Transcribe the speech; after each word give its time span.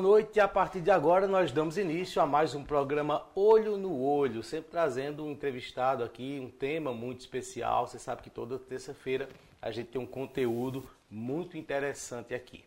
boa 0.00 0.14
noite. 0.14 0.38
E 0.38 0.40
a 0.40 0.48
partir 0.48 0.80
de 0.80 0.90
agora 0.90 1.26
nós 1.26 1.52
damos 1.52 1.76
início 1.76 2.22
a 2.22 2.26
mais 2.26 2.54
um 2.54 2.64
programa 2.64 3.26
Olho 3.34 3.76
no 3.76 4.02
Olho, 4.02 4.42
sempre 4.42 4.70
trazendo 4.70 5.22
um 5.24 5.30
entrevistado 5.30 6.02
aqui, 6.02 6.40
um 6.42 6.48
tema 6.48 6.94
muito 6.94 7.20
especial. 7.20 7.86
Você 7.86 7.98
sabe 7.98 8.22
que 8.22 8.30
toda 8.30 8.58
terça-feira 8.58 9.28
a 9.60 9.70
gente 9.70 9.88
tem 9.88 10.00
um 10.00 10.06
conteúdo 10.06 10.88
muito 11.10 11.58
interessante 11.58 12.32
aqui. 12.32 12.64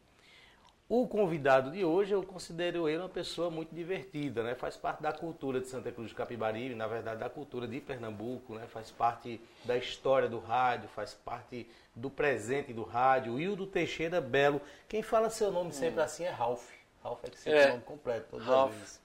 O 0.87 1.07
convidado 1.07 1.71
de 1.71 1.83
hoje, 1.83 2.13
eu 2.13 2.21
considero 2.21 2.87
ele 2.87 2.99
uma 2.99 3.09
pessoa 3.09 3.49
muito 3.49 3.73
divertida, 3.73 4.43
né? 4.43 4.53
Faz 4.53 4.77
parte 4.77 5.01
da 5.01 5.11
cultura 5.11 5.59
de 5.59 5.67
Santa 5.67 5.91
Cruz 5.91 6.11
do 6.11 6.15
Capibaribe, 6.15 6.75
na 6.75 6.85
verdade 6.85 7.19
da 7.19 7.29
cultura 7.29 7.67
de 7.67 7.79
Pernambuco, 7.79 8.53
né? 8.53 8.67
Faz 8.67 8.91
parte 8.91 9.41
da 9.65 9.75
história 9.75 10.29
do 10.29 10.37
rádio, 10.37 10.87
faz 10.89 11.15
parte 11.15 11.67
do 11.95 12.11
presente 12.11 12.73
do 12.73 12.83
rádio. 12.83 13.39
Hildo 13.39 13.65
Teixeira 13.65 14.21
Belo. 14.21 14.61
Quem 14.87 15.01
fala 15.01 15.31
seu 15.31 15.51
nome 15.51 15.71
sempre 15.71 15.99
hum. 15.99 16.03
assim 16.03 16.25
é 16.25 16.29
Ralph. 16.29 16.82
Ralph 17.03 17.23
é 17.23 17.29
que 17.29 17.37
sempre 17.37 17.59
é, 17.59 17.65
o 17.65 17.69
nome 17.71 17.83
completo. 17.83 18.37
Ralph, 18.37 18.97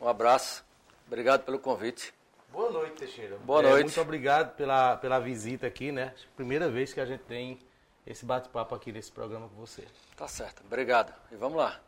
um 0.00 0.08
abraço. 0.08 0.62
Obrigado 1.06 1.44
pelo 1.44 1.58
convite. 1.58 2.12
Boa 2.52 2.70
noite, 2.70 2.96
Teixeira. 2.96 3.38
Boa 3.38 3.60
é, 3.60 3.70
noite. 3.70 3.84
Muito 3.84 4.00
obrigado 4.00 4.54
pela, 4.56 4.96
pela 4.98 5.18
visita 5.18 5.66
aqui, 5.66 5.90
né? 5.90 6.14
Primeira 6.36 6.68
vez 6.68 6.92
que 6.92 7.00
a 7.00 7.06
gente 7.06 7.22
tem 7.24 7.58
esse 8.06 8.26
bate-papo 8.26 8.74
aqui 8.74 8.92
nesse 8.92 9.10
programa 9.10 9.48
com 9.48 9.56
você. 9.56 9.84
Tá 10.16 10.28
certo, 10.28 10.62
obrigado. 10.66 11.14
E 11.32 11.36
vamos 11.36 11.56
lá. 11.56 11.80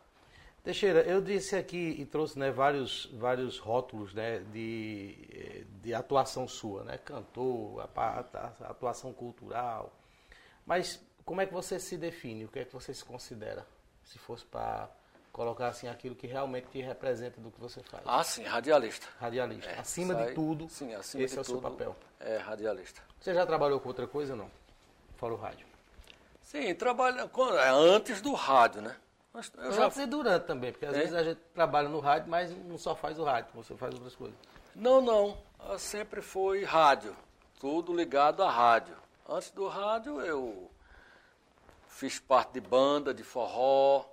Teixeira, 0.64 1.02
eu 1.02 1.20
disse 1.20 1.54
aqui 1.54 1.96
e 1.98 2.04
trouxe 2.04 2.38
né, 2.38 2.50
vários, 2.50 3.06
vários 3.14 3.58
rótulos 3.58 4.12
né, 4.12 4.40
de, 4.52 5.66
de 5.82 5.94
atuação 5.94 6.48
sua, 6.48 6.82
né? 6.84 6.98
Cantor, 6.98 7.88
atuação 8.60 9.12
cultural. 9.12 9.92
Mas 10.66 11.00
como 11.24 11.40
é 11.40 11.46
que 11.46 11.52
você 11.52 11.78
se 11.78 11.96
define? 11.96 12.46
O 12.46 12.48
que 12.48 12.58
é 12.58 12.64
que 12.64 12.72
você 12.72 12.92
se 12.92 13.04
considera? 13.04 13.66
Se 14.02 14.18
fosse 14.18 14.44
para 14.44 14.90
colocar 15.32 15.68
assim 15.68 15.88
aquilo 15.88 16.14
que 16.14 16.26
realmente 16.26 16.68
te 16.68 16.80
representa 16.80 17.40
do 17.40 17.50
que 17.50 17.60
você 17.60 17.82
faz. 17.82 18.02
Ah, 18.06 18.22
sim, 18.24 18.42
radialista. 18.44 19.06
Radialista. 19.20 19.70
É, 19.70 19.78
acima 19.78 20.14
sai, 20.14 20.26
de 20.26 20.34
tudo, 20.34 20.68
sim, 20.68 20.94
acima 20.94 21.24
esse 21.24 21.34
de 21.34 21.38
é 21.38 21.42
o 21.42 21.44
seu 21.44 21.60
papel. 21.60 21.96
É, 22.20 22.36
radialista. 22.36 23.02
Você 23.20 23.34
já 23.34 23.46
trabalhou 23.46 23.80
com 23.80 23.88
outra 23.88 24.06
coisa 24.06 24.34
não? 24.34 24.50
Fora 25.16 25.34
o 25.34 25.36
rádio. 25.36 25.66
Sim, 26.42 26.74
trabalha 26.74 27.30
é 27.60 27.68
antes 27.68 28.20
do 28.20 28.32
rádio, 28.32 28.80
né? 28.80 28.96
Eu 29.58 29.72
já... 29.72 30.02
E 30.02 30.06
durante 30.06 30.46
também, 30.46 30.72
porque 30.72 30.86
às 30.86 30.94
é? 30.94 30.98
vezes 30.98 31.14
a 31.14 31.22
gente 31.22 31.40
trabalha 31.54 31.88
no 31.88 32.00
rádio, 32.00 32.28
mas 32.28 32.50
não 32.64 32.78
só 32.78 32.94
faz 32.94 33.18
o 33.18 33.24
rádio, 33.24 33.50
você 33.54 33.76
faz 33.76 33.94
outras 33.94 34.16
coisas. 34.16 34.36
Não, 34.74 35.00
não. 35.00 35.36
Eu 35.68 35.78
sempre 35.78 36.22
foi 36.22 36.64
rádio. 36.64 37.14
Tudo 37.60 37.94
ligado 37.94 38.42
a 38.42 38.50
rádio. 38.50 38.96
Antes 39.28 39.50
do 39.50 39.68
rádio 39.68 40.20
eu 40.20 40.70
fiz 41.86 42.18
parte 42.18 42.52
de 42.52 42.60
banda, 42.60 43.12
de 43.12 43.22
forró, 43.22 44.04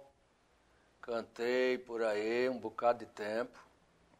cantei 1.05 1.77
por 1.77 2.01
aí 2.01 2.49
um 2.49 2.57
bocado 2.57 3.05
de 3.05 3.11
tempo. 3.11 3.63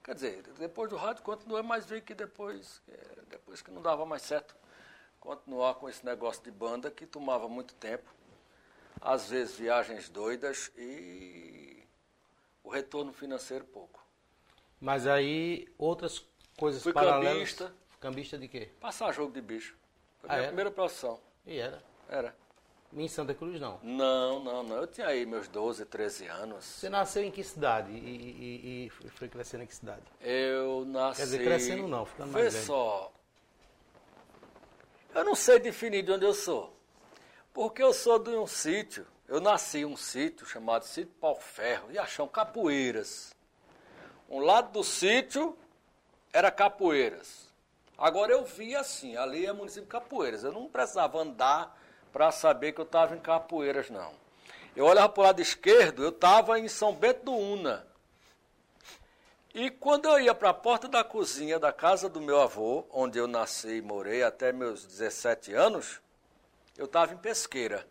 Quer 0.03 0.13
dizer, 0.13 0.43
depois 0.59 0.87
do 0.87 0.95
rádio 0.95 1.23
continuei, 1.23 1.63
mas 1.63 1.87
vi 1.87 1.99
que 1.99 2.13
depois, 2.13 2.79
depois 3.27 3.59
que 3.59 3.71
não 3.71 3.81
dava 3.81 4.05
mais 4.05 4.21
certo 4.21 4.55
continuar 5.19 5.73
com 5.75 5.89
esse 5.89 6.05
negócio 6.05 6.43
de 6.43 6.51
banda 6.51 6.91
que 6.91 7.07
tomava 7.07 7.49
muito 7.49 7.73
tempo, 7.73 8.13
às 9.01 9.29
vezes 9.29 9.57
viagens 9.57 10.07
doidas 10.09 10.71
e 10.77 11.83
o 12.63 12.69
retorno 12.69 13.11
financeiro 13.11 13.65
pouco. 13.65 14.05
Mas 14.79 15.07
aí 15.07 15.67
outras 15.79 16.23
coisas 16.55 16.83
Fui 16.83 16.93
paralelas. 16.93 17.33
Cambista. 17.33 17.73
Cambista 17.99 18.37
de 18.37 18.47
quê? 18.47 18.69
Passar 18.79 19.11
jogo 19.11 19.33
de 19.33 19.41
bicho. 19.41 19.75
Foi 20.19 20.29
a 20.29 20.33
ah, 20.33 20.35
minha 20.35 20.47
primeira 20.49 20.69
profissão. 20.69 21.19
E 21.47 21.57
era? 21.57 21.81
Era. 22.07 22.35
Em 22.93 23.07
Santa 23.07 23.33
Cruz 23.33 23.59
não? 23.59 23.79
Não, 23.83 24.39
não, 24.41 24.63
não. 24.63 24.75
Eu 24.77 24.87
tinha 24.87 25.07
aí 25.07 25.25
meus 25.25 25.47
12, 25.47 25.85
13 25.85 26.27
anos. 26.27 26.63
Você 26.63 26.89
nasceu 26.89 27.23
em 27.23 27.31
que 27.31 27.43
cidade? 27.43 27.91
E, 27.91 27.97
e, 27.97 28.85
e 28.85 29.09
foi 29.09 29.27
crescendo 29.27 29.63
em 29.63 29.67
que 29.67 29.75
cidade? 29.75 30.03
Eu 30.21 30.85
nasci. 30.85 31.17
Quer 31.17 31.25
dizer, 31.25 31.43
crescendo 31.43 31.87
não, 31.87 32.05
ficando 32.05 32.31
mais 32.31 32.45
Vê 32.45 32.49
velho. 32.51 32.65
só, 32.65 33.11
eu 35.15 35.23
não 35.23 35.33
sei 35.33 35.59
definir 35.59 36.03
de 36.03 36.11
onde 36.11 36.25
eu 36.25 36.33
sou. 36.33 36.75
Porque 37.53 37.81
eu 37.81 37.93
sou 37.93 38.19
de 38.19 38.31
um 38.31 38.45
sítio. 38.45 39.07
Eu 39.29 39.39
nasci 39.39 39.79
em 39.79 39.85
um 39.85 39.95
sítio 39.95 40.45
chamado 40.45 40.83
Sítio 40.83 41.13
Pau 41.21 41.39
Ferro, 41.39 41.89
e 41.89 41.97
acham 41.97 42.27
Capoeiras. 42.27 43.33
Um 44.29 44.39
lado 44.39 44.73
do 44.73 44.83
sítio 44.83 45.57
era 46.33 46.51
Capoeiras. 46.51 47.49
Agora 47.97 48.33
eu 48.33 48.43
vi 48.43 48.75
assim, 48.75 49.15
ali 49.15 49.45
é 49.45 49.53
município 49.53 49.83
de 49.83 49.89
Capoeiras. 49.89 50.43
Eu 50.43 50.51
não 50.51 50.67
precisava 50.67 51.17
andar 51.17 51.81
para 52.15 52.31
saber 52.31 52.71
que 52.71 52.79
eu 52.79 52.85
estava 52.85 53.13
em 53.13 53.19
Capoeiras, 53.19 53.89
não. 53.89 54.13
Eu 54.73 54.85
olhava 54.85 55.09
para 55.09 55.19
o 55.19 55.25
lado 55.25 55.41
esquerdo, 55.41 56.01
eu 56.01 56.11
estava 56.11 56.57
em 56.57 56.69
São 56.69 56.95
Bento 56.95 57.25
do 57.25 57.33
Una. 57.33 57.85
E 59.53 59.69
quando 59.69 60.05
eu 60.05 60.21
ia 60.21 60.33
para 60.33 60.51
a 60.51 60.53
porta 60.53 60.87
da 60.87 61.03
cozinha 61.03 61.59
da 61.59 61.73
casa 61.73 62.07
do 62.07 62.21
meu 62.21 62.39
avô, 62.39 62.85
onde 62.89 63.19
eu 63.19 63.27
nasci 63.27 63.79
e 63.79 63.81
morei 63.81 64.23
até 64.23 64.53
meus 64.53 64.85
17 64.85 65.51
anos, 65.51 65.99
eu 66.77 66.85
estava 66.85 67.13
em 67.13 67.17
Pesqueira. 67.17 67.85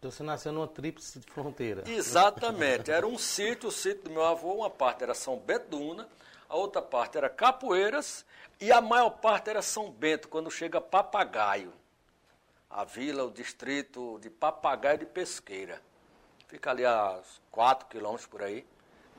Então 0.00 0.10
você 0.10 0.24
nasceu 0.24 0.50
numa 0.50 0.66
tríplice 0.66 1.20
fronteira. 1.32 1.84
Exatamente. 1.86 2.90
Era 2.90 3.06
um 3.06 3.16
sítio, 3.16 3.68
o 3.68 3.72
sítio 3.72 4.02
do 4.02 4.10
meu 4.10 4.24
avô, 4.24 4.54
uma 4.54 4.70
parte 4.70 5.04
era 5.04 5.14
São 5.14 5.36
Bento 5.36 5.68
do 5.68 5.78
Una, 5.78 6.08
a 6.48 6.56
outra 6.56 6.82
parte 6.82 7.16
era 7.16 7.28
Capoeiras 7.28 8.26
e 8.60 8.72
a 8.72 8.80
maior 8.80 9.10
parte 9.10 9.48
era 9.50 9.62
São 9.62 9.88
Bento, 9.88 10.26
quando 10.26 10.50
chega 10.50 10.80
Papagaio. 10.80 11.72
A 12.68 12.84
vila, 12.84 13.24
o 13.24 13.30
distrito 13.30 14.18
de 14.20 14.30
Papagaio 14.30 14.98
de 14.98 15.06
Pesqueira. 15.06 15.80
Fica 16.48 16.70
ali 16.70 16.84
a 16.84 17.20
4 17.50 17.88
quilômetros 17.88 18.26
por 18.26 18.42
aí 18.42 18.66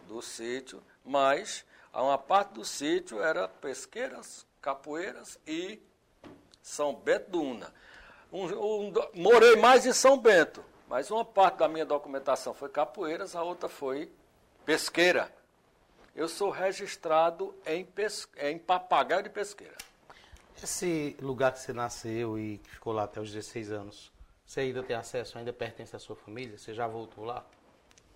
do 0.08 0.22
sítio 0.22 0.82
mas 1.08 1.66
uma 1.94 2.18
parte 2.18 2.54
do 2.54 2.66
sítio 2.66 3.22
era 3.22 3.48
pesqueiras, 3.48 4.46
capoeiras 4.62 5.40
e 5.48 5.82
São 6.62 6.94
Bento 6.94 7.32
do 7.32 7.42
Una. 7.42 7.74
Um, 8.32 8.46
um, 8.46 8.94
morei 9.16 9.56
mais 9.56 9.86
em 9.86 9.94
São 9.94 10.18
Bento, 10.18 10.64
mas 10.88 11.10
uma 11.10 11.24
parte 11.24 11.60
da 11.60 11.68
minha 11.68 11.86
documentação 11.86 12.54
foi 12.54 12.70
capoeiras, 12.70 13.36
a 13.36 13.42
outra 13.42 13.70
foi 13.70 14.12
pesqueira. 14.66 15.34
Eu 16.14 16.28
sou 16.28 16.50
registrado 16.50 17.56
em, 17.66 17.86
pes, 17.86 18.28
em 18.38 18.60
papagaio 18.60 19.24
de 19.24 19.30
pesqueira. 19.30 19.76
Esse 20.62 21.16
lugar 21.22 21.54
que 21.54 21.60
você 21.60 21.72
nasceu 21.72 22.40
e 22.40 22.58
que 22.58 22.70
ficou 22.72 22.94
lá 22.94 23.04
até 23.04 23.22
os 23.22 23.32
16 23.32 23.72
anos, 23.72 24.12
você 24.46 24.62
ainda 24.62 24.82
tem 24.82 24.96
acesso, 24.96 25.38
ainda 25.38 25.54
pertence 25.54 25.96
à 25.96 26.00
sua 26.00 26.16
família? 26.16 26.58
Você 26.58 26.74
já 26.74 26.88
voltou 26.88 27.24
lá? 27.26 27.46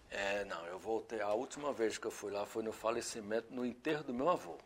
É, 0.09 0.43
não, 0.45 0.65
eu 0.65 0.79
voltei. 0.79 1.21
A 1.21 1.33
última 1.33 1.71
vez 1.71 1.97
que 1.97 2.07
eu 2.07 2.11
fui 2.11 2.31
lá 2.31 2.45
foi 2.45 2.63
no 2.63 2.71
falecimento, 2.71 3.47
no 3.53 3.65
enterro 3.65 4.03
do 4.03 4.13
meu 4.13 4.29
avô. 4.29 4.57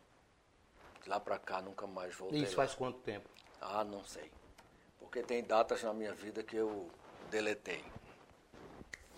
De 1.03 1.09
lá 1.09 1.19
pra 1.19 1.38
cá 1.38 1.62
nunca 1.62 1.85
mais 1.85 2.16
voltei. 2.16 2.41
Isso 2.41 2.52
lá. 2.52 2.58
faz 2.58 2.74
quanto 2.74 3.00
tempo? 3.00 3.30
Ah, 3.62 3.84
não 3.84 4.03
sei. 4.03 4.31
Porque 5.00 5.22
tem 5.22 5.44
datas 5.44 5.84
na 5.84 5.94
minha 5.94 6.14
vida 6.14 6.44
que 6.44 6.56
eu 6.56 6.90
deletei. 7.30 7.84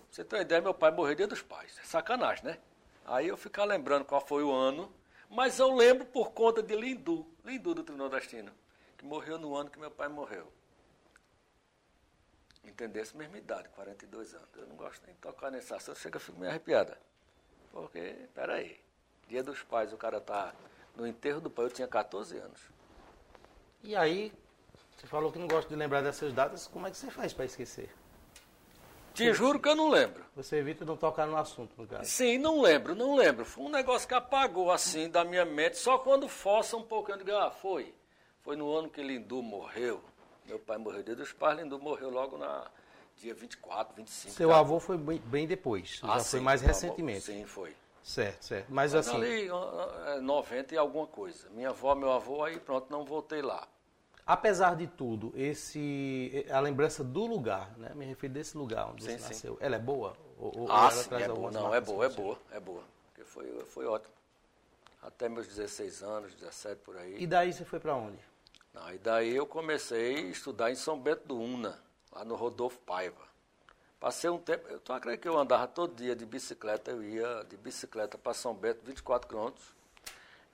você 0.09 0.23
tem 0.23 0.39
uma 0.39 0.43
ideia, 0.43 0.61
meu 0.61 0.73
pai 0.73 0.91
morreu 0.91 1.15
dia 1.15 1.27
dos 1.27 1.41
pais. 1.41 1.77
Sacanagem, 1.83 2.43
né? 2.43 2.57
Aí 3.05 3.27
eu 3.27 3.37
ficar 3.37 3.63
lembrando 3.63 4.03
qual 4.03 4.19
foi 4.19 4.43
o 4.43 4.51
ano, 4.51 4.91
mas 5.29 5.59
eu 5.59 5.73
lembro 5.73 6.05
por 6.05 6.31
conta 6.31 6.61
de 6.61 6.75
Lindu, 6.75 7.25
Lindu 7.47 7.73
do 7.73 7.83
Trinodestino, 7.83 8.51
que 8.97 9.05
morreu 9.05 9.39
no 9.39 9.55
ano 9.55 9.69
que 9.69 9.79
meu 9.79 9.89
pai 9.89 10.07
morreu 10.07 10.51
entendesse 12.69 13.15
mesma 13.15 13.37
idade, 13.37 13.69
42 13.69 14.33
anos. 14.33 14.47
Eu 14.55 14.67
não 14.67 14.75
gosto 14.75 15.01
nem 15.05 15.15
de 15.15 15.21
tocar 15.21 15.49
nesse 15.49 15.73
assunto, 15.73 15.97
chega, 15.97 16.17
eu 16.17 16.21
fico 16.21 16.37
meio 16.37 16.51
arrepiada. 16.51 16.97
Porque, 17.71 18.27
peraí, 18.33 18.79
dia 19.27 19.43
dos 19.43 19.61
pais, 19.63 19.93
o 19.93 19.97
cara 19.97 20.19
tá 20.19 20.53
no 20.95 21.07
enterro 21.07 21.39
do 21.39 21.49
pai, 21.49 21.65
eu 21.65 21.71
tinha 21.71 21.87
14 21.87 22.37
anos. 22.37 22.61
E 23.83 23.95
aí, 23.95 24.33
você 24.95 25.07
falou 25.07 25.31
que 25.31 25.39
não 25.39 25.47
gosta 25.47 25.69
de 25.69 25.75
lembrar 25.75 26.01
dessas 26.01 26.33
datas, 26.33 26.67
como 26.67 26.87
é 26.87 26.91
que 26.91 26.97
você 26.97 27.09
faz 27.09 27.33
para 27.33 27.45
esquecer? 27.45 27.89
Te 29.17 29.33
juro 29.33 29.59
que 29.59 29.67
eu 29.67 29.75
não 29.75 29.89
lembro. 29.89 30.23
Você 30.35 30.57
evita 30.57 30.85
não 30.85 30.95
tocar 30.95 31.25
no 31.25 31.35
assunto, 31.35 31.73
no 31.77 31.87
caso. 31.87 32.05
Sim, 32.05 32.37
não 32.37 32.61
lembro, 32.61 32.93
não 32.93 33.15
lembro. 33.15 33.43
Foi 33.43 33.65
um 33.65 33.69
negócio 33.69 34.07
que 34.07 34.13
apagou 34.13 34.71
assim 34.71 35.09
da 35.09 35.25
minha 35.25 35.43
mente, 35.43 35.77
só 35.77 35.97
quando 35.97 36.27
força 36.27 36.77
um 36.77 36.83
pouquinho, 36.83 37.15
eu 37.15 37.25
digo, 37.25 37.37
ah, 37.37 37.49
foi. 37.49 37.93
Foi 38.41 38.55
no 38.55 38.71
ano 38.75 38.89
que 38.89 39.01
Lindu 39.01 39.41
morreu. 39.41 40.03
Meu 40.45 40.59
pai 40.59 40.77
morreu 40.77 41.03
dia 41.03 41.15
dos 41.15 41.33
pais, 41.33 41.57
Lindu 41.59 41.79
morreu 41.79 42.09
logo 42.09 42.37
na 42.37 42.65
dia 43.17 43.33
24, 43.33 43.95
25. 43.95 44.33
Seu 44.33 44.49
cara. 44.49 44.61
avô 44.61 44.79
foi 44.79 44.97
bem, 44.97 45.19
bem 45.25 45.47
depois, 45.47 45.99
ah, 46.03 46.13
já 46.13 46.19
sim, 46.19 46.29
foi 46.31 46.39
mais 46.39 46.61
recentemente. 46.61 47.31
Avô, 47.31 47.39
sim, 47.39 47.45
foi. 47.45 47.75
Certo, 48.03 48.43
certo. 48.43 48.67
Mas, 48.69 48.93
Mas 48.93 49.07
assim. 49.07 49.17
Ali, 49.17 49.49
90 50.21 50.73
e 50.73 50.77
alguma 50.77 51.07
coisa. 51.07 51.49
Minha 51.49 51.69
avó, 51.69 51.93
meu 51.93 52.11
avô, 52.11 52.43
aí 52.43 52.57
pronto, 52.57 52.89
não 52.89 53.03
voltei 53.03 53.41
lá. 53.41 53.67
Apesar 54.27 54.75
de 54.75 54.87
tudo, 54.87 55.31
esse 55.37 56.45
a 56.51 56.59
lembrança 56.59 57.01
do 57.01 57.25
lugar, 57.25 57.71
né? 57.77 57.93
Me 57.95 58.03
refiro 58.03 58.33
desse 58.33 58.57
lugar 58.57 58.89
onde 58.89 59.05
sim, 59.05 59.17
você 59.17 59.23
nasceu. 59.23 59.53
Sim. 59.53 59.59
Ela 59.61 59.77
é 59.77 59.79
boa? 59.79 60.17
Ou, 60.37 60.69
ah, 60.69 60.91
sim, 60.91 61.15
é 61.15 61.29
boa. 61.29 61.49
Não, 61.49 61.73
é 61.73 61.79
boa, 61.79 62.05
é 62.05 62.09
boa, 62.09 62.37
é 62.51 62.59
boa. 62.59 62.83
Porque 63.05 63.23
foi, 63.23 63.49
foi 63.63 63.85
ótimo. 63.85 64.13
Até 65.01 65.29
meus 65.29 65.47
16 65.47 66.03
anos, 66.03 66.35
17 66.35 66.81
por 66.81 66.97
aí. 66.97 67.15
E 67.17 67.25
daí 67.25 67.53
você 67.53 67.63
foi 67.63 67.79
para 67.79 67.95
onde? 67.95 68.19
Não, 68.73 68.93
e 68.93 68.97
daí 68.97 69.33
eu 69.33 69.47
comecei 69.47 70.17
a 70.17 70.19
estudar 70.27 70.71
em 70.71 70.75
São 70.75 70.99
Bento 70.99 71.25
do 71.25 71.39
Una, 71.39 71.79
lá 72.11 72.25
no 72.25 72.35
Rodolfo 72.35 72.79
Paiva. 72.79 73.25
Passei 73.97 74.29
um 74.29 74.37
tempo, 74.37 74.67
eu 74.67 74.79
tô 74.81 74.91
acreditando 74.91 75.21
que 75.21 75.27
eu 75.29 75.39
andava 75.39 75.65
todo 75.67 75.95
dia 75.95 76.15
de 76.15 76.25
bicicleta, 76.25 76.91
eu 76.91 77.01
ia 77.01 77.45
de 77.49 77.55
bicicleta 77.55 78.17
para 78.17 78.33
São 78.33 78.53
Bento, 78.53 78.81
24 78.83 79.27
quilômetros. 79.27 79.76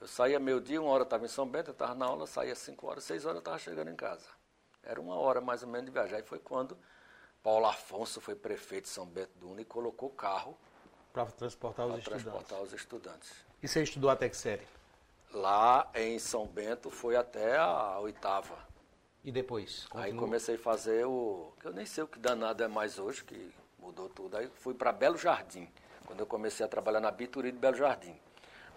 Eu 0.04 0.08
saía 0.08 0.38
meio-dia, 0.38 0.82
uma 0.82 0.92
hora 0.92 1.04
estava 1.04 1.24
em 1.24 1.30
São 1.30 1.48
Bento, 1.48 1.70
eu 1.70 1.72
estava 1.72 1.96
na 1.96 2.06
aula, 2.06 2.28
saía 2.28 2.54
5 2.54 2.88
horas, 2.88 3.06
6 3.06 3.24
horas 3.24 3.36
eu 3.36 3.40
estava 3.40 3.58
chegando 3.58 3.90
em 3.90 3.96
casa. 3.96 4.28
Era 4.84 5.00
uma 5.00 5.16
hora 5.16 5.40
mais 5.40 5.64
ou 5.64 5.70
menos 5.70 5.86
de 5.86 5.94
viajar. 5.94 6.20
E 6.20 6.24
foi 6.24 6.40
quando 6.40 6.78
Paulo 7.42 7.66
Afonso 7.68 8.20
foi 8.20 8.36
prefeito 8.36 8.84
de 8.84 8.90
São 8.90 9.06
Bento 9.06 9.32
do 9.40 9.50
Una 9.50 9.62
e 9.62 9.66
colocou 9.66 10.10
carro 10.10 10.58
para 11.14 11.26
transportar 11.28 11.88
os 11.88 12.00
estudantes. 12.00 12.24
transportar 12.24 12.62
os 12.62 12.74
estudantes. 12.74 13.32
E 13.62 13.68
você 13.70 13.82
estudou 13.82 14.10
até 14.10 14.28
que 14.28 14.36
série? 14.36 14.68
Lá 15.32 15.90
em 15.96 16.20
São 16.20 16.46
Bento 16.48 16.90
foi 16.90 17.16
até 17.16 17.56
a 17.56 17.98
oitava. 18.02 18.58
E 19.24 19.32
depois? 19.32 19.88
Aí 19.94 20.14
comecei 20.14 20.56
a 20.56 20.60
fazer 20.60 21.06
o. 21.06 21.54
eu 21.64 21.72
nem 21.72 21.86
sei 21.86 22.04
o 22.04 22.08
que 22.10 22.20
danado 22.20 22.62
é 22.62 22.68
mais 22.68 23.00
hoje, 23.00 23.24
que 23.24 23.54
mudou 23.80 24.10
tudo. 24.10 24.36
Aí 24.36 24.50
fui 24.50 24.74
para 24.74 24.92
Belo 24.92 25.18
Jardim, 25.18 25.72
quando 26.06 26.20
eu 26.20 26.26
comecei 26.26 26.66
a 26.66 26.68
trabalhar 26.68 27.00
na 27.00 27.10
Bituri 27.10 27.54
de 27.54 27.58
Belo 27.58 27.78
Jardim. 27.78 28.20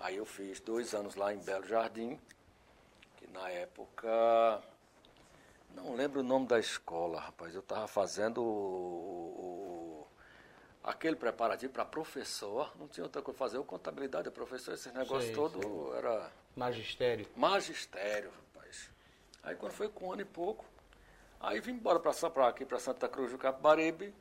Aí 0.01 0.17
eu 0.17 0.27
fiz 0.27 0.61
dois 0.61 0.95
anos 0.95 1.15
lá 1.15 1.33
em 1.33 1.39
Belo 1.39 1.67
Jardim, 1.67 2.19
que 3.17 3.27
na 3.29 3.49
época. 3.51 4.63
Não 5.75 5.95
lembro 5.95 6.21
o 6.21 6.23
nome 6.23 6.47
da 6.47 6.59
escola, 6.59 7.21
rapaz. 7.21 7.55
Eu 7.55 7.61
estava 7.61 7.87
fazendo 7.87 8.43
o, 8.43 10.05
o, 10.05 10.07
aquele 10.83 11.17
preparativo 11.17 11.73
para 11.73 11.85
professor. 11.85 12.73
Não 12.79 12.89
tinha 12.89 13.05
outra 13.05 13.21
coisa 13.21 13.39
fazer. 13.39 13.59
O 13.59 13.65
contabilidade, 13.65 14.31
professor, 14.31 14.75
esse 14.75 14.91
negócio 14.91 15.35
todo 15.35 15.95
era. 15.95 16.31
Magistério. 16.55 17.27
Magistério, 17.37 18.31
rapaz. 18.31 18.91
Aí 19.43 19.55
quando 19.55 19.73
foi 19.73 19.89
com 19.89 20.07
um 20.07 20.13
ano 20.13 20.23
e 20.23 20.25
pouco, 20.25 20.65
aí 21.39 21.61
vim 21.61 21.73
embora 21.73 22.01
para 22.01 22.49
aqui, 22.49 22.65
para 22.65 22.79
Santa 22.79 23.09
Cruz 23.09 23.33
do 23.33 23.39
Capibaribe 23.39 24.15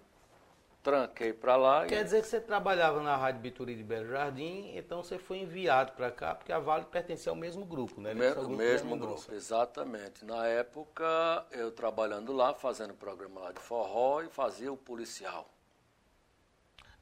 tranquei 0.85 1.33
para 1.33 1.55
lá. 1.55 1.87
Quer 1.87 2.01
e... 2.01 2.03
dizer 2.03 2.21
que 2.21 2.27
você 2.27 2.39
trabalhava 2.39 3.01
na 3.01 3.17
Rádio 3.17 3.41
Bituri 3.41 3.75
de 3.75 3.83
Belo 3.83 4.07
Jardim, 4.07 4.71
então 4.77 5.03
você 5.03 5.17
foi 5.17 5.39
enviado 5.39 5.93
para 5.93 6.11
cá, 6.11 6.35
porque 6.35 6.53
a 6.53 6.59
Vale 6.59 6.85
pertencia 6.85 7.31
ao 7.31 7.35
mesmo 7.35 7.65
grupo, 7.65 7.99
né? 7.99 8.11
O 8.11 8.15
grupo 8.15 8.49
mesmo 8.49 8.95
grupo, 8.95 9.33
exatamente. 9.33 10.23
Na 10.23 10.45
época, 10.45 11.03
eu 11.51 11.71
trabalhando 11.71 12.31
lá, 12.31 12.53
fazendo 12.53 12.93
programa 12.93 13.41
lá 13.41 13.51
de 13.51 13.59
forró 13.59 14.21
e 14.21 14.29
fazia 14.29 14.71
o 14.71 14.77
policial. 14.77 15.49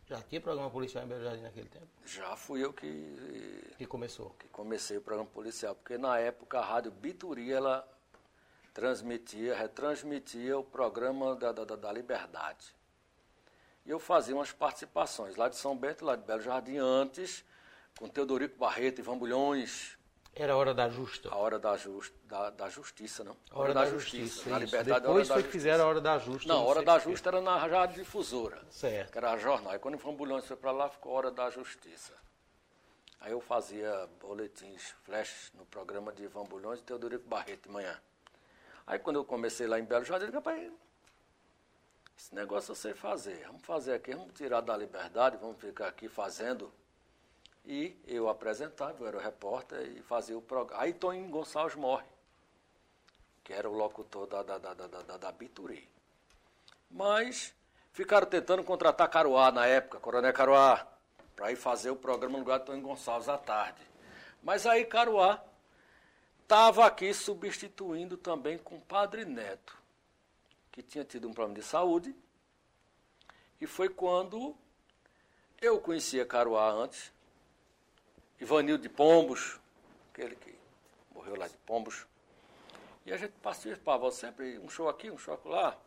Já 0.06 0.22
tinha 0.22 0.40
programa 0.40 0.70
policial 0.70 1.04
em 1.04 1.08
Belo 1.08 1.24
Jardim 1.24 1.42
naquele 1.42 1.68
tempo? 1.68 1.88
Já 2.06 2.36
fui 2.38 2.64
eu 2.64 2.72
que... 2.72 3.74
Que 3.78 3.86
começou? 3.86 4.30
Que 4.40 4.48
comecei 4.48 4.98
o 4.98 5.02
programa 5.02 5.30
policial, 5.30 5.76
porque 5.76 5.98
na 5.98 6.18
época 6.20 6.58
a 6.60 6.64
Rádio 6.66 6.92
Bituri, 6.92 7.52
ela 7.52 7.86
transmitia, 8.74 9.56
retransmitia 9.56 10.58
o 10.58 10.64
programa 10.64 11.36
da, 11.36 11.52
da, 11.52 11.76
da 11.76 11.92
Liberdade. 11.92 12.74
E 13.86 13.90
eu 13.90 14.00
fazia 14.00 14.36
umas 14.36 14.52
participações 14.52 15.36
lá 15.36 15.50
de 15.50 15.58
São 15.58 15.76
Bento, 15.76 16.06
lá 16.06 16.16
de 16.16 16.24
Belo 16.24 16.42
Jardim, 16.42 16.78
antes, 16.78 17.44
com 17.98 18.08
Teodorico 18.08 18.58
Barreto 18.58 19.00
e 19.00 19.02
Vambulhões. 19.02 19.98
Era 20.36 20.54
a 20.54 20.56
hora 20.56 20.74
da 20.74 20.90
justa. 20.90 21.30
A 21.30 21.36
hora 21.36 21.60
da, 21.60 21.78
just, 21.78 22.12
da, 22.24 22.50
da 22.50 22.68
justiça, 22.68 23.24
não. 23.24 23.38
A 23.52 23.60
hora, 23.60 23.64
hora 23.66 23.74
da, 23.74 23.84
da, 23.84 23.92
justiça. 23.92 24.26
justiça 24.26 24.50
na 24.50 24.60
liberdade, 24.60 25.02
Depois 25.02 25.28
foi 25.28 25.44
que 25.44 25.50
fizeram 25.50 25.84
a 25.84 25.88
hora 25.88 26.02
da 26.02 26.18
justa. 26.18 26.48
Não, 26.52 26.62
a 26.62 26.64
hora 26.64 26.82
da 26.82 26.98
justa 26.98 27.30
era 27.30 27.40
na 27.40 27.56
rádio 27.56 28.04
difusora. 28.04 28.66
Certo. 28.70 29.12
Que 29.12 29.18
era 29.18 29.32
a 29.32 29.38
jornal. 29.38 29.76
E 29.76 29.80
quando 29.80 29.94
o 29.96 30.00
Vambulhões 30.00 30.46
foi 30.46 30.58
para 30.58 30.72
lá, 30.72 30.90
ficou 30.90 31.12
a 31.12 31.16
hora 31.16 31.32
da 31.32 31.52
justiça. 31.52 32.14
Aí 33.22 33.32
eu 33.32 33.40
fazia 33.40 34.10
boletins, 34.20 34.96
flash 35.04 35.52
no 35.54 35.66
programa 35.68 36.12
de 36.12 36.26
Vambulhões 36.28 36.80
e 36.80 36.84
Teodorico 36.84 37.28
Barreto 37.28 37.68
de 37.68 37.70
manhã. 37.70 37.98
Aí 38.88 38.98
quando 38.98 39.18
eu 39.18 39.24
comecei 39.24 39.68
lá 39.68 39.80
em 39.80 39.86
Belo 39.86 40.04
Jardim, 40.04 40.26
eu 40.26 40.32
disse, 40.32 40.38
rapaz, 40.38 40.72
esse 42.18 42.34
negócio 42.34 42.72
eu 42.72 42.76
sei 42.76 42.94
fazer. 42.94 43.46
Vamos 43.48 43.64
fazer 43.64 43.94
aqui, 43.94 44.14
vamos 44.14 44.34
tirar 44.34 44.62
da 44.62 44.76
liberdade, 44.78 45.38
vamos 45.38 45.60
ficar 45.60 45.88
aqui 45.88 46.08
fazendo. 46.08 46.72
E 47.66 47.98
eu 48.06 48.28
apresentava, 48.30 48.96
eu 49.00 49.08
era 49.08 49.18
o 49.18 49.22
repórter 49.22 49.82
e 49.98 50.02
fazia 50.02 50.38
o 50.38 50.42
programa. 50.42 50.84
Aí 50.84 50.94
Toninho 50.94 51.30
Gonçalves 51.30 51.76
morre, 51.76 52.06
que 53.44 53.54
era 53.54 53.70
o 53.70 53.74
locutor 53.74 54.28
da, 54.28 54.44
da, 54.44 54.58
da, 54.58 54.74
da, 54.74 54.88
da, 54.88 55.18
da 55.18 55.32
Bituri. 55.32 55.90
Mas 56.92 57.54
ficaram 57.92 58.28
tentando 58.28 58.64
contratar 58.64 59.10
Caruá 59.10 59.52
na 59.52 59.66
época, 59.66 60.00
Coronel 60.00 60.34
Caruá, 60.34 60.86
para 61.36 61.52
ir 61.52 61.56
fazer 61.56 61.90
o 61.90 61.96
programa 61.96 62.34
no 62.34 62.40
lugar 62.40 62.60
de 62.60 62.66
Toninho 62.66 62.86
Gonçalves 62.86 63.30
à 63.30 63.38
tarde. 63.38 63.82
Mas 64.42 64.66
aí 64.66 64.84
Caruá 64.86 65.42
estava 66.42 66.86
aqui 66.86 67.14
substituindo 67.14 68.18
também 68.18 68.58
com 68.58 68.80
Padre 68.82 69.24
Neto 69.24 69.83
que 70.74 70.82
tinha 70.82 71.06
tido 71.06 71.30
um 71.30 71.34
problema 71.34 71.60
de 71.60 71.66
saúde. 71.66 72.14
E 73.62 73.68
foi 73.68 73.88
quando 73.88 74.58
eu 75.62 75.80
conhecia 75.80 76.26
Caruá 76.26 76.70
antes, 76.70 77.14
Ivanildo 78.42 78.82
de 78.82 78.90
Pombos, 78.90 79.60
aquele 80.12 80.36
que 80.36 80.54
morreu 81.14 81.38
lá 81.38 81.48
de 81.48 81.56
Pombos. 81.60 82.06
E 83.06 83.14
a 83.14 83.18
gente 83.18 83.34
participava 83.42 84.12
sempre, 84.12 84.58
um 84.60 84.68
show 84.68 84.90
aqui, 84.90 85.10
um 85.12 85.18
show 85.18 85.40
lá. 85.46 85.78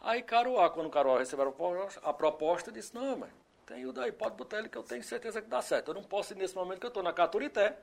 Aí 0.00 0.22
Caruá, 0.22 0.70
quando 0.70 0.90
Caruá 0.90 1.18
recebeu 1.18 1.54
a 2.02 2.12
proposta, 2.12 2.72
disse, 2.72 2.94
não, 2.94 3.18
mas 3.18 3.30
tem 3.66 3.86
o 3.86 3.92
daí, 3.92 4.10
pode 4.10 4.36
botar 4.36 4.58
ele 4.58 4.68
que 4.68 4.78
eu 4.78 4.82
tenho 4.82 5.04
certeza 5.04 5.42
que 5.42 5.48
dá 5.48 5.60
certo. 5.60 5.88
Eu 5.88 5.94
não 5.94 6.02
posso 6.02 6.32
ir 6.32 6.36
nesse 6.36 6.54
momento 6.54 6.80
que 6.80 6.86
eu 6.86 6.88
estou 6.88 7.02
na 7.02 7.12
Caturité. 7.12 7.78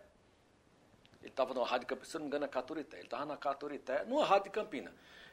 Ele 1.21 1.29
estava 1.29 1.53
na 1.53 1.63
rádio 1.63 1.87
Campina, 1.87 2.05
se 2.05 2.13
não 2.15 2.21
me 2.21 2.27
engano, 2.27 2.41
na 2.41 2.47
Caturité. 2.47 2.97
Ele 2.97 3.05
estava 3.05 3.25
na 3.25 3.37
Caturité, 3.37 4.03
numa 4.05 4.25
rádio 4.25 4.45
de 4.45 4.49
Campina. 4.49 4.91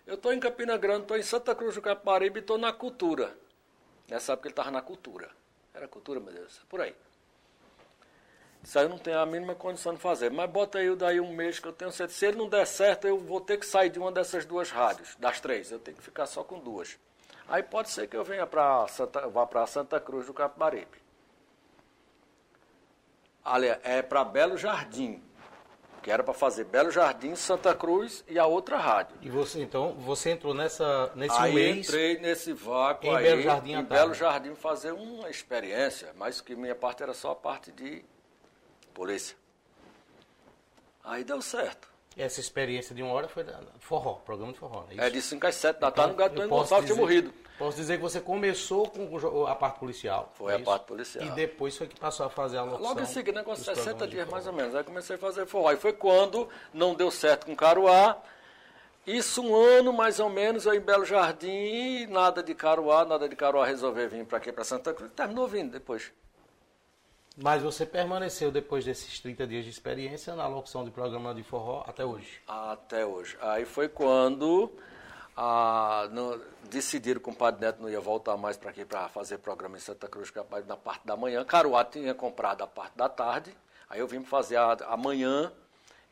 Eu 0.08 0.14
estou 0.14 0.32
em 0.32 0.40
Campina 0.40 0.74
Grande, 0.78 1.02
estou 1.02 1.18
em 1.18 1.22
Santa 1.22 1.54
Cruz 1.54 1.74
do 1.74 1.82
Capibaribe 1.82 2.38
e 2.38 2.40
estou 2.40 2.56
na 2.56 2.72
cultura. 2.72 3.36
Nessa 4.08 4.32
época 4.32 4.48
ele 4.48 4.52
estava 4.52 4.70
na 4.70 4.80
cultura. 4.80 5.28
Era 5.74 5.86
cultura, 5.86 6.18
meu 6.18 6.32
Deus, 6.32 6.62
por 6.66 6.80
aí. 6.80 6.96
Isso 8.64 8.78
aí 8.78 8.86
eu 8.86 8.88
não 8.88 8.96
tenho 8.96 9.18
a 9.18 9.26
mínima 9.26 9.54
condição 9.54 9.92
de 9.92 10.00
fazer. 10.00 10.30
Mas 10.30 10.48
bota 10.48 10.78
aí 10.78 10.96
daí 10.96 11.20
um 11.20 11.34
mês 11.34 11.60
que 11.60 11.68
eu 11.68 11.74
tenho 11.74 11.92
certeza. 11.92 12.18
Se 12.18 12.24
ele 12.24 12.38
não 12.38 12.48
der 12.48 12.66
certo, 12.66 13.06
eu 13.06 13.18
vou 13.18 13.38
ter 13.38 13.58
que 13.58 13.66
sair 13.66 13.90
de 13.90 13.98
uma 13.98 14.10
dessas 14.10 14.46
duas 14.46 14.70
rádios, 14.70 15.14
das 15.18 15.42
três. 15.42 15.70
Eu 15.70 15.78
tenho 15.78 15.98
que 15.98 16.02
ficar 16.02 16.24
só 16.24 16.42
com 16.42 16.58
duas. 16.58 16.98
Aí 17.46 17.62
pode 17.62 17.90
ser 17.90 18.08
que 18.08 18.16
eu 18.16 18.24
venha 18.24 18.46
para 18.46 18.88
Santa, 18.88 19.28
vá 19.28 19.46
para 19.46 19.66
Santa 19.66 20.00
Cruz 20.00 20.24
do 20.24 20.32
Capibaribe. 20.32 21.02
Aliás, 23.44 23.78
é 23.84 24.00
para 24.00 24.24
Belo 24.24 24.56
Jardim 24.56 25.22
que 26.02 26.10
era 26.10 26.22
para 26.22 26.34
fazer 26.34 26.64
Belo 26.64 26.90
Jardim, 26.90 27.34
Santa 27.34 27.74
Cruz 27.74 28.24
e 28.28 28.38
a 28.38 28.46
outra 28.46 28.76
rádio. 28.76 29.16
E 29.20 29.28
você 29.28 29.62
então 29.62 29.94
você 29.94 30.30
entrou 30.30 30.54
nessa 30.54 31.12
nesse 31.14 31.36
aí 31.36 31.54
mês? 31.54 31.88
entrei 31.88 32.18
nesse 32.18 32.52
vácuo 32.52 33.06
em 33.06 33.16
aí, 33.16 33.24
Belo 33.24 33.42
Jardim, 33.42 33.72
em 33.72 33.84
Belo 33.84 34.14
Jardim 34.14 34.54
fazer 34.54 34.92
uma 34.92 35.28
experiência, 35.28 36.12
mas 36.16 36.40
que 36.40 36.54
minha 36.54 36.74
parte 36.74 37.02
era 37.02 37.14
só 37.14 37.32
a 37.32 37.36
parte 37.36 37.72
de 37.72 38.04
polícia. 38.94 39.36
Aí 41.04 41.24
deu 41.24 41.40
certo. 41.40 41.88
Essa 42.18 42.40
experiência 42.40 42.94
de 42.94 43.02
uma 43.02 43.12
hora 43.12 43.28
foi 43.28 43.46
forró, 43.78 44.14
programa 44.14 44.52
de 44.52 44.58
forró. 44.58 44.84
É, 44.90 45.06
é 45.06 45.10
de 45.10 45.22
5 45.22 45.46
às 45.46 45.54
7 45.54 45.78
da 45.78 45.90
tarde, 45.90 46.14
então, 46.14 46.26
no 46.26 46.34
Gato 46.34 46.48
Gonçalves 46.48 46.90
tinha 46.90 46.98
morrido. 46.98 47.32
Posso 47.56 47.76
dizer 47.76 47.96
que 47.96 48.02
você 48.02 48.20
começou 48.20 48.88
com 48.88 49.46
a 49.46 49.54
parte 49.54 49.78
policial. 49.78 50.32
Foi 50.34 50.52
é 50.52 50.56
a 50.56 50.60
parte 50.60 50.84
policial. 50.86 51.24
E 51.24 51.30
depois 51.30 51.76
foi 51.76 51.86
que 51.86 51.98
passou 51.98 52.26
a 52.26 52.30
fazer 52.30 52.58
a 52.58 52.62
locução. 52.62 52.88
Logo 52.88 53.00
em 53.00 53.06
seguida, 53.06 53.38
negócio 53.38 53.64
60 53.64 54.06
dias 54.08 54.28
mais 54.28 54.46
ou 54.48 54.52
menos. 54.52 54.74
Aí 54.74 54.82
comecei 54.82 55.14
a 55.14 55.18
fazer 55.18 55.46
forró. 55.46 55.72
E 55.72 55.76
foi 55.76 55.92
quando 55.92 56.48
não 56.74 56.94
deu 56.94 57.10
certo 57.10 57.46
com 57.46 57.54
Caruá. 57.54 58.16
Isso 59.06 59.40
um 59.40 59.54
ano 59.56 59.92
mais 59.92 60.20
ou 60.20 60.28
menos, 60.28 60.66
eu 60.66 60.74
em 60.74 60.80
Belo 60.80 61.04
Jardim, 61.04 62.06
nada 62.08 62.42
de 62.42 62.54
Caruá, 62.54 63.06
nada 63.06 63.28
de 63.28 63.34
Caruá 63.34 63.64
resolver 63.64 64.06
vir 64.06 64.26
para 64.26 64.38
aqui, 64.38 64.52
para 64.52 64.64
Santa 64.64 64.92
Cruz. 64.92 65.10
Terminou 65.12 65.48
vindo 65.48 65.72
depois. 65.72 66.12
Mas 67.40 67.62
você 67.62 67.86
permaneceu 67.86 68.50
depois 68.50 68.84
desses 68.84 69.20
30 69.20 69.46
dias 69.46 69.64
de 69.64 69.70
experiência 69.70 70.34
na 70.34 70.48
locução 70.48 70.84
de 70.84 70.90
programa 70.90 71.32
de 71.32 71.44
forró 71.44 71.84
até 71.86 72.04
hoje? 72.04 72.42
Até 72.48 73.06
hoje. 73.06 73.38
Aí 73.40 73.64
foi 73.64 73.88
quando 73.88 74.72
ah, 75.36 76.08
no, 76.10 76.36
decidiram 76.64 77.20
que 77.20 77.30
o 77.30 77.32
Padre 77.32 77.60
Neto 77.60 77.80
não 77.80 77.88
ia 77.88 78.00
voltar 78.00 78.36
mais 78.36 78.56
para 78.56 78.70
aqui 78.70 78.84
para 78.84 79.08
fazer 79.08 79.38
programa 79.38 79.76
em 79.76 79.80
Santa 79.80 80.08
Cruz 80.08 80.30
capaz 80.30 80.66
na 80.66 80.76
parte 80.76 81.06
da 81.06 81.16
manhã. 81.16 81.44
Caruá 81.44 81.84
tinha 81.84 82.12
comprado 82.12 82.64
a 82.64 82.66
parte 82.66 82.96
da 82.96 83.08
tarde, 83.08 83.56
aí 83.88 84.00
eu 84.00 84.08
vim 84.08 84.24
fazer 84.24 84.56
a, 84.56 84.72
a 84.72 84.96
manhã 84.96 85.52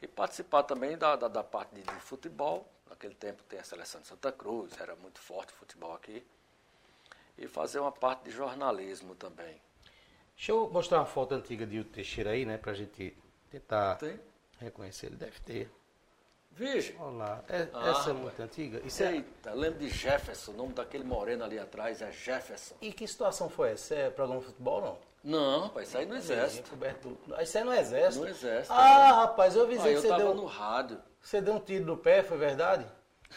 e 0.00 0.06
participar 0.06 0.62
também 0.62 0.96
da, 0.96 1.16
da, 1.16 1.26
da 1.26 1.42
parte 1.42 1.74
de, 1.74 1.82
de, 1.82 2.00
futebol. 2.02 2.68
Naquele 2.88 3.16
tempo 3.16 3.42
tem 3.48 3.58
a 3.58 3.64
seleção 3.64 4.00
de 4.00 4.06
Santa 4.06 4.30
Cruz, 4.30 4.70
era 4.80 4.94
muito 4.94 5.18
forte 5.18 5.52
o 5.52 5.56
futebol 5.56 5.92
aqui. 5.92 6.24
E 7.36 7.48
fazer 7.48 7.80
uma 7.80 7.90
parte 7.90 8.26
de 8.26 8.30
jornalismo 8.30 9.16
também. 9.16 9.60
Deixa 10.36 10.52
eu 10.52 10.68
mostrar 10.70 10.98
uma 10.98 11.06
foto 11.06 11.34
antiga 11.34 11.66
de 11.66 11.76
Hilton 11.76 11.92
Teixeira 11.92 12.30
aí, 12.30 12.44
né, 12.44 12.58
para 12.58 12.72
a 12.72 12.74
gente 12.74 13.16
tentar 13.50 13.96
tem? 13.96 14.20
reconhecer. 14.60 15.06
Ele 15.06 15.16
deve 15.16 15.40
ter. 15.40 15.70
Veja. 16.52 16.94
Olá. 17.00 17.42
É, 17.48 17.68
ah, 17.72 17.90
essa 17.90 18.10
é 18.10 18.12
muito 18.12 18.40
antiga? 18.40 18.80
Isso 18.84 19.02
é- 19.02 19.16
Eita, 19.16 19.50
é... 19.50 19.54
lembro 19.54 19.78
de 19.78 19.88
Jefferson, 19.88 20.52
o 20.52 20.56
nome 20.56 20.74
daquele 20.74 21.04
moreno 21.04 21.42
ali 21.42 21.58
atrás 21.58 22.00
é 22.02 22.12
Jefferson. 22.12 22.74
E 22.80 22.92
que 22.92 23.06
situação 23.06 23.48
foi 23.48 23.72
essa? 23.72 23.94
É 23.94 24.10
programa 24.10 24.40
de 24.40 24.46
futebol 24.46 24.80
não? 24.80 24.98
Não, 25.24 25.62
rapaz, 25.64 25.88
isso 25.88 25.98
aí 25.98 26.06
no 26.06 26.16
exército. 26.16 26.70
Coberto... 26.70 27.18
Isso 27.40 27.58
aí 27.58 27.64
no 27.64 27.72
exército? 27.74 28.24
No 28.24 28.30
exército. 28.30 28.72
Ah, 28.72 29.08
é. 29.08 29.12
rapaz, 29.12 29.56
eu 29.56 29.64
avisei 29.64 29.92
ah, 29.92 29.96
que 29.96 30.02
você 30.02 30.08
tava 30.08 30.22
deu... 30.22 30.34
no 30.34 30.44
rádio. 30.44 30.98
Você 31.20 31.40
deu 31.40 31.54
um 31.54 31.60
tiro 31.60 31.84
no 31.84 31.96
pé, 31.96 32.22
foi 32.22 32.38
verdade? 32.38 32.86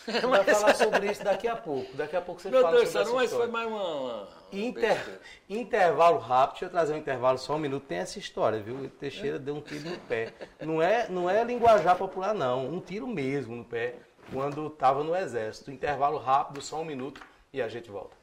Vai 0.06 0.44
falar 0.44 0.75
sobre 0.75 1.12
isso 1.12 1.24
daqui 1.24 1.48
a 1.48 1.56
pouco. 1.56 1.96
Daqui 1.96 2.15
a 2.15 2.22
pouco 2.22 2.41
você 2.41 2.50
Meu 2.50 2.62
fala 2.62 2.77
Deus, 2.77 2.89
sobre 2.89 3.08
não, 3.08 3.15
mas 3.15 3.25
essa 3.25 3.36
foi 3.36 3.48
mais 3.48 3.68
uma. 3.68 3.84
uma 3.84 4.27
Inter, 4.51 5.20
intervalo 5.48 6.18
rápido, 6.18 6.51
deixa 6.53 6.65
eu 6.65 6.70
trazer 6.70 6.94
um 6.94 6.98
intervalo 6.98 7.38
só 7.38 7.56
um 7.56 7.60
minuto. 7.60 7.86
Tem 7.86 8.00
essa 8.00 8.18
história, 8.18 8.60
viu? 8.60 8.75
O 8.75 8.89
Teixeira 8.89 9.38
deu 9.38 9.56
um 9.56 9.62
tiro 9.62 9.89
no 9.89 9.98
pé. 10.00 10.34
Não 10.60 10.82
é, 10.82 11.08
não 11.10 11.29
é 11.29 11.44
linguajar 11.44 11.96
popular, 11.96 12.34
não. 12.34 12.68
Um 12.68 12.79
tiro 12.79 13.08
mesmo 13.08 13.56
no 13.56 13.65
pé 13.65 13.96
quando 14.32 14.68
estava 14.68 15.03
no 15.03 15.15
exército. 15.15 15.72
Intervalo 15.72 16.18
rápido, 16.18 16.62
só 16.62 16.82
um 16.82 16.86
minuto 16.86 17.22
e 17.53 17.62
a 17.62 17.68
gente 17.68 17.89
volta. 17.89 18.18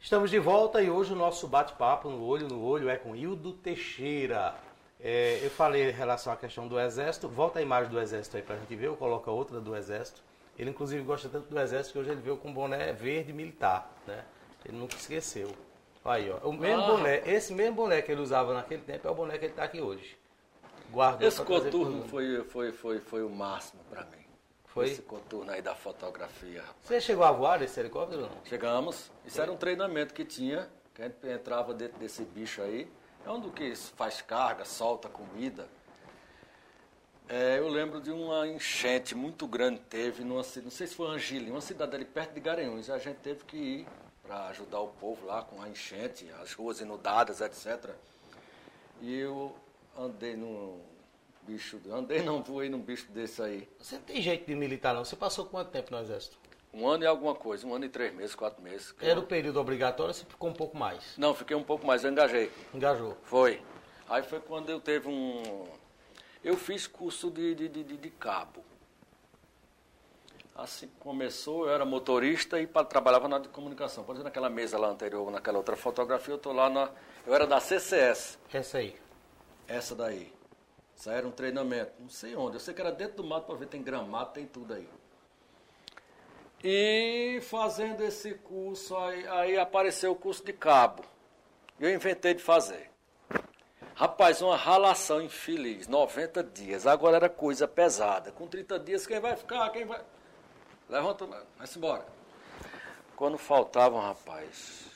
Estamos 0.00 0.30
de 0.30 0.38
volta 0.38 0.82
e 0.82 0.90
hoje 0.90 1.12
o 1.12 1.16
nosso 1.16 1.48
bate-papo 1.48 2.10
no 2.10 2.22
olho 2.24 2.46
no 2.46 2.62
olho 2.62 2.88
é 2.88 2.96
com 2.96 3.16
Hildo 3.16 3.52
Teixeira. 3.54 4.54
É, 5.06 5.38
eu 5.42 5.50
falei 5.50 5.90
em 5.90 5.92
relação 5.92 6.32
à 6.32 6.36
questão 6.36 6.66
do 6.66 6.80
exército. 6.80 7.28
Volta 7.28 7.58
a 7.58 7.62
imagem 7.62 7.90
do 7.90 8.00
exército 8.00 8.38
aí 8.38 8.42
pra 8.42 8.56
gente 8.56 8.74
ver, 8.74 8.88
ou 8.88 8.96
coloca 8.96 9.30
outra 9.30 9.60
do 9.60 9.76
exército. 9.76 10.22
Ele 10.58 10.70
inclusive 10.70 11.02
gosta 11.02 11.28
tanto 11.28 11.46
do 11.50 11.60
exército 11.60 11.92
que 11.92 11.98
hoje 11.98 12.10
ele 12.10 12.22
veio 12.22 12.38
com 12.38 12.50
boné 12.50 12.90
verde 12.94 13.30
militar, 13.30 13.92
né? 14.06 14.24
Ele 14.64 14.78
nunca 14.78 14.96
esqueceu. 14.96 15.52
Aí, 16.02 16.30
ó. 16.30 16.48
O 16.48 16.52
mesmo 16.54 16.82
Ah. 16.84 16.86
boné, 16.86 17.22
esse 17.26 17.52
mesmo 17.52 17.74
boné 17.74 18.00
que 18.00 18.10
ele 18.12 18.22
usava 18.22 18.54
naquele 18.54 18.80
tempo 18.80 19.06
é 19.06 19.10
o 19.10 19.14
boné 19.14 19.36
que 19.36 19.44
ele 19.44 19.52
está 19.52 19.64
aqui 19.64 19.80
hoje. 19.80 20.16
Guardou 20.90 21.28
Esse 21.28 21.42
coturno 21.42 22.08
foi, 22.08 22.42
foi, 22.44 22.72
foi, 22.72 22.98
foi 23.00 23.22
o 23.22 23.28
máximo 23.28 23.82
para 23.90 24.04
mim. 24.04 24.24
Foi? 24.66 24.86
Esse 24.86 25.02
coturno 25.02 25.50
aí 25.52 25.60
da 25.60 25.74
fotografia. 25.74 26.60
rapaz. 26.60 26.76
Você 26.82 27.00
chegou 27.00 27.24
a 27.24 27.30
voar 27.32 27.60
esse 27.62 27.78
helicóptero 27.78 28.22
não? 28.22 28.30
Chegamos, 28.44 29.10
isso 29.26 29.40
era 29.40 29.52
um 29.52 29.56
treinamento 29.56 30.14
que 30.14 30.24
tinha, 30.24 30.68
que 30.94 31.02
a 31.02 31.06
gente 31.06 31.26
entrava 31.26 31.74
dentro 31.74 31.98
desse 31.98 32.22
bicho 32.22 32.62
aí. 32.62 32.90
É 33.26 33.30
um 33.30 33.40
do 33.40 33.50
que 33.50 33.74
faz 33.74 34.20
carga, 34.20 34.66
solta 34.66 35.08
comida. 35.08 35.66
É, 37.26 37.58
eu 37.58 37.68
lembro 37.68 37.98
de 38.02 38.10
uma 38.10 38.46
enchente 38.46 39.14
muito 39.14 39.46
grande 39.46 39.80
teve, 39.88 40.22
numa, 40.22 40.42
não 40.62 40.70
sei 40.70 40.86
se 40.86 40.94
foi 40.94 41.08
Angilim, 41.08 41.50
uma 41.50 41.62
cidade 41.62 41.96
ali 41.96 42.04
perto 42.04 42.34
de 42.34 42.40
Garanhuns. 42.40 42.90
A 42.90 42.98
gente 42.98 43.16
teve 43.16 43.44
que 43.44 43.56
ir 43.56 43.88
para 44.22 44.48
ajudar 44.48 44.80
o 44.80 44.88
povo 44.88 45.24
lá 45.24 45.42
com 45.42 45.62
a 45.62 45.68
enchente, 45.70 46.30
as 46.42 46.52
ruas 46.52 46.80
inundadas, 46.80 47.40
etc. 47.40 47.94
E 49.00 49.14
eu 49.14 49.56
andei 49.98 50.36
num 50.36 50.82
bicho, 51.46 51.80
andei 51.90 52.22
não, 52.22 52.42
voei 52.42 52.68
num 52.68 52.80
bicho 52.80 53.10
desse 53.10 53.40
aí. 53.40 53.66
Você 53.78 53.96
não 53.96 54.02
tem 54.02 54.20
jeito 54.20 54.46
de 54.46 54.54
militar, 54.54 54.94
não. 54.94 55.02
Você 55.02 55.16
passou 55.16 55.46
quanto 55.46 55.70
tempo 55.70 55.94
no 55.94 56.00
exército? 56.00 56.36
Um 56.74 56.88
ano 56.88 57.04
e 57.04 57.06
alguma 57.06 57.36
coisa, 57.36 57.64
um 57.66 57.72
ano 57.72 57.84
e 57.84 57.88
três 57.88 58.12
meses, 58.12 58.34
quatro 58.34 58.60
meses. 58.60 58.92
Era 59.00 59.20
o 59.20 59.22
período 59.22 59.60
obrigatório 59.60 60.10
ou 60.10 60.14
você 60.14 60.24
ficou 60.24 60.50
um 60.50 60.52
pouco 60.52 60.76
mais? 60.76 61.16
Não, 61.16 61.32
fiquei 61.32 61.56
um 61.56 61.62
pouco 61.62 61.86
mais, 61.86 62.02
eu 62.02 62.10
engajei. 62.10 62.50
Engajou. 62.74 63.16
Foi. 63.22 63.62
Aí 64.08 64.24
foi 64.24 64.40
quando 64.40 64.70
eu 64.70 64.80
teve 64.80 65.08
um. 65.08 65.66
Eu 66.42 66.56
fiz 66.56 66.88
curso 66.88 67.30
de, 67.30 67.54
de, 67.54 67.68
de, 67.68 67.84
de- 67.84 68.10
cabo. 68.10 68.64
Assim 70.54 70.88
começou, 70.98 71.66
eu 71.66 71.72
era 71.74 71.84
motorista 71.84 72.60
e 72.60 72.66
trabalhava 72.66 73.28
na 73.28 73.38
de 73.38 73.48
comunicação. 73.48 74.02
Por 74.04 74.12
exemplo, 74.12 74.24
naquela 74.24 74.50
mesa 74.50 74.76
lá 74.78 74.88
anterior, 74.88 75.30
naquela 75.30 75.58
outra 75.58 75.76
fotografia, 75.76 76.32
eu 76.32 76.36
estou 76.36 76.52
lá 76.52 76.68
na. 76.68 76.90
Eu 77.26 77.34
era 77.34 77.46
da 77.46 77.60
CCS, 77.60 78.38
Essa 78.52 78.78
aí. 78.78 78.96
essa 79.68 79.94
daí. 79.94 80.32
Isso 80.96 81.08
aí 81.08 81.16
era 81.16 81.26
um 81.26 81.30
treinamento. 81.32 81.92
Não 82.00 82.08
sei 82.08 82.34
onde. 82.36 82.56
Eu 82.56 82.60
sei 82.60 82.74
que 82.74 82.80
era 82.80 82.92
dentro 82.92 83.16
do 83.18 83.24
mato 83.24 83.46
para 83.46 83.54
ver, 83.56 83.66
tem 83.66 83.82
gramado, 83.82 84.32
tem 84.32 84.46
tudo 84.46 84.74
aí. 84.74 84.88
E 86.66 87.40
fazendo 87.42 88.02
esse 88.02 88.32
curso, 88.36 88.96
aí, 88.96 89.28
aí 89.28 89.58
apareceu 89.58 90.12
o 90.12 90.16
curso 90.16 90.42
de 90.42 90.54
cabo. 90.54 91.04
Eu 91.78 91.92
inventei 91.92 92.32
de 92.32 92.42
fazer. 92.42 92.90
Rapaz, 93.94 94.40
uma 94.40 94.56
ralação 94.56 95.20
infeliz, 95.20 95.86
90 95.86 96.42
dias. 96.42 96.86
Agora 96.86 97.16
era 97.16 97.28
coisa 97.28 97.68
pesada. 97.68 98.32
Com 98.32 98.46
30 98.46 98.78
dias, 98.78 99.06
quem 99.06 99.20
vai 99.20 99.36
ficar? 99.36 99.68
Quem 99.70 99.84
vai. 99.84 100.00
Levanta, 100.88 101.26
vai-se 101.58 101.76
embora. 101.76 102.06
Quando 103.14 103.36
faltavam, 103.36 104.00
rapaz, 104.00 104.86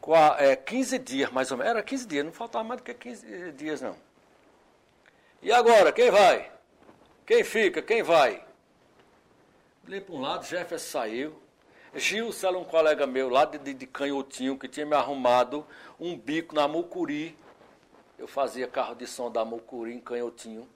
qua- 0.00 0.36
é, 0.40 0.56
15 0.56 0.98
dias 0.98 1.30
mais 1.30 1.52
ou 1.52 1.56
menos. 1.58 1.70
Era 1.70 1.82
15 1.82 2.06
dias, 2.06 2.24
não 2.24 2.32
faltava 2.32 2.64
mais 2.64 2.80
do 2.80 2.84
que 2.84 2.92
15 2.92 3.52
dias, 3.52 3.80
não. 3.80 3.96
E 5.40 5.52
agora, 5.52 5.92
quem 5.92 6.10
vai? 6.10 6.50
Quem 7.24 7.44
fica? 7.44 7.80
Quem 7.80 8.02
vai? 8.02 8.44
Olhei 9.86 10.00
para 10.00 10.14
um 10.14 10.20
lado, 10.20 10.44
Jefferson 10.44 10.90
saiu. 10.90 11.42
Gilson 11.94 12.48
era 12.48 12.58
um 12.58 12.64
colega 12.64 13.06
meu 13.06 13.28
lá 13.28 13.44
de, 13.44 13.58
de, 13.58 13.74
de 13.74 13.86
Canhotinho, 13.86 14.56
que 14.56 14.68
tinha 14.68 14.86
me 14.86 14.94
arrumado 14.94 15.66
um 15.98 16.16
bico 16.16 16.54
na 16.54 16.66
Mucuri. 16.66 17.36
Eu 18.18 18.26
fazia 18.28 18.66
carro 18.66 18.94
de 18.94 19.06
som 19.06 19.30
da 19.30 19.44
Mucuri 19.44 19.92
em 19.92 20.00
Canhotinho. 20.00 20.68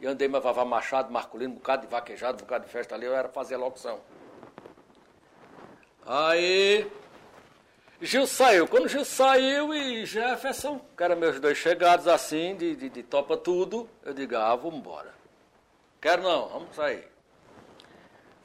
E 0.00 0.06
andei 0.06 0.28
meu 0.28 0.40
Vavá 0.40 0.64
Machado, 0.64 1.12
Marcolino, 1.12 1.54
um 1.54 1.56
bocado 1.56 1.82
de 1.86 1.88
vaquejado, 1.88 2.42
um 2.42 2.46
bocado 2.46 2.66
de 2.66 2.70
festa 2.70 2.94
ali, 2.94 3.06
eu 3.06 3.14
era 3.14 3.28
fazer 3.28 3.56
locução. 3.56 4.00
Aí, 6.06 6.90
Gil 8.00 8.26
saiu. 8.26 8.66
Quando 8.68 8.88
Gil 8.88 9.04
saiu 9.04 9.74
e 9.74 10.06
Jefferson, 10.06 10.80
que 10.96 11.02
eram 11.02 11.16
meus 11.16 11.40
dois 11.40 11.58
chegados 11.58 12.06
assim, 12.06 12.54
de, 12.56 12.76
de, 12.76 12.88
de 12.88 13.02
topa 13.02 13.36
tudo, 13.36 13.88
eu 14.02 14.14
digo, 14.14 14.36
ah, 14.36 14.54
vamos 14.56 14.78
embora. 14.78 15.12
Quero 16.00 16.22
não, 16.22 16.48
vamos 16.48 16.74
sair. 16.74 17.10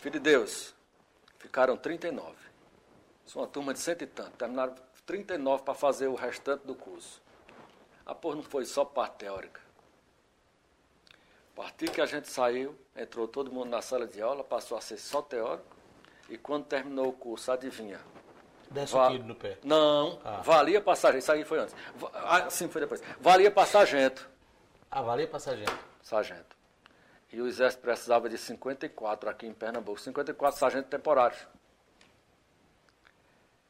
Filho 0.05 0.19
de 0.19 0.19
Deus, 0.19 0.75
ficaram 1.39 1.75
39. 1.75 2.35
Isso 3.25 3.39
é 3.39 3.41
uma 3.41 3.47
turma 3.47 3.73
de 3.73 3.79
cento 3.79 4.03
e 4.03 4.05
tanto. 4.05 4.37
Terminaram 4.37 4.75
39 5.03 5.63
para 5.63 5.73
fazer 5.73 6.05
o 6.05 6.13
restante 6.13 6.61
do 6.63 6.75
curso. 6.75 7.19
A 8.05 8.13
porra 8.13 8.35
não 8.35 8.43
foi 8.43 8.65
só 8.65 8.85
parte 8.85 9.15
teórica. 9.15 9.59
A 11.53 11.55
partir 11.63 11.89
que 11.89 11.99
a 12.01 12.05
gente 12.05 12.29
saiu, 12.29 12.77
entrou 12.95 13.27
todo 13.27 13.51
mundo 13.51 13.69
na 13.71 13.81
sala 13.81 14.05
de 14.05 14.21
aula, 14.21 14.43
passou 14.43 14.77
a 14.77 14.81
ser 14.81 14.97
só 14.99 15.23
teórico. 15.23 15.75
E 16.29 16.37
quando 16.37 16.65
terminou 16.65 17.07
o 17.07 17.13
curso, 17.13 17.51
adivinha? 17.51 17.99
Desce 18.69 18.93
Va- 18.93 19.09
tiro 19.09 19.23
no 19.23 19.33
pé. 19.33 19.57
Não, 19.63 20.19
Ah. 20.23 20.41
valia 20.43 20.79
para 20.81 20.95
sargento. 20.95 21.23
Isso 21.23 21.31
aí 21.31 21.43
foi 21.43 21.57
antes. 21.61 21.75
Ah, 22.13 22.47
sim, 22.51 22.69
foi 22.69 22.81
depois. 22.81 23.01
Valia 23.19 23.49
para 23.49 23.65
sargento. 23.65 24.29
Ah, 24.91 25.01
valia 25.01 25.27
passageiro. 25.27 25.75
Sargento. 26.03 26.54
E 27.35 27.41
o 27.41 27.47
exército 27.47 27.81
precisava 27.81 28.29
de 28.29 28.37
54 28.37 29.29
aqui 29.29 29.45
em 29.45 29.53
Pernambuco. 29.53 29.99
54 29.99 30.57
sargentos 30.57 30.89
temporários. 30.89 31.45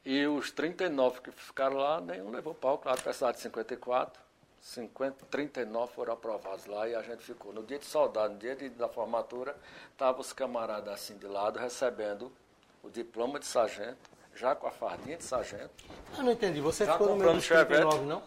E 0.06 0.24
os 0.28 0.52
39 0.52 1.20
que 1.22 1.32
ficaram 1.32 1.78
lá, 1.78 2.00
nenhum 2.00 2.30
levou 2.30 2.54
pau, 2.54 2.78
claro, 2.78 3.02
precisava 3.02 3.34
de 3.34 3.40
54. 3.40 4.22
50, 4.62 5.26
39 5.32 5.94
foram 5.94 6.14
aprovados 6.14 6.68
lá 6.68 6.88
e 6.88 6.94
a 6.94 7.02
gente 7.02 7.24
ficou. 7.24 7.52
No 7.52 7.64
dia 7.64 7.80
de 7.80 7.86
soldado, 7.86 8.34
no 8.34 8.40
dia 8.40 8.56
de- 8.56 8.70
da 8.70 8.88
formatura, 8.88 9.56
estavam 9.92 10.22
os 10.22 10.32
camaradas 10.32 10.94
assim 10.94 11.18
de 11.18 11.26
lado 11.26 11.58
recebendo 11.58 12.32
o 12.84 12.90
diploma 12.92 13.40
de 13.40 13.48
sargento, 13.48 13.98
já 14.36 14.54
com 14.56 14.68
a 14.68 14.72
fardinha 14.72 15.18
de 15.18 15.24
sargento. 15.24 15.72
Eu 16.16 16.24
não 16.24 16.32
entendi. 16.32 16.62
Você 16.62 16.86
Já 16.86 16.94
ficou 16.94 17.10
no 17.10 17.16
meio 17.16 17.34
dos 17.34 17.44
Chevette? 17.44 17.68
39, 17.82 18.06
não? 18.06 18.22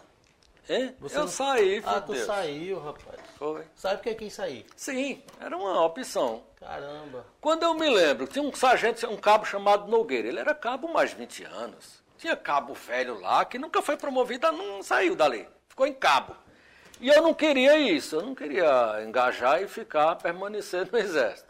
Hein? 0.69 0.95
Você 1.01 1.17
Eu 1.17 1.21
não- 1.23 1.29
saí, 1.29 1.81
filho 1.81 1.89
Ah, 1.89 2.01
tu 2.01 2.13
Deus. 2.13 2.27
saiu, 2.27 2.79
rapaz. 2.81 3.19
Foi. 3.39 3.65
Sabe 3.75 3.97
por 3.97 4.03
que 4.03 4.15
quis 4.17 4.35
sair? 4.35 4.67
Sim, 4.77 5.23
era 5.41 5.57
uma 5.57 5.83
opção. 5.85 6.43
Caramba. 6.61 7.25
Quando 7.41 7.63
eu 7.63 7.73
me 7.75 7.89
lembro, 7.89 8.27
tinha 8.27 8.43
um 8.45 8.53
sargento, 8.55 9.07
um 9.09 9.17
cabo 9.17 9.47
chamado 9.47 9.89
Nogueira. 9.91 10.29
Ele 10.29 10.39
era 10.41 10.55
cabo 10.55 10.89
mais 10.93 11.13
20 11.13 11.43
anos. 11.45 12.03
Tinha 12.19 12.37
cabo 12.37 12.75
velho 12.75 13.19
lá 13.21 13.45
que 13.45 13.59
nunca 13.59 13.81
foi 13.81 13.97
promovido, 13.97 14.51
não 14.53 14.83
saiu 14.83 15.15
dali. 15.17 15.49
Ficou 15.69 15.87
em 15.87 15.95
cabo. 15.95 16.37
E 17.01 17.09
eu 17.09 17.23
não 17.23 17.33
queria 17.33 17.79
isso. 17.79 18.17
Eu 18.17 18.23
não 18.23 18.35
queria 18.35 19.03
engajar 19.07 19.63
e 19.63 19.69
ficar, 19.69 20.17
permanecer 20.17 20.91
no 20.91 20.99
exército. 20.99 21.49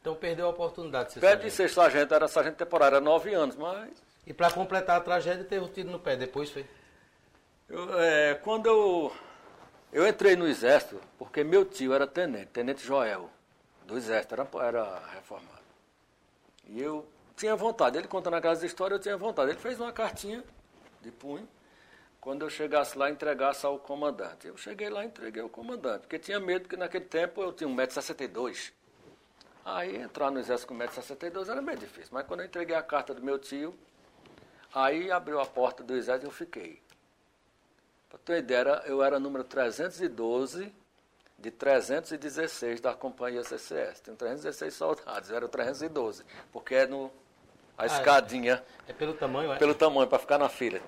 Então 0.00 0.14
perdeu 0.14 0.46
a 0.46 0.50
oportunidade 0.50 1.08
de 1.08 1.14
ser 1.14 1.20
Perto 1.20 1.42
de 1.42 1.50
sargento. 1.50 1.56
ser 1.56 1.74
sargento, 1.74 2.14
era 2.14 2.26
sargento 2.28 2.56
temporário, 2.56 2.96
era 2.96 3.04
nove 3.04 3.34
anos, 3.34 3.54
mas 3.56 3.90
E 4.26 4.32
pra 4.34 4.50
completar 4.50 4.96
a 4.96 5.00
tragédia, 5.00 5.42
teve 5.44 5.64
um 5.64 5.68
tiro 5.68 5.90
no 5.90 5.98
pé. 5.98 6.14
Depois 6.16 6.50
foi. 6.50 6.66
Eu, 7.68 8.00
é, 8.00 8.34
quando 8.36 8.66
eu, 8.66 9.12
eu 9.92 10.08
entrei 10.08 10.34
no 10.36 10.46
exército, 10.46 10.98
porque 11.18 11.44
meu 11.44 11.66
tio 11.66 11.92
era 11.92 12.06
tenente, 12.06 12.46
tenente 12.46 12.82
Joel, 12.82 13.30
do 13.84 13.96
exército, 13.96 14.34
era, 14.34 14.48
era 14.62 14.98
reformado. 15.12 15.58
E 16.66 16.80
eu 16.80 17.06
tinha 17.36 17.54
vontade, 17.54 17.98
ele 17.98 18.08
contando 18.08 18.34
aquelas 18.34 18.62
histórias, 18.62 18.98
eu 18.98 19.02
tinha 19.02 19.16
vontade. 19.18 19.50
Ele 19.50 19.58
fez 19.58 19.78
uma 19.78 19.92
cartinha 19.92 20.42
de 21.02 21.10
punho, 21.10 21.46
quando 22.20 22.42
eu 22.42 22.50
chegasse 22.50 22.96
lá, 22.96 23.10
entregasse 23.10 23.66
ao 23.66 23.78
comandante. 23.78 24.46
Eu 24.46 24.56
cheguei 24.56 24.88
lá 24.88 25.04
entreguei 25.04 25.42
ao 25.42 25.48
comandante, 25.48 26.00
porque 26.00 26.18
tinha 26.18 26.40
medo 26.40 26.68
que 26.68 26.76
naquele 26.76 27.04
tempo 27.04 27.42
eu 27.42 27.52
tinha 27.52 27.68
1,62m. 27.68 28.72
Aí 29.64 29.96
entrar 29.96 30.30
no 30.30 30.40
exército 30.40 30.68
com 30.68 30.78
1,62m 30.78 31.50
era 31.50 31.60
meio 31.60 31.78
difícil, 31.78 32.08
mas 32.12 32.26
quando 32.26 32.40
eu 32.40 32.46
entreguei 32.46 32.74
a 32.74 32.82
carta 32.82 33.12
do 33.12 33.22
meu 33.22 33.38
tio, 33.38 33.74
aí 34.74 35.10
abriu 35.10 35.38
a 35.38 35.44
porta 35.44 35.82
do 35.82 35.94
exército 35.94 36.26
e 36.26 36.28
eu 36.28 36.32
fiquei. 36.32 36.87
Para 38.08 38.18
ter 38.18 38.32
uma 38.32 38.38
ideia, 38.38 38.82
eu 38.86 39.02
era 39.02 39.20
número 39.20 39.44
312 39.44 40.72
de 41.38 41.50
316 41.50 42.80
da 42.80 42.94
companhia 42.94 43.44
CCS. 43.44 44.00
Tem 44.00 44.14
316 44.16 44.74
soldados, 44.74 45.30
eu 45.30 45.36
era 45.36 45.44
o 45.44 45.48
312, 45.48 46.24
porque 46.50 46.74
é 46.74 46.86
no, 46.86 47.12
A 47.76 47.82
ah, 47.84 47.86
escadinha. 47.86 48.64
É 48.88 48.92
pelo 48.92 49.14
tamanho, 49.14 49.52
é? 49.52 49.56
Pelo 49.58 49.74
tamanho, 49.74 50.08
para 50.08 50.18
ficar 50.18 50.38
na 50.38 50.48
fila. 50.48 50.80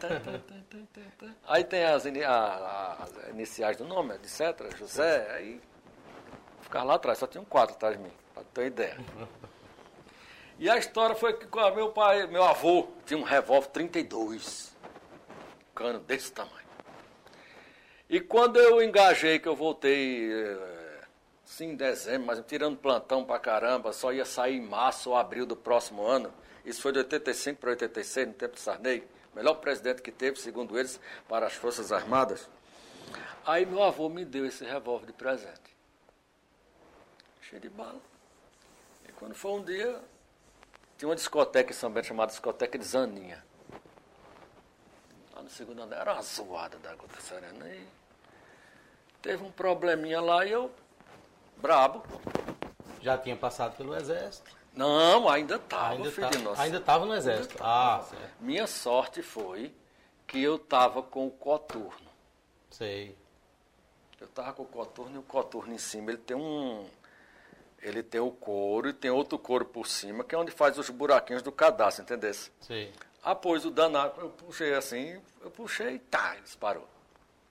aí 1.46 1.62
tem 1.62 1.84
as, 1.84 2.04
as, 2.06 3.28
iniciais 3.28 3.76
do 3.76 3.84
nome, 3.84 4.14
etc. 4.14 4.76
José, 4.76 5.30
aí 5.30 5.60
ficava 6.62 6.84
lá 6.86 6.94
atrás, 6.94 7.18
só 7.18 7.26
tinha 7.26 7.40
um 7.40 7.44
quatro 7.44 7.76
atrás 7.76 7.96
de 7.96 8.02
mim, 8.02 8.12
para 8.34 8.44
ter 8.44 8.66
ideia. 8.66 8.96
E 10.58 10.68
a 10.68 10.76
história 10.76 11.16
foi 11.16 11.32
que 11.32 11.46
meu 11.74 11.90
pai, 11.90 12.26
meu 12.26 12.44
avô, 12.44 12.88
tinha 13.06 13.18
um 13.18 13.22
revólver 13.22 13.68
32. 13.68 14.76
Um 15.70 15.74
cano 15.74 16.00
desse 16.00 16.30
tamanho. 16.32 16.69
E 18.10 18.18
quando 18.18 18.56
eu 18.56 18.82
engajei, 18.82 19.38
que 19.38 19.46
eu 19.46 19.54
voltei, 19.54 20.32
eh, 20.32 21.04
sim, 21.44 21.66
em 21.66 21.76
dezembro, 21.76 22.26
mas 22.26 22.42
tirando 22.44 22.76
plantão 22.76 23.24
pra 23.24 23.38
caramba, 23.38 23.92
só 23.92 24.12
ia 24.12 24.24
sair 24.24 24.56
em 24.56 24.60
março 24.60 25.10
ou 25.10 25.16
abril 25.16 25.46
do 25.46 25.54
próximo 25.54 26.04
ano. 26.04 26.34
Isso 26.64 26.82
foi 26.82 26.90
de 26.90 26.98
85 26.98 27.60
para 27.60 27.70
86, 27.70 28.26
no 28.26 28.34
tempo 28.34 28.54
de 28.56 28.60
Sarney. 28.60 29.06
Melhor 29.32 29.54
presidente 29.54 30.02
que 30.02 30.10
teve, 30.10 30.40
segundo 30.40 30.76
eles, 30.76 30.98
para 31.28 31.46
as 31.46 31.52
Forças 31.52 31.92
Armadas. 31.92 32.48
Aí 33.46 33.64
meu 33.64 33.80
avô 33.80 34.08
me 34.08 34.24
deu 34.24 34.44
esse 34.44 34.64
revólver 34.64 35.06
de 35.06 35.12
presente. 35.12 35.76
Cheio 37.42 37.62
de 37.62 37.68
bala. 37.68 38.00
E 39.08 39.12
quando 39.12 39.36
foi 39.36 39.52
um 39.52 39.62
dia, 39.62 40.02
tinha 40.98 41.08
uma 41.08 41.14
discoteca 41.14 41.70
em 41.70 41.74
São 41.76 41.88
Bento 41.92 42.08
chamada 42.08 42.32
Discoteca 42.32 42.76
de 42.76 42.84
Zaninha. 42.84 43.44
Lá 45.32 45.42
no 45.44 45.48
segundo 45.48 45.80
andar 45.80 46.00
era 46.00 46.14
uma 46.14 46.22
zoada 46.22 46.76
da 46.78 46.92
Gota 46.96 47.20
Serena. 47.20 47.68
E 47.68 47.99
teve 49.20 49.44
um 49.44 49.50
probleminha 49.50 50.20
lá 50.20 50.44
e 50.44 50.52
eu, 50.52 50.70
brabo. 51.56 52.02
Já 53.00 53.16
tinha 53.16 53.36
passado 53.36 53.76
pelo 53.76 53.94
exército? 53.94 54.50
Não, 54.74 55.28
ainda 55.28 55.56
estava, 55.56 55.94
ainda 55.94 56.10
filho 56.10 56.54
tá, 56.54 56.62
Ainda 56.62 56.78
estava 56.78 57.04
no 57.04 57.14
exército. 57.14 57.56
Ah, 57.60 58.04
certo. 58.08 58.32
Minha 58.40 58.66
sorte 58.66 59.22
foi 59.22 59.74
que 60.26 60.42
eu 60.42 60.56
estava 60.56 61.02
com 61.02 61.26
o 61.26 61.30
coturno. 61.30 62.08
Sei. 62.70 63.16
Eu 64.20 64.26
estava 64.26 64.52
com 64.52 64.62
o 64.62 64.66
coturno 64.66 65.16
e 65.16 65.18
o 65.18 65.22
coturno 65.22 65.74
em 65.74 65.78
cima, 65.78 66.10
ele 66.10 66.18
tem 66.18 66.36
um 66.36 66.86
ele 67.82 68.02
tem 68.02 68.20
o 68.20 68.30
couro 68.30 68.90
e 68.90 68.92
tem 68.92 69.10
outro 69.10 69.38
couro 69.38 69.64
por 69.64 69.86
cima, 69.86 70.22
que 70.22 70.34
é 70.34 70.38
onde 70.38 70.50
faz 70.50 70.76
os 70.78 70.90
buraquinhos 70.90 71.42
do 71.42 71.50
cadastro, 71.50 72.02
entendeu? 72.02 72.34
Sim. 72.60 72.92
Após 73.22 73.64
o 73.64 73.70
danado, 73.70 74.20
eu 74.20 74.30
puxei 74.30 74.74
assim, 74.74 75.20
eu 75.40 75.50
puxei 75.50 75.94
e 75.94 75.98
tá, 75.98 76.34
ele 76.34 76.42
disparou. 76.42 76.86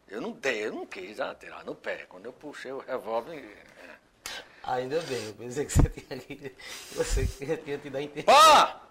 Eu 0.10 0.22
não 0.22 0.32
dei, 0.32 0.66
eu 0.66 0.74
não 0.74 0.86
quis 0.88 1.20
atirar 1.20 1.64
no 1.64 1.76
pé. 1.76 2.06
Quando 2.10 2.26
eu 2.26 2.34
puxei 2.34 2.72
o 2.72 2.80
revólver. 2.80 3.38
É. 3.38 4.32
Ainda 4.64 5.00
bem, 5.02 5.26
eu 5.28 5.34
pensei 5.34 5.66
que 5.66 5.72
você 5.72 5.90
tinha, 5.90 6.52
você 6.92 7.26
tinha 7.28 7.78
te 7.78 7.90
dar 7.90 8.02
entender. 8.02 8.24
Pá! 8.24 8.82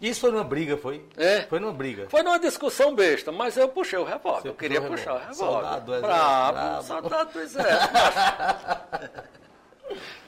Isso 0.00 0.20
foi 0.20 0.30
numa 0.30 0.44
briga, 0.44 0.78
foi? 0.78 1.06
É. 1.16 1.42
Foi 1.42 1.58
numa 1.58 1.72
briga. 1.72 2.08
Foi 2.08 2.22
numa 2.22 2.38
discussão 2.38 2.94
besta, 2.94 3.30
mas 3.30 3.56
eu 3.56 3.68
puxei 3.68 3.98
o 3.98 4.04
revólver. 4.04 4.48
Eu 4.48 4.54
queria 4.54 4.80
puxar 4.80 5.14
o 5.14 5.18
revólver. 5.18 5.34
Soldado 5.34 5.84
do 5.84 5.94
exército. 5.94 6.52
Bravo, 6.52 6.86
soldado 6.86 7.32
do 7.32 7.40
exército. 7.40 7.94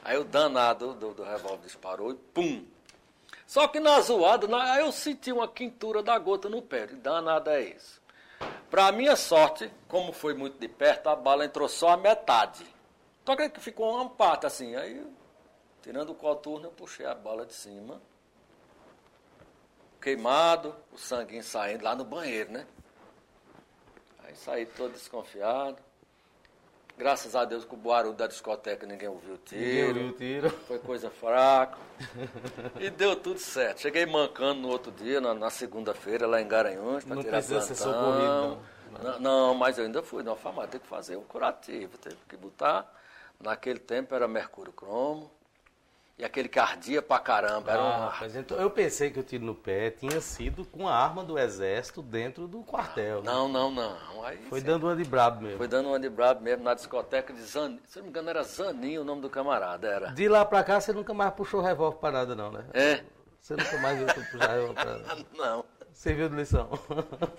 Aí 0.05 0.19
o 0.19 0.25
danado 0.25 0.95
do, 0.95 1.15
do 1.15 1.23
revólver 1.23 1.63
disparou 1.65 2.11
e 2.11 2.15
pum! 2.15 2.67
Só 3.47 3.69
que 3.69 3.81
na 3.81 4.01
zoada, 4.01 4.47
na, 4.47 4.73
aí 4.73 4.81
eu 4.81 4.93
senti 4.93 5.31
uma 5.33 5.49
quintura 5.49 6.03
da 6.03 6.19
gota 6.19 6.49
no 6.49 6.61
pé. 6.61 6.89
E 6.91 6.97
danado 6.97 7.49
é 7.49 7.63
isso. 7.63 8.02
Para 8.71 8.91
minha 8.93 9.17
sorte, 9.17 9.71
como 9.87 10.13
foi 10.13 10.35
muito 10.35 10.59
de 10.59 10.69
perto, 10.69 11.09
a 11.09 11.17
bala 11.17 11.45
entrou 11.45 11.69
só 11.69 11.91
a 11.91 11.97
metade. 11.97 12.67
Só 13.25 13.37
que 13.37 13.61
ficou 13.61 13.95
uma 13.95 14.09
parte 14.09 14.47
assim. 14.47 14.75
Aí, 14.75 15.07
tirando 15.83 16.11
o 16.11 16.15
coturno, 16.15 16.67
eu 16.67 16.71
puxei 16.71 17.07
a 17.07 17.15
bala 17.15 17.45
de 17.45 17.53
cima. 17.53 18.01
Queimado, 20.01 20.75
o 20.91 20.99
sanguinho 20.99 21.45
saindo 21.45 21.85
lá 21.85 21.95
no 21.95 22.05
banheiro, 22.05 22.51
né? 22.51 22.67
Aí 24.25 24.35
saí 24.35 24.67
todo 24.67 24.93
desconfiado. 24.93 25.77
Graças 26.97 27.35
a 27.35 27.45
Deus, 27.45 27.65
com 27.65 27.75
o 27.75 27.79
barulho 27.79 28.15
da 28.15 28.27
discoteca 28.27 28.87
ninguém 28.87 29.09
ouviu 29.09 29.35
o 29.35 29.39
tiro. 29.39 29.61
Ninguém 29.61 29.89
ouviu 29.89 30.09
o 30.09 30.13
tiro. 30.13 30.51
Foi 30.69 30.79
coisa 30.79 31.11
fraca. 31.11 31.79
e 32.79 32.91
deu 32.91 33.17
tudo 33.17 33.39
certo. 33.39 33.81
Cheguei 33.81 34.07
mancando 34.07 34.61
no 34.61 34.69
outro 34.69 34.93
dia, 34.93 35.21
na, 35.21 35.35
na 35.35 35.51
segunda-feira, 35.51 36.27
lá 36.27 36.41
em 36.41 36.47
Garanhuns, 36.47 37.05
para 37.05 37.17
tirar 37.17 37.43
plantão. 37.43 37.61
Ser 37.63 37.75
socorrido, 37.75 38.27
não. 38.27 38.59
não. 39.03 39.21
Não, 39.21 39.55
mas 39.55 39.79
eu 39.79 39.85
ainda 39.85 40.03
fui 40.03 40.23
na 40.23 40.37
farmácia, 40.37 40.73
tem 40.73 40.81
que 40.81 40.87
fazer 40.87 41.17
o 41.17 41.23
curativo. 41.23 41.97
Teve 41.99 42.17
que 42.29 42.37
botar. 42.37 42.93
Naquele 43.41 43.79
tempo 43.79 44.15
era 44.15 44.29
mercúrio 44.29 44.73
cromo. 44.73 45.31
E 46.19 46.25
aquele 46.25 46.49
que 46.49 46.59
ardia 46.59 47.01
pra 47.01 47.19
caramba. 47.19 47.73
Era 47.73 47.81
ah, 47.81 48.13
um... 48.23 48.39
então 48.39 48.59
eu 48.59 48.71
pensei 48.71 49.11
que 49.11 49.19
o 49.19 49.23
tiro 49.23 49.45
no 49.45 49.55
pé 49.55 49.91
tinha 49.91 50.21
sido 50.21 50.65
com 50.65 50.87
a 50.87 50.95
arma 50.95 51.25
do 51.25 51.39
exército 51.39 52.03
dentro 52.03 52.47
do 52.47 52.63
quartel. 52.63 53.23
Não, 53.23 53.49
né? 53.49 53.55
não, 53.55 53.71
não. 53.71 54.25
Aí, 54.25 54.39
foi 54.49 54.61
sim. 54.61 54.67
dando 54.67 54.87
uma 54.87 54.95
de 54.95 55.05
brabo 55.05 55.43
mesmo. 55.43 55.59
Foi 55.59 55.67
dando 55.67 55.89
uma 55.89 55.99
de 55.99 56.09
brabo 56.09 56.43
mesmo 56.43 56.63
na 56.63 56.75
discoteca 56.75 57.33
de 57.33 57.43
Zaninho. 57.43 57.81
Se 57.89 57.97
não 57.97 58.05
me 58.05 58.11
engano, 58.11 58.31
era 58.31 58.43
Zaninho 58.43 59.01
o 59.01 59.05
nome 59.05 59.23
do 59.23 59.31
camarada. 59.31 59.89
Era. 59.89 60.07
De 60.13 60.29
lá 60.29 60.45
pra 60.45 60.63
cá 60.63 60.81
você 60.81 60.93
nunca 60.93 61.13
mais 61.13 61.33
puxou 61.35 61.61
revólver 61.61 61.99
pra 61.99 62.13
nada, 62.13 62.35
não, 62.37 62.53
né? 62.53 62.65
É. 62.75 63.03
Você 63.41 63.57
nunca 63.57 63.77
mais 63.79 63.99
viu 63.99 64.07
puxar 64.07 64.53
revólver 64.53 64.75
pra 64.75 64.85
nada. 64.85 65.27
não. 65.35 65.65
Serviu 65.93 66.29
de 66.29 66.37
lição. 66.37 66.69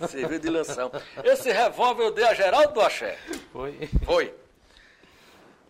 Serviu 0.08 0.40
de 0.40 0.50
lição. 0.50 0.92
Esse 1.24 1.52
revólver 1.52 2.04
eu 2.04 2.12
dei 2.12 2.26
a 2.26 2.34
Geraldo 2.34 2.74
do 2.74 2.82
Axé. 2.82 3.18
Foi? 3.52 3.90
Foi. 4.06 4.34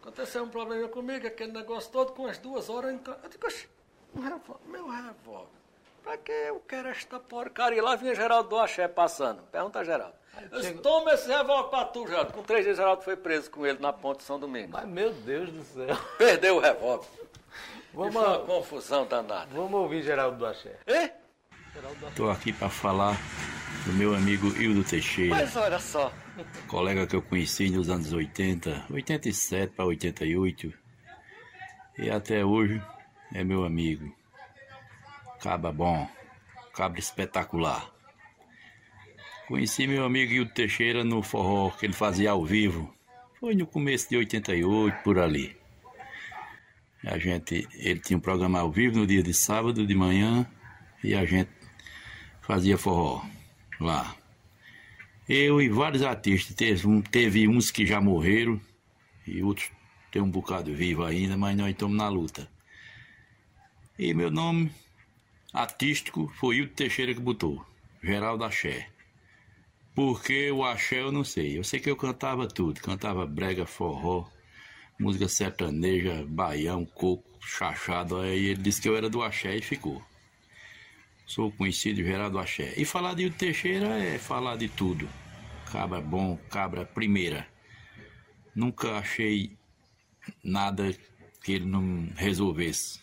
Aconteceu 0.04 0.44
um 0.44 0.50
problema 0.50 0.86
comigo, 0.89 1.26
aquele 1.26 1.54
negócio 1.54 1.89
todo, 1.89 2.12
com 2.12 2.28
as 2.28 2.38
duas 2.38 2.70
horas 2.70 2.94
em 2.94 2.98
casa. 2.98 3.20
Eu 3.24 3.30
digo, 3.30 3.48
um 4.13 4.20
revólver, 4.20 4.68
meu 4.68 4.89
revólver. 4.89 5.48
Pra 6.04 6.18
que 6.18 6.30
eu 6.30 6.60
quero 6.68 6.89
esta 6.89 7.22
porcaria? 7.22 7.82
Lá 7.82 7.96
vinha 7.96 8.13
Geraldo 8.13 8.50
do 8.50 8.60
Axé 8.60 8.86
passando. 8.89 9.42
Pergunta 9.44 9.80
a 9.80 9.84
Geraldo. 9.86 10.13
Eu 10.52 10.60
disse, 10.60 10.74
toma 10.74 11.13
esse 11.13 11.26
revólver 11.30 11.70
pra 11.70 11.86
tu, 11.86 12.06
Geraldo. 12.06 12.34
Com 12.34 12.44
três 12.44 12.66
dias, 12.66 12.76
Geraldo 12.76 13.02
foi 13.02 13.16
preso 13.16 13.50
com 13.50 13.66
ele 13.66 13.80
na 13.80 13.94
ponte 13.94 14.24
São 14.24 14.38
Domingos. 14.38 14.72
Mas, 14.72 14.86
meu 14.86 15.13
Deus 15.13 15.50
do 15.50 15.63
céu. 15.63 15.96
Perdeu 16.18 16.58
o 16.58 16.60
revólver. 16.60 17.08
Vamos 17.94 18.13
uma 18.13 18.39
confusão 18.39 19.06
danada. 19.06 19.48
Vamos 19.54 19.74
ouvir 19.74 20.02
Geraldo 20.02 20.38
do 20.38 20.46
Axé. 20.46 20.78
Estou 22.10 22.30
aqui 22.30 22.52
para 22.52 22.70
falar 22.70 23.16
do 23.86 23.94
meu 23.94 24.13
amigo 24.13 24.48
Hildo 24.48 24.84
Teixeira. 24.84 25.34
Mas 25.34 25.56
olha 25.56 25.80
só. 25.80 26.12
Colega 26.67 27.06
que 27.06 27.15
eu 27.15 27.22
conheci 27.22 27.69
nos 27.69 27.89
anos 27.89 28.12
80, 28.12 28.88
87 28.89 29.74
para 29.76 29.86
88. 29.86 30.74
E 32.00 32.10
até 32.10 32.43
hoje 32.43 32.82
é 33.34 33.43
meu 33.43 33.63
amigo. 33.63 34.12
Caba 35.39 35.72
bom, 35.72 36.10
cabra 36.74 37.00
espetacular. 37.00 37.91
Conheci 39.48 39.86
meu 39.86 40.06
amigo 40.06 40.34
Hildo 40.34 40.54
Teixeira 40.54 41.04
no 41.04 41.22
forró 41.22 41.69
que 41.69 41.86
ele 41.86 41.93
fazia 41.93 42.32
ao 42.32 42.43
vivo. 42.43 42.91
Foi 43.39 43.54
no 43.54 43.67
começo 43.67 44.10
de 44.10 44.17
88, 44.17 45.04
por 45.04 45.19
ali. 45.19 45.56
A 47.06 47.17
gente, 47.19 47.67
ele 47.74 48.00
tinha 48.00 48.17
um 48.17 48.22
programa 48.22 48.62
ao 48.62 48.72
vivo 48.72 48.98
no 48.98 49.06
dia 49.06 49.22
de 49.22 49.34
sábado 49.34 49.86
de 49.86 49.93
manhã 49.93 50.50
e 51.04 51.13
a 51.13 51.26
gente 51.26 51.52
fazia 52.41 52.78
forró 52.78 53.22
lá. 53.80 54.15
Eu 55.28 55.62
e 55.62 55.70
vários 55.70 56.04
artistas, 56.04 56.56
teve, 56.56 57.02
teve 57.04 57.48
uns 57.48 57.72
que 57.72 57.86
já 57.86 58.02
morreram 58.02 58.60
e 59.26 59.42
outros 59.42 59.72
tem 60.12 60.22
um 60.22 60.30
bocado 60.30 60.74
vivo 60.74 61.04
ainda, 61.04 61.38
mas 61.38 61.56
nós 61.56 61.72
estamos 61.72 61.96
na 61.96 62.10
luta. 62.10 62.50
E 63.98 64.14
meu 64.14 64.30
nome 64.30 64.72
artístico 65.54 66.32
foi 66.36 66.58
Hilton 66.58 66.76
Teixeira 66.76 67.14
que 67.14 67.20
botou, 67.20 67.66
Geraldo 68.02 68.44
Axé. 68.44 68.90
Porque 69.96 70.52
o 70.52 70.64
axé 70.64 71.02
eu 71.02 71.12
não 71.12 71.24
sei. 71.24 71.58
Eu 71.58 71.64
sei 71.64 71.80
que 71.80 71.90
eu 71.90 71.96
cantava 71.96 72.48
tudo. 72.48 72.82
Cantava 72.82 73.26
brega, 73.28 73.66
forró, 73.66 74.28
música 75.00 75.28
sertaneja, 75.28 76.26
baião, 76.28 76.84
coco, 76.84 77.24
chachado. 77.40 78.18
Aí 78.18 78.48
ele 78.48 78.62
disse 78.62 78.82
que 78.82 78.90
eu 78.90 78.98
era 78.98 79.10
do 79.10 79.22
axé 79.22 79.56
e 79.56 79.62
ficou. 79.62 80.02
Sou 81.26 81.52
conhecido 81.52 82.04
Geraldo 82.04 82.38
Axé. 82.38 82.74
E 82.78 82.86
falar 82.86 83.14
de 83.14 83.30
Teixeira 83.30 83.98
é 83.98 84.18
falar 84.18 84.58
de 84.58 84.68
tudo. 84.68 85.08
Cabra 85.72 86.02
bom, 86.02 86.38
cabra 86.50 86.86
primeira. 86.86 87.48
Nunca 88.56 88.98
achei 88.98 89.58
nada 90.44 90.96
que 91.44 91.54
ele 91.54 91.66
não 91.66 92.10
resolvesse. 92.16 93.02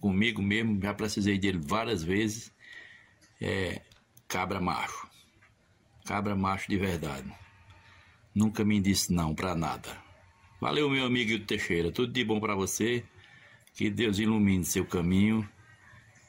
Comigo 0.00 0.40
mesmo, 0.40 0.80
já 0.80 0.94
precisei 0.94 1.38
dele 1.38 1.58
várias 1.60 2.02
vezes. 2.02 2.52
É 3.40 3.82
cabra 4.28 4.60
macho. 4.60 5.06
Cabra 6.04 6.34
macho 6.36 6.68
de 6.68 6.76
verdade. 6.76 7.30
Nunca 8.34 8.64
me 8.64 8.80
disse 8.80 9.12
não 9.12 9.34
para 9.34 9.54
nada. 9.54 9.96
Valeu, 10.60 10.88
meu 10.88 11.04
amigo 11.04 11.38
Teixeira. 11.44 11.92
Tudo 11.92 12.12
de 12.12 12.24
bom 12.24 12.40
para 12.40 12.54
você. 12.54 13.04
Que 13.74 13.90
Deus 13.90 14.18
ilumine 14.18 14.64
seu 14.64 14.86
caminho. 14.86 15.46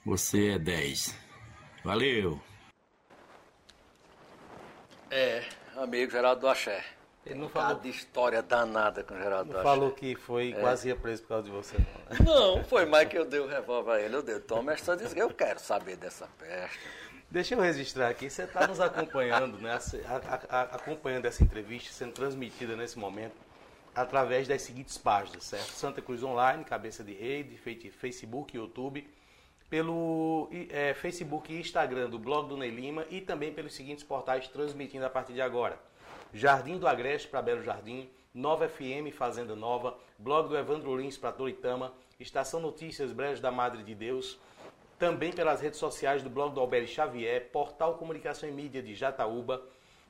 Você 0.05 0.49
é 0.49 0.59
10. 0.59 1.26
Valeu. 1.87 2.37
É, 5.09 5.41
amigo 5.77 6.11
Geraldo 6.11 6.41
do 6.41 6.49
Axé. 6.49 6.83
Ele 7.25 7.35
não 7.39 7.47
falou, 7.47 7.77
Cada 7.77 7.87
história 7.87 8.41
danada 8.41 9.05
com 9.05 9.13
o 9.13 9.17
Geraldo 9.17 9.53
não 9.53 9.63
falou 9.63 9.91
que 9.91 10.13
foi 10.13 10.53
quase 10.59 10.89
ia 10.89 10.97
preso 10.97 11.21
por 11.21 11.29
causa 11.29 11.43
de 11.45 11.51
você. 11.51 11.77
Não, 11.77 11.85
né? 11.85 12.57
Não, 12.57 12.63
foi 12.65 12.85
mais 12.85 13.07
que 13.07 13.17
eu 13.17 13.23
dei 13.23 13.39
o 13.39 13.47
revólver 13.47 13.91
a 13.91 14.01
ele. 14.01 14.17
Eu 14.17 14.21
dei, 14.21 14.37
toma 14.41 14.73
essa 14.73 14.97
disse, 14.97 15.17
eu 15.17 15.29
quero 15.29 15.61
saber 15.61 15.95
dessa 15.95 16.27
peste. 16.37 16.77
Deixa 17.31 17.55
eu 17.55 17.61
registrar 17.61 18.09
aqui, 18.09 18.29
você 18.29 18.43
está 18.43 18.67
nos 18.67 18.81
acompanhando, 18.81 19.57
né? 19.57 19.71
A- 20.05 20.15
a- 20.15 20.59
a- 20.59 20.75
acompanhando 20.75 21.25
essa 21.25 21.41
entrevista 21.41 21.93
sendo 21.93 22.11
transmitida 22.11 22.75
nesse 22.75 22.99
momento 22.99 23.35
através 23.95 24.45
das 24.45 24.61
seguintes 24.61 24.97
páginas, 24.97 25.45
certo? 25.45 25.67
Santa 25.69 26.01
Cruz 26.01 26.21
Online, 26.21 26.65
cabeça 26.65 27.01
de 27.01 27.13
rede, 27.13 27.55
Facebook, 27.91 28.57
YouTube, 28.57 29.07
pelo 29.69 30.49
é, 30.69 30.93
Facebook 30.93 31.51
e 31.51 31.59
Instagram 31.59 32.09
do 32.09 32.17
blog 32.17 32.47
do 32.47 32.57
Ney 32.57 32.69
Lima 32.69 33.05
e 33.09 33.19
também 33.19 33.51
pelos 33.51 33.73
seguintes 33.73 34.03
portais 34.03 34.47
transmitindo 34.47 35.05
a 35.05 35.09
partir 35.09 35.33
de 35.33 35.41
agora. 35.41 35.77
Jardim 36.33 36.77
do 36.77 36.87
Agreste 36.87 37.27
para 37.27 37.41
Belo 37.41 37.63
Jardim, 37.63 38.09
Nova 38.33 38.69
FM 38.69 39.11
Fazenda 39.13 39.55
Nova, 39.55 39.97
blog 40.17 40.49
do 40.49 40.57
Evandro 40.57 40.95
Lins 40.95 41.17
para 41.17 41.31
Toritama, 41.31 41.93
Estação 42.19 42.59
Notícias 42.59 43.11
Brejo 43.11 43.41
da 43.41 43.51
Madre 43.51 43.83
de 43.83 43.93
Deus, 43.93 44.39
também 44.97 45.31
pelas 45.31 45.61
redes 45.61 45.79
sociais 45.79 46.23
do 46.23 46.29
blog 46.29 46.53
do 46.53 46.59
Alberto 46.59 46.89
Xavier, 46.89 47.49
Portal 47.51 47.95
Comunicação 47.95 48.47
e 48.47 48.51
Mídia 48.51 48.81
de 48.81 48.95
Jataúba, 48.95 49.61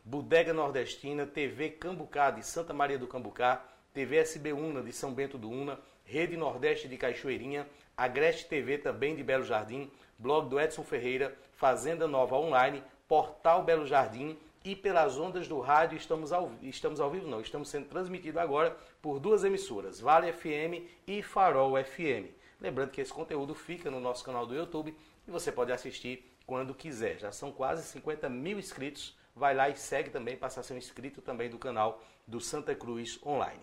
Bodega 0.04 0.54
Nordestina, 0.54 1.26
TV 1.26 1.72
Cambucá 1.72 2.32
de 2.32 2.46
Santa 2.46 2.74
Maria 2.74 2.98
do 2.98 3.08
Cambucá, 3.08 3.65
TV 3.93 4.17
SB 4.17 4.54
Una 4.54 4.82
de 4.82 4.93
São 4.93 5.13
Bento 5.13 5.38
do 5.38 5.50
Una, 5.50 5.80
Rede 6.08 6.38
Nordeste 6.38 6.88
de 6.88 6.98
Cachoeirinha, 6.98 7.67
Agreste 7.96 8.46
TV 8.46 8.78
também 8.78 9.15
de 9.15 9.24
Belo 9.24 9.43
Jardim, 9.43 9.91
blog 10.17 10.50
do 10.50 10.60
Edson 10.60 10.84
Ferreira, 10.84 11.38
Fazenda 11.54 12.08
Nova 12.08 12.36
Online, 12.38 12.82
Portal 13.08 13.63
Belo 13.63 13.86
Jardim 13.86 14.38
e 14.63 14.76
pelas 14.76 15.17
ondas 15.17 15.48
do 15.48 15.60
rádio 15.60 15.98
estamos 15.98 16.32
ao, 16.32 16.52
estamos 16.62 17.00
ao 17.00 17.10
vivo, 17.12 17.28
não, 17.28 17.41
estamos 17.41 17.70
sendo 17.70 17.88
transmitidos 17.88 18.38
agora 18.38 18.76
por 19.02 19.20
duas 19.20 19.43
emissoras, 19.43 20.00
Vale 20.00 20.32
FM 20.32 20.88
e 21.06 21.22
Farol 21.22 21.74
FM. 21.84 22.32
Lembrando 22.60 22.91
que 22.91 23.02
esse 23.02 23.13
conteúdo 23.13 23.54
fica 23.54 23.91
no 23.91 24.00
nosso 24.00 24.24
canal 24.24 24.46
do 24.46 24.56
YouTube 24.56 24.96
e 25.28 25.32
você 25.32 25.52
pode 25.52 25.72
assistir 25.72 26.34
quando 26.46 26.74
quiser. 26.74 27.20
Já 27.20 27.32
são 27.32 27.52
quase 27.52 27.84
50 27.84 28.30
mil 28.30 28.58
inscritos. 28.58 29.15
Vai 29.36 29.54
lá 29.54 29.70
e 29.70 29.76
segue 29.76 30.10
também, 30.10 30.36
passa 30.36 30.62
a 30.62 30.63
ser 30.63 30.74
um 30.74 30.78
inscrito 30.78 31.22
também 31.22 31.50
do 31.50 31.60
canal 31.60 32.02
do 32.26 32.41
Santa 32.41 32.74
Cruz 32.74 33.20
Online. 33.24 33.62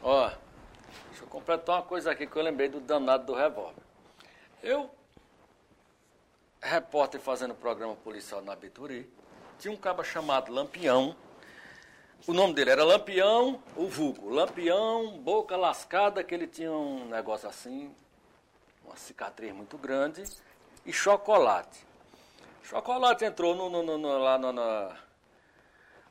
Ó, 0.00 0.30
deixa 1.10 1.24
eu 1.24 1.28
completar 1.28 1.76
uma 1.76 1.82
coisa 1.82 2.10
aqui 2.10 2.26
que 2.26 2.36
eu 2.36 2.42
lembrei 2.42 2.68
do 2.68 2.80
danado 2.80 3.26
do 3.26 3.34
revólver. 3.34 3.82
Eu, 4.62 4.90
repórter 6.62 7.20
fazendo 7.20 7.54
programa 7.54 7.94
policial 7.96 8.40
na 8.42 8.56
Bituri, 8.56 9.10
tinha 9.58 9.72
um 9.72 9.76
caba 9.76 10.02
chamado 10.02 10.52
Lampião. 10.52 11.14
O 12.26 12.32
nome 12.32 12.54
dele 12.54 12.70
era 12.70 12.84
Lampião, 12.84 13.62
o 13.76 13.86
vulgo. 13.86 14.30
Lampião, 14.30 15.18
boca 15.18 15.56
lascada, 15.56 16.24
que 16.24 16.34
ele 16.34 16.46
tinha 16.46 16.72
um 16.72 17.04
negócio 17.06 17.48
assim, 17.48 17.94
uma 18.84 18.96
cicatriz 18.96 19.52
muito 19.54 19.76
grande, 19.76 20.24
e 20.86 20.92
chocolate. 20.92 21.84
Chocolate 22.62 23.24
entrou 23.26 23.54
no, 23.54 23.68
no- 23.68 23.98
no- 23.98 24.18
lá 24.18 24.38
na, 24.38 24.96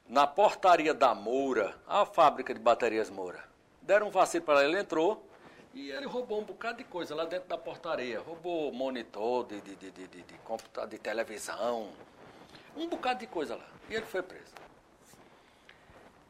na 0.08 0.28
portaria 0.28 0.93
da 0.93 1.15
Moura, 1.15 1.76
a 1.88 2.06
fábrica 2.06 2.54
de 2.54 2.60
baterias 2.60 3.10
Moura. 3.10 3.43
Deram 3.84 4.08
um 4.08 4.10
vacilo 4.10 4.46
para 4.46 4.63
ele, 4.63 4.74
ele 4.74 4.82
entrou 4.82 5.28
e 5.74 5.91
ele 5.91 6.06
roubou 6.06 6.39
um 6.39 6.43
bocado 6.43 6.78
de 6.78 6.84
coisa 6.86 7.13
lá 7.13 7.26
dentro 7.26 7.50
da 7.50 7.58
portaria. 7.58 8.19
Roubou 8.19 8.72
monitor 8.72 9.46
de, 9.46 9.60
de, 9.62 9.76
de, 9.76 9.91
de, 9.91 10.08
de, 10.08 10.22
de 10.22 10.38
computa- 10.39 10.88
de 10.88 10.98
televisão, 10.98 11.91
um 12.76 12.88
bocado 12.88 13.19
de 13.19 13.28
coisa 13.28 13.56
lá. 13.58 13.67
E 13.89 13.96
ele 13.96 14.06
foi 14.06 14.22
preso. 14.24 14.54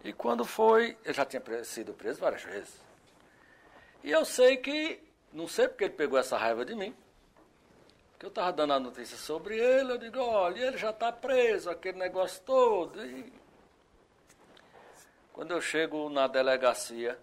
E 0.03 0.11
quando 0.11 0.43
foi, 0.43 0.97
ele 1.05 1.13
já 1.13 1.23
tinha 1.25 1.41
sido 1.63 1.93
preso 1.93 2.19
várias 2.19 2.41
vezes. 2.43 2.81
E 4.03 4.11
eu 4.11 4.25
sei 4.25 4.57
que, 4.57 5.01
não 5.31 5.47
sei 5.47 5.67
porque 5.67 5.85
ele 5.85 5.93
pegou 5.93 6.17
essa 6.19 6.37
raiva 6.37 6.65
de 6.65 6.75
mim, 6.75 6.93
que 8.19 8.25
eu 8.25 8.29
estava 8.29 8.51
dando 8.51 8.73
a 8.73 8.79
notícia 8.79 9.15
sobre 9.15 9.57
ele, 9.57 9.91
eu 9.93 9.97
digo, 9.97 10.19
olha, 10.19 10.59
ele 10.67 10.77
já 10.77 10.89
está 10.89 11.11
preso, 11.11 11.69
aquele 11.69 11.99
negócio 11.99 12.41
todo. 12.41 13.05
E 13.05 13.31
quando 15.31 15.51
eu 15.51 15.61
chego 15.61 16.09
na 16.09 16.27
delegacia, 16.27 17.17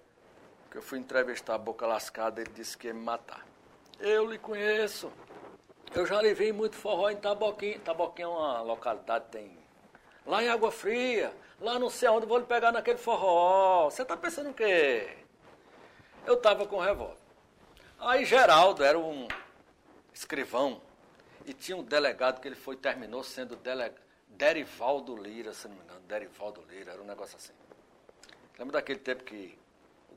que 0.70 0.78
eu 0.78 0.82
fui 0.82 0.98
entrevistar 0.98 1.54
a 1.54 1.58
boca 1.58 1.86
lascada, 1.86 2.40
ele 2.40 2.50
disse 2.54 2.78
que 2.78 2.86
ia 2.86 2.94
me 2.94 3.00
matar. 3.00 3.44
Eu 3.98 4.30
lhe 4.30 4.38
conheço. 4.38 5.12
Eu 5.92 6.06
já 6.06 6.22
lhe 6.22 6.32
vi 6.32 6.52
muito 6.52 6.76
forró 6.76 7.10
em 7.10 7.16
Taboquim. 7.16 7.78
Taboquim 7.80 8.22
é 8.22 8.26
uma 8.28 8.60
localidade 8.62 9.24
tem. 9.30 9.58
Lá 10.24 10.42
em 10.42 10.48
Água 10.48 10.70
Fria, 10.70 11.34
lá 11.60 11.78
não 11.78 11.90
sei 11.90 12.08
onde, 12.08 12.26
vou 12.26 12.38
lhe 12.38 12.46
pegar 12.46 12.70
naquele 12.70 12.98
forró. 12.98 13.90
Você 13.90 14.02
está 14.02 14.16
pensando 14.16 14.50
o 14.50 14.54
quê? 14.54 15.16
Eu 16.24 16.34
estava 16.34 16.66
com 16.66 16.78
revólver. 16.78 17.16
Aí 17.98 18.24
Geraldo 18.24 18.84
era 18.84 18.98
um 18.98 19.26
escrivão 20.14 20.80
e 21.44 21.52
tinha 21.52 21.76
um 21.76 21.82
delegado 21.82 22.40
que 22.40 22.46
ele 22.46 22.54
foi 22.54 22.76
terminou 22.76 23.24
sendo 23.24 23.56
deleg... 23.56 23.92
Derivaldo 24.28 25.16
Lira, 25.16 25.52
se 25.52 25.68
não 25.68 25.74
me 25.74 25.82
engano, 25.82 26.00
Derivaldo 26.00 26.64
Lira, 26.70 26.92
era 26.92 27.02
um 27.02 27.04
negócio 27.04 27.36
assim. 27.36 27.52
Lembra 28.58 28.74
daquele 28.74 29.00
tempo 29.00 29.24
que 29.24 29.58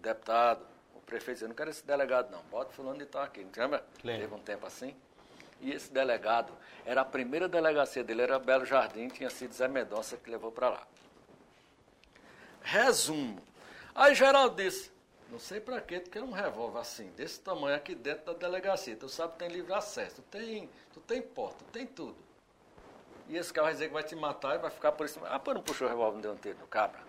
deputado, 0.03 0.65
o 0.95 0.99
prefeito 0.99 1.37
dizia, 1.37 1.47
não 1.47 1.55
quero 1.55 1.69
esse 1.69 1.85
delegado 1.85 2.29
não, 2.29 2.41
bota 2.43 2.71
fulano 2.73 2.99
de 2.99 3.05
tal 3.05 3.23
aqui, 3.23 3.43
não 3.43 3.51
lembra? 3.55 3.83
Lembro. 4.03 4.21
Teve 4.21 4.35
um 4.35 4.39
tempo 4.39 4.65
assim. 4.67 4.95
E 5.61 5.71
esse 5.71 5.91
delegado, 5.91 6.51
era 6.85 7.01
a 7.01 7.05
primeira 7.05 7.47
delegacia 7.47 8.03
dele, 8.03 8.21
era 8.21 8.37
Belo 8.37 8.65
Jardim, 8.65 9.07
tinha 9.07 9.29
sido 9.29 9.53
Zé 9.53 9.67
Mendonça 9.67 10.17
que 10.17 10.29
levou 10.29 10.51
para 10.51 10.69
lá. 10.69 10.87
Resumo. 12.61 13.41
Aí 13.95 14.13
Geraldo 14.13 14.61
disse, 14.61 14.91
não 15.29 15.39
sei 15.39 15.61
para 15.61 15.79
quê, 15.79 15.99
porque 16.01 16.17
é 16.17 16.21
um 16.21 16.31
revólver 16.31 16.79
assim, 16.79 17.09
desse 17.11 17.39
tamanho 17.39 17.75
aqui 17.75 17.95
dentro 17.95 18.25
da 18.25 18.33
delegacia. 18.33 18.95
Tu 18.95 19.07
sabe 19.07 19.33
que 19.33 19.39
tem 19.39 19.47
livre 19.47 19.73
acesso, 19.73 20.17
tu 20.17 20.21
tem, 20.23 20.69
tu 20.93 20.99
tem 20.99 21.21
porta, 21.21 21.63
tu 21.63 21.71
tem 21.71 21.87
tudo. 21.87 22.17
E 23.29 23.37
esse 23.37 23.53
cara 23.53 23.65
vai 23.65 23.73
dizer 23.73 23.87
que 23.87 23.93
vai 23.93 24.03
te 24.03 24.15
matar 24.15 24.55
e 24.55 24.57
vai 24.57 24.69
ficar 24.69 24.91
por 24.91 25.05
isso. 25.05 25.19
Ah, 25.25 25.39
pô, 25.39 25.53
não 25.53 25.61
puxou 25.61 25.87
o 25.87 25.89
revólver, 25.89 26.15
não 26.15 26.21
deu 26.21 26.33
um 26.33 26.35
tiro 26.35 26.59
no 26.59 26.67
cabra. 26.67 26.99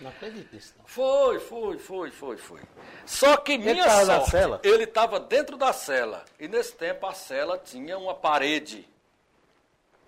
Não 0.00 0.10
acredito 0.10 0.54
nisso, 0.54 0.74
não. 0.78 0.86
Foi, 0.86 1.38
foi, 1.38 1.78
foi, 1.78 2.10
foi, 2.10 2.36
foi. 2.36 2.60
Só 3.04 3.36
que 3.36 3.58
minha 3.58 3.84
tava 3.84 4.04
na 4.04 4.16
sorte, 4.16 4.30
cela? 4.30 4.60
ele 4.62 4.84
estava 4.84 5.20
dentro 5.20 5.56
da 5.56 5.72
cela. 5.72 6.24
E 6.38 6.48
nesse 6.48 6.74
tempo 6.74 7.06
a 7.06 7.12
cela 7.12 7.58
tinha 7.58 7.98
uma 7.98 8.14
parede. 8.14 8.88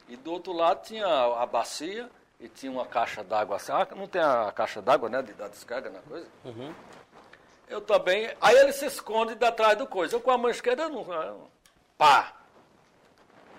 E 0.08 0.16
do 0.16 0.32
outro 0.32 0.52
lado 0.52 0.82
tinha 0.82 1.06
a 1.06 1.44
bacia 1.44 2.08
e 2.40 2.48
tinha 2.48 2.72
uma 2.72 2.86
caixa 2.86 3.22
d'água 3.22 3.56
assim. 3.56 3.72
Ah, 3.72 3.86
não 3.94 4.06
tem 4.06 4.22
a 4.22 4.50
caixa 4.54 4.80
d'água, 4.80 5.08
né? 5.08 5.22
De 5.22 5.32
dar 5.34 5.48
descarga 5.48 5.90
na 5.90 6.00
coisa. 6.00 6.26
Eu 7.68 7.80
também. 7.80 8.34
Aí 8.40 8.56
ele 8.56 8.72
se 8.72 8.86
esconde 8.86 9.34
de 9.34 9.44
atrás 9.44 9.76
do 9.76 9.86
coisa. 9.86 10.16
Eu 10.16 10.20
com 10.20 10.30
a 10.30 10.38
mão 10.38 10.50
esquerda 10.50 10.88
não. 10.88 11.50
Pá! 11.98 12.32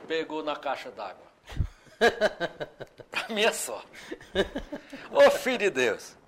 Pegou 0.07 0.43
na 0.43 0.55
caixa 0.55 0.91
d'água. 0.91 1.23
pra 3.09 3.29
minha 3.29 3.53
sorte. 3.53 3.87
Ô 5.11 5.29
filho 5.31 5.59
de 5.59 5.69
Deus. 5.69 6.22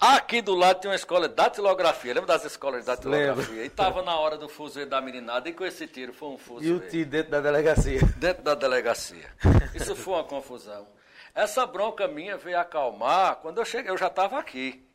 Aqui 0.00 0.40
do 0.40 0.54
lado 0.54 0.80
tem 0.80 0.88
uma 0.88 0.94
escola 0.94 1.28
de 1.28 1.34
datilografia. 1.34 2.14
Lembra 2.14 2.28
das 2.28 2.44
escolas 2.44 2.82
de 2.82 2.86
datilografia? 2.86 3.64
E 3.64 3.66
estava 3.66 4.00
na 4.00 4.16
hora 4.16 4.36
do 4.36 4.48
fuzuê 4.48 4.86
da 4.86 5.00
meninada 5.00 5.48
e 5.48 5.52
com 5.52 5.64
esse 5.64 5.88
tiro 5.88 6.12
foi 6.12 6.28
um 6.28 6.38
E 6.60 6.70
o 6.70 6.78
tio 6.78 7.04
dentro 7.04 7.32
da 7.32 7.40
delegacia. 7.40 8.00
dentro 8.16 8.44
da 8.44 8.54
delegacia. 8.54 9.28
Isso 9.74 9.96
foi 9.96 10.14
uma 10.14 10.24
confusão. 10.24 10.86
Essa 11.34 11.66
bronca 11.66 12.06
minha 12.06 12.36
veio 12.36 12.60
acalmar 12.60 13.36
quando 13.36 13.58
eu 13.58 13.64
cheguei. 13.64 13.90
Eu 13.90 13.98
já 13.98 14.06
estava 14.06 14.38
aqui. 14.38 14.86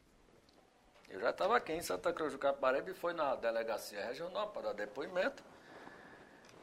Eu 1.09 1.19
já 1.19 1.31
estava 1.31 1.57
aqui 1.57 1.73
em 1.73 1.81
Santa 1.81 2.13
Cruz 2.13 2.31
do 2.31 2.39
Caparaíba 2.39 2.89
e 2.89 2.93
foi 2.93 3.11
na 3.11 3.35
delegacia 3.35 4.05
regional 4.05 4.47
para 4.47 4.61
dar 4.69 4.73
depoimento. 4.73 5.43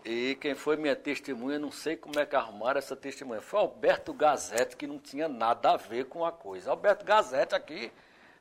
E 0.03 0.35
quem 0.40 0.55
foi 0.55 0.79
minha 0.79 0.96
testemunha, 0.96 1.59
não 1.59 1.70
sei 1.70 1.94
como 1.94 2.18
é 2.18 2.24
que 2.24 2.35
arrumaram 2.35 2.79
essa 2.79 2.96
testemunha. 2.96 3.42
Foi 3.42 3.61
Alberto 3.61 4.14
Gazete, 4.14 4.76
que 4.76 4.87
não 4.87 4.98
tinha 4.98 5.29
nada 5.29 5.72
a 5.72 5.76
ver 5.76 6.07
com 6.07 6.24
a 6.24 6.33
coisa. 6.33 6.70
Alberto 6.70 7.05
Gazete 7.05 7.55
aqui 7.55 7.92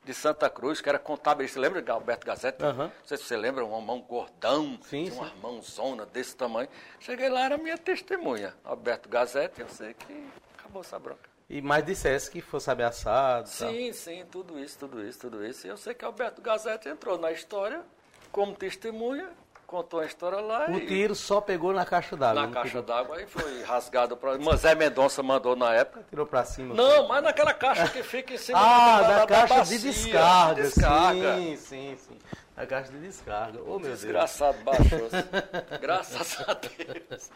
de 0.04 0.14
Santa 0.14 0.48
Cruz, 0.48 0.80
que 0.80 0.88
era 0.88 0.98
contabilista. 0.98 1.54
Você 1.54 1.60
lembra 1.60 1.82
de 1.82 1.90
Alberto 1.90 2.26
Gazete? 2.26 2.62
Aham. 2.64 2.84
Não 2.86 2.92
sei 3.04 3.16
se 3.16 3.24
você 3.24 3.36
lembra, 3.36 3.64
um 3.64 3.80
mão 3.80 4.00
gordão, 4.00 4.78
Sim, 4.82 5.10
uma 5.10 5.28
sim. 5.28 5.34
mãozona 5.42 6.06
desse 6.06 6.34
tamanho. 6.36 6.68
Cheguei 6.98 7.28
lá, 7.28 7.44
era 7.44 7.58
minha 7.58 7.76
testemunha. 7.78 8.54
Alberto 8.64 9.08
Gazete, 9.08 9.60
eu 9.60 9.68
sei 9.68 9.94
que 9.94 10.26
acabou 10.58 10.80
essa 10.82 10.98
bronca. 10.98 11.28
E 11.48 11.60
mais 11.60 11.84
dissesse 11.84 12.30
que 12.30 12.40
fosse 12.40 12.70
ameaçado. 12.70 13.48
e 13.48 13.58
tal. 13.58 13.70
Sim, 13.72 13.92
sim, 13.92 14.24
tudo 14.30 14.58
isso, 14.58 14.78
tudo 14.78 15.04
isso, 15.06 15.18
tudo 15.18 15.44
isso. 15.44 15.66
E 15.66 15.70
eu 15.70 15.76
sei 15.76 15.92
que 15.94 16.04
Alberto 16.04 16.40
Gazete 16.40 16.88
entrou 16.88 17.18
na 17.18 17.32
história 17.32 17.82
como 18.30 18.54
testemunha, 18.54 19.28
contou 19.70 20.00
a 20.00 20.04
história 20.04 20.40
lá 20.40 20.66
O 20.68 20.76
e 20.76 20.86
tiro 20.86 21.14
só 21.14 21.40
pegou 21.40 21.72
na 21.72 21.84
caixa 21.86 22.16
d'água. 22.16 22.42
na 22.46 22.52
caixa 22.52 22.82
d'água 22.82 23.22
e 23.22 23.26
foi 23.26 23.62
rasgado 23.62 24.16
para. 24.16 24.36
Mas 24.38 24.60
Zé 24.62 24.74
Mendonça 24.74 25.22
mandou 25.22 25.54
na 25.54 25.72
época. 25.72 26.04
Tirou 26.10 26.26
pra 26.26 26.44
cima. 26.44 26.74
Não, 26.74 27.06
mas 27.06 27.22
naquela 27.22 27.54
caixa 27.54 27.88
que 27.88 28.02
fica 28.02 28.34
em 28.34 28.36
cima 28.36 28.58
Ah, 28.58 29.00
da, 29.02 29.18
da, 29.20 29.26
caixa 29.26 29.54
bacia, 29.54 29.78
de 29.78 29.84
descarga. 29.90 30.62
descarga. 30.62 31.36
Sim, 31.36 31.56
sim, 31.56 31.96
sim. 31.96 32.18
A 32.56 32.66
caixa 32.66 32.90
de 32.92 32.98
descarga. 32.98 33.60
Oh, 33.64 33.78
meu 33.78 33.90
Desgraçado 33.92 34.58
baixou-se. 34.64 35.78
Graças 35.80 36.36
a 36.46 36.52
Deus. 36.54 37.30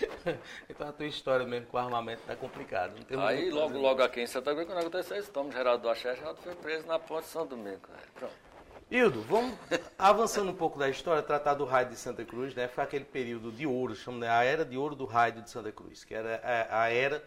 então 0.68 0.88
a 0.88 0.92
tua 0.92 1.06
história 1.06 1.46
mesmo 1.46 1.66
com 1.66 1.76
o 1.76 1.80
armamento 1.80 2.22
tá 2.26 2.34
complicada. 2.34 2.92
Tem 3.06 3.20
Aí 3.20 3.50
logo, 3.50 3.78
logo 3.78 4.02
aqui 4.02 4.22
em 4.22 4.26
Santa 4.26 4.52
Cruz, 4.52 4.66
quando 4.66 4.78
aconteceu 4.78 5.16
isso, 5.18 5.28
estamos 5.28 5.54
Geraldo 5.54 5.82
do 5.82 5.90
Axé, 5.90 6.16
Geraldo 6.16 6.40
foi 6.42 6.54
preso 6.56 6.86
na 6.88 6.98
ponte 6.98 7.24
de 7.24 7.30
São 7.30 7.46
Domingo. 7.46 7.80
Pronto. 8.14 8.32
Hildo, 8.94 9.22
vamos 9.22 9.56
avançando 9.98 10.52
um 10.52 10.54
pouco 10.54 10.78
da 10.78 10.88
história, 10.88 11.20
tratar 11.20 11.54
do 11.54 11.64
raio 11.64 11.88
de 11.88 11.96
Santa 11.96 12.24
Cruz, 12.24 12.54
né? 12.54 12.68
Foi 12.68 12.84
aquele 12.84 13.04
período 13.04 13.50
de 13.50 13.66
ouro, 13.66 13.96
chamamos 13.96 14.28
a 14.28 14.44
era 14.44 14.64
de 14.64 14.78
ouro 14.78 14.94
do 14.94 15.04
raio 15.04 15.32
de 15.42 15.50
Santa 15.50 15.72
Cruz, 15.72 16.04
que 16.04 16.14
era 16.14 16.40
a, 16.70 16.82
a 16.84 16.92
era 16.92 17.20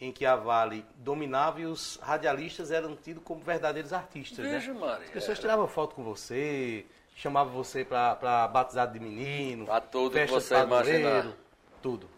em 0.00 0.10
que 0.10 0.26
a 0.26 0.34
Vale 0.34 0.84
dominava 0.96 1.60
e 1.60 1.64
os 1.66 1.96
radialistas 2.02 2.72
eram 2.72 2.96
tidos 2.96 3.22
como 3.22 3.40
verdadeiros 3.40 3.92
artistas, 3.92 4.44
Veja, 4.44 4.74
né? 4.74 4.80
Maria, 4.80 5.04
As 5.04 5.10
pessoas 5.10 5.38
tiravam 5.38 5.68
foto 5.68 5.94
com 5.94 6.02
você, 6.02 6.84
chamavam 7.14 7.52
você 7.52 7.84
para 7.84 8.48
batizado 8.48 8.92
de 8.92 8.98
menino, 8.98 9.66
Pra 9.66 9.80
tudo 9.80 10.10
que 10.10 10.26
festa 10.26 10.38
de 10.40 10.42
você 10.42 10.54
padroeiro, 10.56 11.00
imaginar. 11.08 11.32
tudo. 11.80 12.10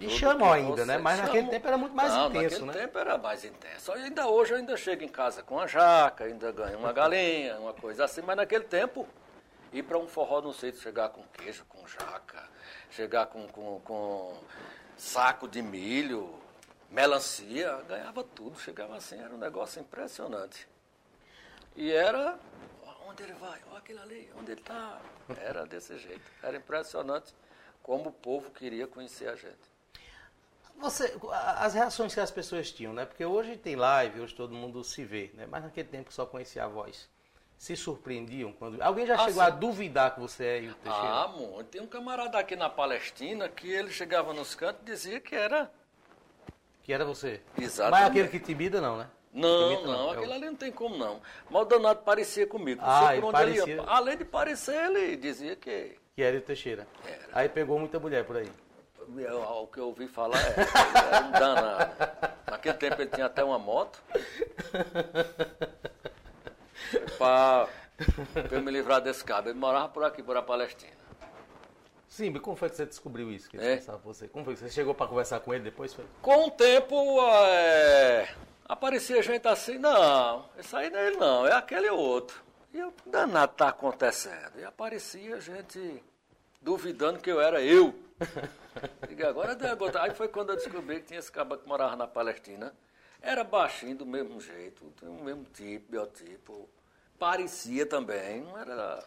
E 0.00 0.08
chamam 0.10 0.48
que 0.48 0.54
ainda, 0.54 0.86
né? 0.86 0.98
Mas 0.98 1.18
naquele 1.18 1.48
tempo 1.48 1.66
era 1.66 1.76
muito 1.76 1.94
mais 1.94 2.12
Não, 2.12 2.28
intenso, 2.28 2.64
naquele 2.64 2.66
né? 2.66 2.72
tempo 2.86 2.98
era 2.98 3.18
mais 3.18 3.44
intenso. 3.44 3.92
Ainda 3.92 4.28
hoje 4.28 4.52
eu 4.52 4.58
ainda 4.58 4.76
chego 4.76 5.02
em 5.02 5.08
casa 5.08 5.42
com 5.42 5.58
a 5.58 5.66
jaca, 5.66 6.24
ainda 6.24 6.52
ganho 6.52 6.78
uma 6.78 6.92
galinha, 6.92 7.58
uma 7.58 7.74
coisa 7.74 8.04
assim, 8.04 8.22
mas 8.22 8.36
naquele 8.36 8.64
tempo, 8.64 9.08
ir 9.72 9.82
para 9.82 9.98
um 9.98 10.06
forró 10.06 10.40
no 10.40 10.52
sítio, 10.52 10.80
chegar 10.80 11.08
com 11.08 11.22
queijo, 11.32 11.64
com 11.68 11.84
jaca, 11.86 12.48
chegar 12.90 13.26
com, 13.26 13.48
com, 13.48 13.80
com 13.80 14.38
saco 14.96 15.48
de 15.48 15.60
milho, 15.60 16.32
melancia, 16.90 17.82
ganhava 17.88 18.22
tudo, 18.22 18.58
chegava 18.60 18.96
assim, 18.96 19.20
era 19.20 19.34
um 19.34 19.38
negócio 19.38 19.80
impressionante. 19.80 20.68
E 21.74 21.90
era, 21.92 22.38
onde 23.08 23.24
ele 23.24 23.34
vai? 23.34 23.60
Ó, 23.72 23.76
aquele 23.76 23.98
ali, 23.98 24.30
onde 24.38 24.52
ele 24.52 24.60
está? 24.60 25.00
Era 25.40 25.66
desse 25.66 25.98
jeito. 25.98 26.30
Era 26.40 26.56
impressionante 26.56 27.34
como 27.82 28.10
o 28.10 28.12
povo 28.12 28.50
queria 28.50 28.86
conhecer 28.86 29.28
a 29.28 29.34
gente. 29.34 29.77
Você, 30.78 31.12
as 31.56 31.74
reações 31.74 32.14
que 32.14 32.20
as 32.20 32.30
pessoas 32.30 32.70
tinham, 32.70 32.92
né? 32.92 33.04
Porque 33.04 33.24
hoje 33.24 33.56
tem 33.56 33.74
live, 33.76 34.20
hoje 34.20 34.34
todo 34.34 34.54
mundo 34.54 34.82
se 34.84 35.04
vê, 35.04 35.30
né? 35.34 35.46
Mas 35.50 35.64
naquele 35.64 35.88
tempo 35.88 36.12
só 36.12 36.24
conhecia 36.24 36.64
a 36.64 36.68
voz. 36.68 37.08
Se 37.56 37.74
surpreendiam 37.76 38.52
quando. 38.52 38.80
Alguém 38.80 39.04
já 39.04 39.14
Ah, 39.16 39.18
chegou 39.26 39.42
sim. 39.42 39.48
a 39.48 39.50
duvidar 39.50 40.14
que 40.14 40.20
você 40.20 40.44
é 40.44 40.62
Hilton 40.62 40.78
Teixeira? 40.84 41.08
Ah, 41.08 41.28
muito. 41.28 41.64
Tem 41.64 41.80
um 41.80 41.86
camarada 41.88 42.38
aqui 42.38 42.54
na 42.54 42.70
Palestina 42.70 43.48
que 43.48 43.68
ele 43.68 43.90
chegava 43.90 44.32
nos 44.32 44.54
cantos 44.54 44.80
e 44.82 44.84
dizia 44.84 45.20
que 45.20 45.34
era. 45.34 45.68
Que 46.84 46.92
era 46.92 47.04
você? 47.04 47.40
Exatamente. 47.60 48.00
Mas 48.00 48.10
aquele 48.10 48.28
que 48.28 48.38
te 48.38 48.54
bida, 48.54 48.80
não, 48.80 48.96
né? 48.98 49.08
Não, 49.32 49.72
Imita, 49.72 49.86
não, 49.88 50.00
é 50.00 50.06
o- 50.06 50.10
aquele 50.12 50.32
ali 50.32 50.46
não 50.46 50.54
tem 50.56 50.70
como 50.72 50.96
não. 50.96 51.20
Mas 51.50 51.62
o 51.62 51.64
danado 51.64 52.00
parecia 52.02 52.46
comigo. 52.46 52.80
Não 52.80 52.88
Ah, 52.88 53.00
por 53.00 53.08
onde 53.08 53.16
ele 53.16 53.30
parecia. 53.58 53.74
ia. 53.74 53.82
Além 53.82 54.16
de 54.16 54.24
parecer, 54.24 54.76
ele 54.90 55.16
dizia 55.16 55.56
que. 55.56 55.98
Que 56.14 56.22
era 56.22 56.36
Hilton 56.36 56.46
Teixeira. 56.46 56.86
Era. 57.04 57.26
Aí 57.32 57.48
pegou 57.48 57.78
muita 57.80 57.98
mulher 57.98 58.24
por 58.24 58.36
aí. 58.36 58.50
Eu- 59.16 59.40
O 59.42 59.66
que 59.66 59.78
eu 59.78 59.86
ouvi 59.86 60.06
falar 60.08 60.38
é. 60.40 60.50
ele 60.50 60.68
Era 61.14 61.24
um 61.24 61.30
danado. 61.32 61.92
Naquele 62.50 62.74
tempo 62.76 63.02
ele 63.02 63.10
tinha 63.10 63.26
até 63.26 63.42
uma 63.44 63.58
moto. 63.58 64.00
Para 67.18 67.68
eu 68.50 68.62
me 68.62 68.70
livrar 68.70 69.00
desse 69.00 69.24
cabo. 69.24 69.48
Ele 69.48 69.58
morava 69.58 69.88
por 69.88 70.04
aqui, 70.04 70.22
por 70.22 70.36
a 70.36 70.42
Palestina. 70.42 70.96
Sim, 72.08 72.30
mas 72.30 72.42
como 72.42 72.56
foi 72.56 72.70
que 72.70 72.76
você 72.76 72.86
descobriu 72.86 73.30
isso? 73.30 73.48
Que 73.48 73.56
ele 73.56 73.66
É? 73.66 73.76
pensava 73.76 73.98
você? 73.98 74.26
Como 74.28 74.44
foi 74.44 74.54
que 74.54 74.60
você 74.60 74.70
chegou 74.70 74.94
para 74.94 75.06
conversar 75.06 75.40
com 75.40 75.52
ele 75.52 75.64
depois? 75.64 75.92
Foi? 75.92 76.04
Com 76.22 76.46
o 76.46 76.50
tempo, 76.50 77.20
é, 77.44 78.28
aparecia 78.66 79.22
gente 79.22 79.46
assim, 79.46 79.78
não, 79.78 80.46
esse 80.58 80.74
aí 80.74 80.88
não 80.90 80.98
é 80.98 81.06
ele 81.06 81.16
não, 81.16 81.46
é 81.46 81.52
aquele 81.52 81.90
outro. 81.90 82.42
E 82.72 82.78
eu, 82.78 82.92
danado 83.06 83.52
tá 83.54 83.68
acontecendo. 83.68 84.52
E 84.58 84.64
aparecia 84.64 85.38
gente 85.40 86.02
duvidando 86.62 87.18
que 87.20 87.30
eu 87.30 87.40
era 87.40 87.60
eu. 87.62 87.94
Digo, 89.08 89.26
agora 89.26 89.54
deu 89.54 89.70
agora. 89.70 90.02
Aí 90.02 90.14
foi 90.14 90.28
quando 90.28 90.50
eu 90.50 90.56
descobri 90.56 91.00
que 91.00 91.06
tinha 91.08 91.18
esse 91.20 91.30
cabra 91.30 91.58
que 91.58 91.66
morava 91.68 91.96
na 91.96 92.06
Palestina. 92.06 92.74
Era 93.20 93.42
baixinho 93.42 93.96
do 93.96 94.06
mesmo 94.06 94.40
jeito, 94.40 94.92
tinha 94.96 95.10
o 95.10 95.22
mesmo 95.24 95.44
tipo, 95.44 95.90
biotipo. 95.90 96.68
Parecia 97.18 97.84
também, 97.84 98.42
não 98.42 98.56
era 98.56 99.04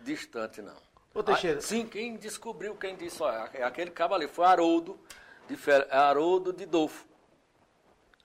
distante 0.00 0.62
não. 0.62 0.76
Ô, 1.12 1.22
Teixeira. 1.22 1.58
Ah, 1.58 1.62
sim, 1.62 1.86
quem 1.86 2.16
descobriu, 2.16 2.76
quem 2.76 2.94
disse, 2.94 3.20
olha, 3.20 3.50
é 3.52 3.64
aquele 3.64 3.90
cabo 3.90 4.14
ali, 4.14 4.28
foi 4.28 4.44
Haroldo 4.46 4.96
de, 5.48 5.56
Fe- 5.56 5.86
é 5.90 5.96
Haroldo 5.96 6.52
de 6.52 6.64
Dolfo. 6.66 7.04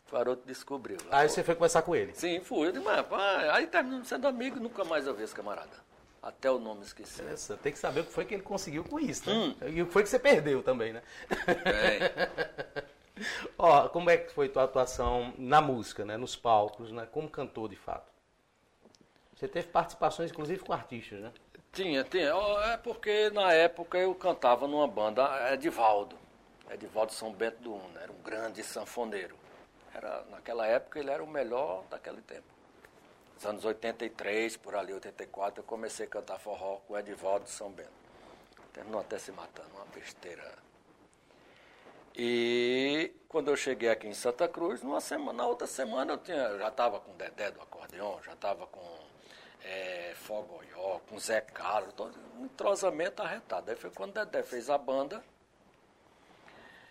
Foi 0.05 0.19
Haroldo 0.19 0.41
que 0.41 0.47
descobriu. 0.47 0.97
Aí 1.09 1.27
você 1.27 1.43
foi 1.43 1.55
conversar 1.55 1.81
com 1.81 1.95
ele. 1.95 2.13
Sim, 2.13 2.39
fui. 2.41 2.67
Eu 2.67 2.71
disse, 2.71 2.85
mas, 2.85 3.03
pá, 3.07 3.55
aí 3.55 3.65
terminamos 3.65 4.07
sendo 4.07 4.27
amigo, 4.27 4.59
nunca 4.59 4.83
mais 4.85 5.07
eu 5.07 5.15
vi 5.15 5.23
esse 5.23 5.33
camarada. 5.33 5.83
Até 6.25 6.49
o 6.49 6.57
nome 6.57 6.81
esqueci. 6.81 7.21
Essa, 7.21 7.55
tem 7.55 7.71
que 7.71 7.77
saber 7.77 7.99
o 7.99 8.03
que 8.03 8.11
foi 8.11 8.25
que 8.25 8.33
ele 8.33 8.41
conseguiu 8.41 8.83
com 8.83 8.99
isso, 8.99 9.29
né? 9.29 9.35
Hum. 9.35 9.55
E 9.67 9.81
o 9.83 9.85
que 9.85 9.93
foi 9.93 10.01
que 10.01 10.09
você 10.09 10.17
perdeu 10.17 10.63
também, 10.63 10.91
né? 10.91 11.03
É. 11.63 12.83
Ó, 13.59 13.87
como 13.89 14.09
é 14.09 14.17
que 14.17 14.33
foi 14.33 14.49
tua 14.49 14.63
atuação 14.63 15.35
na 15.37 15.61
música, 15.61 16.03
né? 16.03 16.17
Nos 16.17 16.35
palcos, 16.35 16.91
né? 16.91 17.07
Como 17.11 17.29
cantor, 17.29 17.69
de 17.69 17.75
fato? 17.75 18.11
Você 19.35 19.47
teve 19.47 19.67
participações, 19.67 20.31
inclusive, 20.31 20.63
com 20.63 20.73
artistas, 20.73 21.19
né? 21.19 21.31
Tinha, 21.71 22.03
tinha. 22.03 22.33
É 22.73 22.77
porque 22.77 23.29
na 23.29 23.53
época 23.53 23.99
eu 23.99 24.15
cantava 24.15 24.67
numa 24.67 24.87
banda 24.87 25.53
Edivaldo. 25.53 26.17
Edivaldo 26.71 27.13
São 27.13 27.31
Bento 27.31 27.61
do 27.61 27.75
Una, 27.75 28.01
era 28.01 28.11
um 28.11 28.21
grande 28.23 28.63
sanfoneiro. 28.63 29.37
Era, 29.93 30.23
naquela 30.31 30.65
época 30.65 30.99
ele 30.99 31.11
era 31.11 31.23
o 31.23 31.27
melhor 31.27 31.83
daquele 31.87 32.21
tempo. 32.23 32.54
Nos 33.35 33.45
anos 33.45 33.65
83, 33.65 34.57
por 34.57 34.75
ali, 34.75 34.93
84, 34.93 35.61
eu 35.61 35.65
comecei 35.65 36.05
a 36.05 36.09
cantar 36.09 36.39
forró 36.39 36.77
com 36.87 36.93
o 36.93 36.97
Edivaldo 36.97 37.49
São 37.49 37.69
Bento. 37.69 37.91
Terminou 38.73 39.01
até 39.01 39.19
se 39.19 39.31
matando, 39.31 39.69
uma 39.75 39.85
besteira. 39.85 40.53
E 42.15 43.13
quando 43.27 43.49
eu 43.51 43.57
cheguei 43.57 43.89
aqui 43.89 44.07
em 44.07 44.13
Santa 44.13 44.47
Cruz, 44.47 44.81
numa 44.81 45.01
semana, 45.01 45.33
na 45.33 45.47
outra 45.47 45.67
semana 45.67 46.13
eu 46.13 46.17
tinha, 46.17 46.57
já 46.57 46.69
estava 46.69 46.99
com 47.01 47.13
Dedé 47.17 47.51
do 47.51 47.61
acordeão, 47.61 48.21
já 48.23 48.31
estava 48.31 48.65
com 48.67 48.99
é, 49.65 50.13
Fogoió, 50.15 50.99
com 51.09 51.19
Zé 51.19 51.41
Carlos, 51.41 51.93
todo 51.93 52.17
um 52.39 52.45
entrosamento 52.45 53.21
arretado. 53.21 53.69
Aí 53.69 53.75
foi 53.75 53.89
quando 53.89 54.13
Dedé 54.13 54.43
fez 54.43 54.69
a 54.69 54.77
banda, 54.77 55.21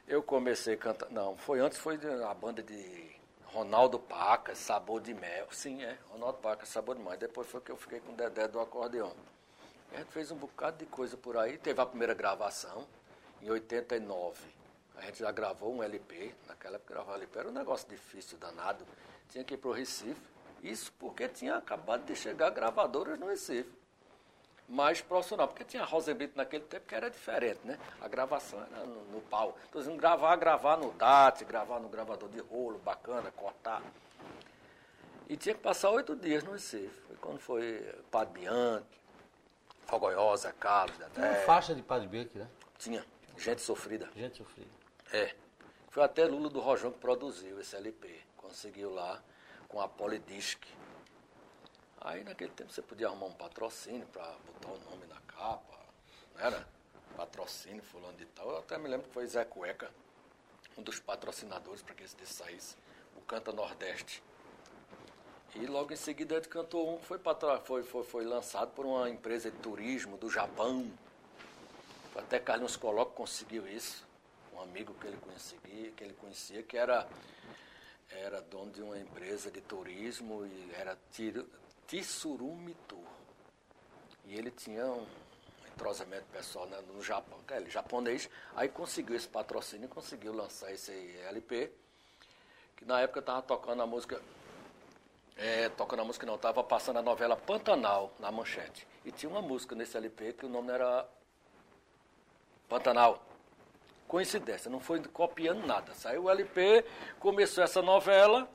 eu 0.07 0.23
comecei 0.23 0.75
a 0.75 0.77
cantar. 0.77 1.09
Não, 1.11 1.37
foi 1.39 1.61
antes, 1.61 1.79
foi 1.79 1.99
a 2.29 2.35
banda 2.35 2.63
de 2.63 3.14
Ronaldo 3.55 4.01
Paca, 4.01 4.53
Sabor 4.57 5.01
de 5.01 5.15
Mel. 5.15 5.47
Sim, 5.53 5.81
é, 5.85 5.97
Ronaldo 6.11 6.39
Paca, 6.39 6.67
Sabor 6.67 6.97
de 6.97 7.03
Mel. 7.03 7.17
Depois 7.17 7.47
foi 7.47 7.61
que 7.61 7.71
eu 7.71 7.77
fiquei 7.77 8.01
com 8.01 8.11
o 8.11 8.17
Dedé 8.17 8.49
do 8.49 8.59
acordeão. 8.59 9.13
A 9.93 9.99
gente 9.99 10.11
fez 10.11 10.33
um 10.33 10.37
bocado 10.37 10.79
de 10.79 10.87
coisa 10.87 11.17
por 11.17 11.37
aí. 11.37 11.57
Teve 11.57 11.81
a 11.81 11.87
primeira 11.87 12.15
gravação 12.15 12.85
em 13.41 13.49
89. 13.49 14.45
A 14.97 15.03
gente 15.03 15.21
já 15.21 15.31
gravou 15.31 15.73
um 15.73 15.85
LP. 15.85 16.35
Naquela 16.49 16.75
época 16.75 16.95
gravar 16.95 17.15
LP 17.15 17.39
era 17.39 17.49
um 17.49 17.53
negócio 17.53 17.89
difícil, 17.89 18.37
danado. 18.39 18.85
Tinha 19.29 19.45
que 19.45 19.55
ir 19.55 19.59
para 19.59 19.71
o 19.71 19.73
Recife. 19.73 20.21
Isso 20.61 20.93
porque 20.99 21.29
tinha 21.29 21.55
acabado 21.55 22.05
de 22.05 22.17
chegar 22.17 22.51
gravadoras 22.51 23.17
no 23.21 23.27
Recife. 23.27 23.71
Mais 24.69 25.01
profissional, 25.03 25.47
porque 25.47 25.63
tinha 25.63 25.85
Rosenblit 25.85 26.33
naquele 26.35 26.65
tempo 26.65 26.87
que 26.87 26.95
era 26.95 27.11
diferente, 27.11 27.61
né? 27.65 27.79
A 28.01 28.09
gravação 28.09 28.59
era 28.61 28.87
no, 28.87 29.05
no 29.05 29.21
pau. 29.21 29.59
Então, 29.69 29.81
assim, 29.81 29.97
gravar, 29.97 30.35
gravar 30.37 30.79
no 30.79 30.91
DAT, 30.93 31.45
gravar 31.45 31.79
no 31.81 31.89
gravador 31.89 32.29
de 32.31 32.41
rolo, 32.41 32.79
bacana, 32.79 33.31
cortar. 33.33 33.83
E 35.29 35.37
tinha 35.37 35.55
que 35.55 35.61
passar 35.61 35.91
oito 35.91 36.17
dias 36.17 36.43
no 36.43 36.53
Recife. 36.53 36.89
Foi 37.07 37.17
quando 37.17 37.39
foi 37.41 37.95
Padre 38.11 38.41
Bianchi, 38.41 38.87
Fogoiosa, 39.87 40.53
Carlos, 40.53 40.97
Uma 40.97 41.09
Dedé. 41.09 41.35
faixa 41.45 41.75
de 41.75 41.83
Padre 41.83 42.09
Bianchi, 42.09 42.39
né? 42.39 42.49
Tinha 42.79 43.05
gente 43.37 43.61
sofrida. 43.61 44.09
Gente 44.17 44.39
sofrida. 44.39 44.71
É. 45.13 45.35
Foi 45.91 46.03
até 46.03 46.25
Lula 46.25 46.49
do 46.49 46.61
Rojão 46.61 46.91
que 46.91 46.99
produziu 46.99 47.61
esse 47.61 47.77
LP. 47.77 48.19
Conseguiu 48.37 48.93
lá 48.93 49.23
com 49.69 49.81
a 49.81 49.89
Polydisc. 49.89 50.61
Aí 52.05 52.23
naquele 52.23 52.51
tempo 52.51 52.71
você 52.71 52.83
podia 52.83 53.07
arrumar 53.07 53.27
um 53.27 53.33
patrocínio 53.33 54.07
para 54.09 54.27
botar 54.47 54.69
o 54.69 54.91
nome 54.91 55.07
na 55.07 55.19
capa. 55.23 55.79
Não 56.35 56.45
era? 56.45 56.69
Patrocínio, 57.17 57.83
fulano 57.83 58.17
de 58.19 58.27
tal. 58.27 58.51
Eu 58.51 58.59
até 58.59 58.77
me 58.77 58.89
lembro 58.89 59.07
que 59.07 59.15
foi 59.15 59.27
Zé 59.27 59.45
Cueca, 59.45 59.91
um 60.77 60.83
dos 60.83 61.01
patrocinadores 61.01 61.81
para 61.81 61.95
que 61.95 62.05
esse 62.05 62.15
disco 62.17 62.35
saísse. 62.35 62.77
O 63.17 63.23
Canta 63.23 63.53
Nordeste. 63.53 64.23
E 65.55 65.67
logo 65.67 65.93
em 65.93 65.97
seguida 65.97 66.35
ele 66.35 66.47
cantou 66.47 66.95
um 66.95 66.99
que 66.99 67.07
foi, 67.07 67.19
foi, 67.65 67.83
foi, 67.85 68.05
foi 68.05 68.25
lançado 68.25 68.73
por 68.73 68.85
uma 68.85 69.09
empresa 69.09 69.51
de 69.51 69.57
turismo 69.59 70.19
do 70.19 70.29
Japão. 70.29 70.91
Até 72.17 72.39
Carlinhos 72.39 72.77
Coloco 72.77 73.13
conseguiu 73.13 73.67
isso. 73.67 74.05
Um 74.53 74.61
amigo 74.61 74.93
que 74.95 75.07
ele 75.07 75.17
conhecia, 75.17 75.59
que, 75.63 76.05
ele 76.05 76.15
conhecia, 76.15 76.63
que 76.63 76.77
era, 76.77 77.09
era 78.11 78.43
dono 78.43 78.71
de 78.73 78.83
uma 78.83 78.99
empresa 78.99 79.51
de 79.51 79.61
turismo 79.61 80.45
e 80.45 80.71
era 80.75 80.99
Tir- 81.13 81.47
Tsurumi 81.87 82.75
Tour. 82.89 83.05
E 84.25 84.35
ele 84.35 84.51
tinha 84.51 84.87
um 84.87 85.07
entrosamento 85.75 86.25
pessoal 86.33 86.67
né, 86.67 86.81
no 86.93 87.03
Japão, 87.03 87.39
que 87.47 87.53
é 87.53 87.57
ele, 87.59 87.71
japonês, 87.71 88.31
aí 88.55 88.69
conseguiu 88.69 89.17
esse 89.17 89.29
patrocínio 89.29 89.89
conseguiu 89.89 90.33
lançar 90.33 90.73
esse 90.73 90.93
LP, 91.29 91.71
que 92.77 92.85
na 92.85 93.01
época 93.01 93.21
estava 93.21 93.43
tocando 93.43 93.83
a 93.83 93.87
música 93.87 94.21
É, 95.37 95.69
tocando 95.71 96.01
a 96.03 96.05
música 96.05 96.25
não, 96.25 96.37
estava 96.37 96.63
passando 96.63 96.99
a 97.01 97.03
novela 97.03 97.37
Pantanal 97.37 98.13
na 98.21 98.31
manchete. 98.31 98.87
E 99.05 99.11
tinha 99.11 99.29
uma 99.29 99.43
música 99.43 99.75
nesse 99.75 99.97
LP 99.97 100.33
que 100.35 100.47
o 100.47 100.49
nome 100.49 100.71
era 100.71 101.09
Pantanal. 102.69 103.21
Coincidência, 104.07 104.71
não 104.71 104.79
foi 104.79 105.03
copiando 105.03 105.67
nada. 105.67 105.93
Saiu 105.93 106.25
o 106.25 106.31
LP, 106.31 106.85
começou 107.19 107.65
essa 107.65 107.83
novela 107.83 108.49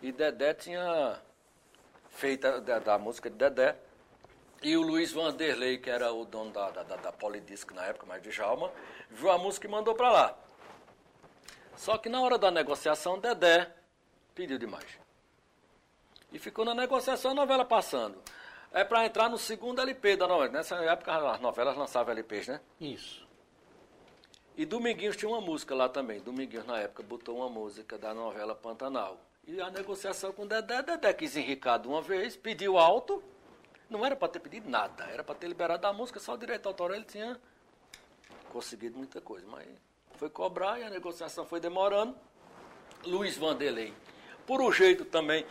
e 0.00 0.12
Dedé 0.12 0.54
tinha 0.54 1.20
feito 2.14 2.46
a, 2.46 2.58
da, 2.58 2.78
da, 2.78 2.98
música 2.98 3.28
de 3.28 3.36
Dedé. 3.36 3.76
E 4.62 4.76
o 4.76 4.82
Luiz 4.82 5.12
Vanderlei, 5.12 5.78
que 5.78 5.90
era 5.90 6.12
o 6.12 6.24
dono 6.24 6.50
da, 6.50 6.70
da, 6.70 6.82
da, 6.82 6.96
da 6.96 7.12
Polidisc 7.12 7.70
na 7.72 7.84
época, 7.84 8.06
mas 8.06 8.22
de 8.22 8.30
Jalma, 8.30 8.72
viu 9.10 9.30
a 9.30 9.36
música 9.36 9.66
e 9.66 9.70
mandou 9.70 9.94
para 9.94 10.10
lá. 10.10 10.38
Só 11.76 11.98
que 11.98 12.08
na 12.08 12.22
hora 12.22 12.38
da 12.38 12.50
negociação, 12.50 13.18
Dedé 13.18 13.70
pediu 14.34 14.58
demais. 14.58 14.86
E 16.32 16.38
ficou 16.38 16.64
na 16.64 16.74
negociação 16.74 17.32
a 17.32 17.34
novela 17.34 17.64
passando. 17.64 18.20
É 18.72 18.82
para 18.82 19.04
entrar 19.04 19.28
no 19.28 19.38
segundo 19.38 19.80
LP 19.80 20.16
da 20.16 20.26
novela. 20.26 20.50
Nessa 20.50 20.76
época 20.76 21.14
as 21.32 21.40
novelas 21.40 21.76
lançavam 21.76 22.12
LPs, 22.12 22.48
né? 22.48 22.60
Isso. 22.80 23.24
E 24.56 24.64
Dominguinhos 24.64 25.16
tinha 25.16 25.28
uma 25.28 25.40
música 25.40 25.74
lá 25.74 25.88
também. 25.88 26.20
Dominguinhos, 26.20 26.66
na 26.66 26.78
época, 26.78 27.02
botou 27.02 27.36
uma 27.36 27.48
música 27.48 27.98
da 27.98 28.14
novela 28.14 28.54
Pantanal. 28.54 29.18
E 29.46 29.60
a 29.60 29.70
negociação 29.70 30.32
com 30.32 30.42
o 30.42 30.48
Dedé, 30.48 30.82
Dedé 30.82 31.12
quis 31.12 31.36
enricar 31.36 31.78
de 31.78 31.88
uma 31.88 32.00
vez, 32.00 32.36
pediu 32.36 32.78
alto. 32.78 33.22
Não 33.90 34.04
era 34.04 34.16
para 34.16 34.28
ter 34.28 34.40
pedido 34.40 34.68
nada, 34.68 35.04
era 35.04 35.22
para 35.22 35.34
ter 35.34 35.46
liberado 35.46 35.86
a 35.86 35.92
música, 35.92 36.18
só 36.18 36.34
o 36.34 36.38
direito 36.38 36.66
autoral 36.66 36.96
ele 36.96 37.04
tinha 37.04 37.38
conseguido 38.50 38.96
muita 38.96 39.20
coisa. 39.20 39.46
Mas 39.46 39.66
foi 40.16 40.30
cobrar 40.30 40.80
e 40.80 40.84
a 40.84 40.90
negociação 40.90 41.44
foi 41.44 41.60
demorando. 41.60 42.16
Luiz 43.04 43.36
Vanderlei 43.36 43.92
por 44.46 44.60
um 44.60 44.70
jeito 44.70 45.04
também, 45.04 45.46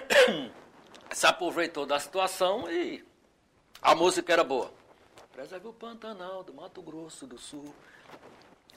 se 1.12 1.26
aproveitou 1.26 1.86
da 1.86 1.98
situação 2.00 2.70
e 2.70 3.04
a 3.80 3.94
música 3.94 4.32
era 4.32 4.44
boa. 4.44 4.72
Preserve 5.32 5.68
o 5.68 5.72
Pantanal 5.72 6.42
do 6.42 6.52
Mato 6.52 6.82
Grosso 6.82 7.26
do 7.26 7.38
Sul. 7.38 7.74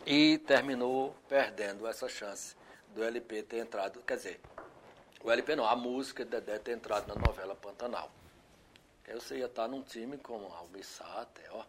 E 0.06 0.38
terminou 0.40 1.16
perdendo 1.28 1.88
essa 1.88 2.08
chance 2.08 2.56
do 2.96 3.04
LP 3.04 3.44
ter 3.44 3.58
entrado, 3.58 4.02
quer 4.08 4.16
dizer, 4.16 4.40
o 5.22 5.30
LP 5.30 5.56
não, 5.56 5.68
a 5.68 5.76
música 5.76 6.24
de 6.24 6.32
Dedé 6.32 6.58
ter 6.58 6.72
entrado 6.72 7.08
na 7.08 7.16
novela 7.16 7.54
Pantanal. 7.54 8.10
Aí 9.06 9.14
você 9.14 9.38
ia 9.38 9.46
estar 9.46 9.68
num 9.68 9.84
time 9.84 10.18
como 10.18 10.48
Almir 10.48 10.86
Sater, 10.86 11.46
ó, 11.52 11.64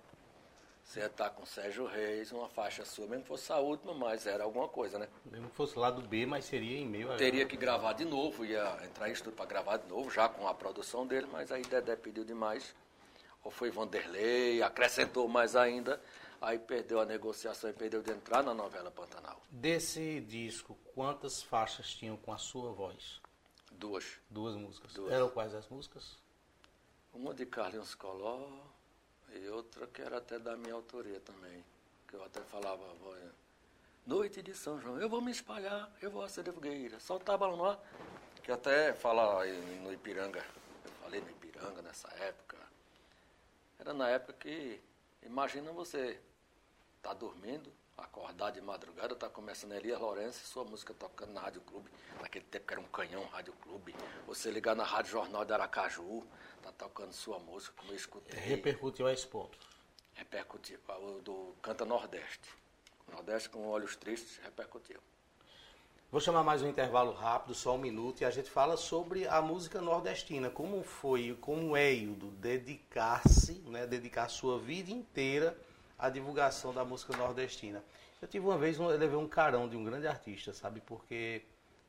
você 0.84 1.00
ia 1.00 1.06
estar 1.06 1.30
com 1.30 1.44
Sérgio 1.44 1.84
Reis, 1.84 2.30
uma 2.30 2.48
faixa 2.48 2.84
sua, 2.84 3.08
mesmo 3.08 3.22
que 3.22 3.28
fosse 3.28 3.52
a 3.52 3.58
última, 3.58 3.92
mas 3.92 4.24
era 4.24 4.44
alguma 4.44 4.68
coisa, 4.68 5.00
né? 5.00 5.08
Mesmo 5.24 5.50
que 5.50 5.56
fosse 5.56 5.76
lá 5.76 5.90
do 5.90 6.00
B, 6.00 6.24
mas 6.24 6.44
seria 6.44 6.78
em 6.78 6.86
meio 6.86 7.12
a... 7.12 7.16
Teria 7.16 7.44
que 7.44 7.56
gravar 7.56 7.94
de 7.94 8.04
novo, 8.04 8.44
ia 8.44 8.78
entrar 8.84 9.08
em 9.08 9.12
estúdio 9.12 9.36
para 9.36 9.46
gravar 9.46 9.78
de 9.78 9.88
novo, 9.88 10.08
já 10.08 10.28
com 10.28 10.46
a 10.46 10.54
produção 10.54 11.04
dele, 11.04 11.26
mas 11.32 11.50
aí 11.50 11.62
Dedé 11.62 11.96
pediu 11.96 12.24
demais. 12.24 12.72
Ou 13.42 13.50
foi 13.50 13.68
Vanderlei, 13.68 14.62
acrescentou 14.62 15.26
mais 15.26 15.56
ainda, 15.56 16.00
aí 16.40 16.58
perdeu 16.58 17.00
a 17.00 17.04
negociação 17.04 17.70
e 17.70 17.72
perdeu 17.72 18.02
de 18.02 18.10
entrar 18.10 18.42
na 18.42 18.54
novela 18.54 18.90
Pantanal. 18.90 19.40
Desse 19.50 20.20
disco, 20.20 20.76
quantas 20.94 21.42
faixas 21.42 21.94
tinham 21.94 22.16
com 22.16 22.32
a 22.32 22.38
sua 22.38 22.72
voz? 22.72 23.20
Duas. 23.72 24.18
Duas 24.30 24.54
músicas. 24.54 24.92
Duas. 24.92 25.12
Eram 25.12 25.28
quais 25.28 25.54
as 25.54 25.68
músicas? 25.68 26.16
Uma 27.12 27.34
de 27.34 27.46
Carlinhos 27.46 27.94
Collor 27.94 28.66
e 29.32 29.48
outra 29.48 29.86
que 29.86 30.02
era 30.02 30.18
até 30.18 30.38
da 30.38 30.56
minha 30.56 30.74
autoria 30.74 31.20
também, 31.20 31.64
que 32.08 32.14
eu 32.14 32.24
até 32.24 32.40
falava, 32.42 32.82
noite 34.06 34.42
de 34.42 34.54
São 34.54 34.80
João, 34.80 35.00
eu 35.00 35.08
vou 35.08 35.20
me 35.20 35.30
espalhar, 35.30 35.90
eu 36.00 36.10
vou 36.10 36.22
acender 36.22 36.54
fogueira, 36.54 37.00
soltar 37.00 37.36
balão 37.36 37.64
ar, 37.64 37.80
que 38.42 38.52
até 38.52 38.94
fala 38.94 39.44
no 39.82 39.92
Ipiranga, 39.92 40.44
eu 40.84 40.90
falei 41.02 41.20
no 41.20 41.28
Ipiranga 41.30 41.82
nessa 41.82 42.08
época, 42.14 42.56
era 43.78 43.92
na 43.92 44.08
época 44.08 44.34
que, 44.34 44.80
imagina 45.22 45.72
você 45.72 46.20
tá 47.02 47.12
dormindo, 47.12 47.72
acordar 47.96 48.50
de 48.50 48.60
madrugada, 48.60 49.14
tá 49.14 49.28
começando 49.28 49.72
Elias 49.72 50.00
Lourenço, 50.00 50.46
sua 50.46 50.64
música 50.64 50.92
tocando 50.92 51.32
na 51.32 51.40
Rádio 51.40 51.60
Clube, 51.62 51.90
naquele 52.20 52.44
tempo 52.44 52.66
que 52.66 52.74
era 52.74 52.80
um 52.80 52.88
canhão 52.88 53.24
Rádio 53.26 53.52
Clube, 53.54 53.94
você 54.26 54.50
ligar 54.50 54.76
na 54.76 54.84
Rádio 54.84 55.12
Jornal 55.12 55.44
de 55.44 55.52
Aracaju, 55.52 56.26
tá 56.62 56.72
tocando 56.72 57.12
sua 57.12 57.38
música, 57.38 57.74
como 57.76 57.92
eu 57.92 57.96
escutei. 57.96 58.38
Repercutiu 58.38 59.06
a 59.06 59.12
esse 59.12 59.26
ponto. 59.26 59.58
Repercutiu, 60.14 60.78
o 60.88 61.20
do 61.22 61.54
Canta 61.62 61.84
Nordeste. 61.84 62.50
Nordeste 63.10 63.48
com 63.48 63.68
olhos 63.68 63.96
tristes, 63.96 64.38
repercutiu. 64.42 65.00
Vou 66.10 66.20
chamar 66.20 66.42
mais 66.44 66.62
um 66.62 66.68
intervalo 66.68 67.12
rápido, 67.12 67.54
só 67.54 67.74
um 67.74 67.78
minuto, 67.78 68.20
e 68.20 68.24
a 68.24 68.30
gente 68.30 68.48
fala 68.48 68.76
sobre 68.76 69.26
a 69.26 69.42
música 69.42 69.80
nordestina. 69.80 70.48
Como 70.48 70.82
foi, 70.82 71.36
como 71.40 71.76
é, 71.76 71.92
Hildo, 71.92 72.30
dedicar-se, 72.30 73.54
né, 73.66 73.86
dedicar 73.86 74.28
sua 74.28 74.58
vida 74.58 74.90
inteira 74.90 75.58
à 75.98 76.08
divulgação 76.08 76.72
da 76.72 76.84
música 76.84 77.16
nordestina. 77.16 77.82
Eu 78.20 78.28
tive 78.28 78.46
uma 78.46 78.58
vez, 78.58 78.78
eu 78.78 78.86
levei 78.86 79.16
um 79.16 79.28
carão 79.28 79.68
de 79.68 79.76
um 79.76 79.84
grande 79.84 80.06
artista, 80.06 80.52
sabe, 80.52 80.80
porque 80.80 81.42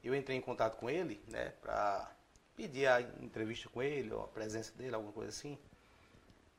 eu 0.03 0.15
entrei 0.15 0.37
em 0.37 0.41
contato 0.41 0.77
com 0.77 0.89
ele, 0.89 1.21
né, 1.27 1.53
para 1.61 2.11
pedir 2.55 2.87
a 2.87 3.01
entrevista 3.01 3.69
com 3.69 3.81
ele, 3.81 4.11
ou 4.11 4.23
a 4.23 4.27
presença 4.27 4.73
dele, 4.77 4.95
alguma 4.95 5.13
coisa 5.13 5.29
assim. 5.29 5.57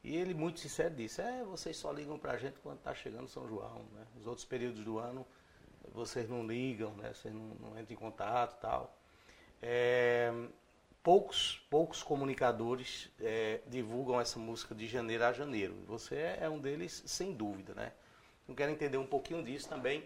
E 0.02 0.16
ele, 0.16 0.32
muito 0.32 0.60
sincero, 0.60 0.94
disse: 0.94 1.20
É, 1.20 1.42
vocês 1.44 1.76
só 1.76 1.92
ligam 1.92 2.18
pra 2.18 2.36
gente 2.38 2.60
quando 2.60 2.78
tá 2.78 2.94
chegando 2.94 3.28
São 3.28 3.48
João, 3.48 3.84
né? 3.92 4.06
Os 4.18 4.26
outros 4.26 4.44
períodos 4.44 4.84
do 4.84 4.98
ano 4.98 5.26
vocês 5.92 6.28
não 6.28 6.46
ligam, 6.46 6.92
né? 6.94 7.12
Vocês 7.12 7.34
não, 7.34 7.54
não 7.60 7.78
entram 7.78 7.94
em 7.94 7.96
contato 7.96 8.56
e 8.56 8.60
tal. 8.60 8.96
É, 9.60 10.32
poucos, 11.08 11.58
poucos 11.70 12.02
comunicadores 12.02 13.08
é, 13.18 13.60
divulgam 13.66 14.20
essa 14.20 14.38
música 14.38 14.74
de 14.74 14.86
janeiro 14.86 15.24
a 15.24 15.32
janeiro. 15.32 15.74
Você 15.86 16.16
é, 16.16 16.40
é 16.42 16.50
um 16.50 16.58
deles, 16.58 17.02
sem 17.06 17.32
dúvida, 17.32 17.72
né? 17.72 17.92
Eu 18.46 18.54
quero 18.54 18.70
entender 18.70 18.98
um 18.98 19.06
pouquinho 19.06 19.42
disso 19.42 19.66
também. 19.70 20.04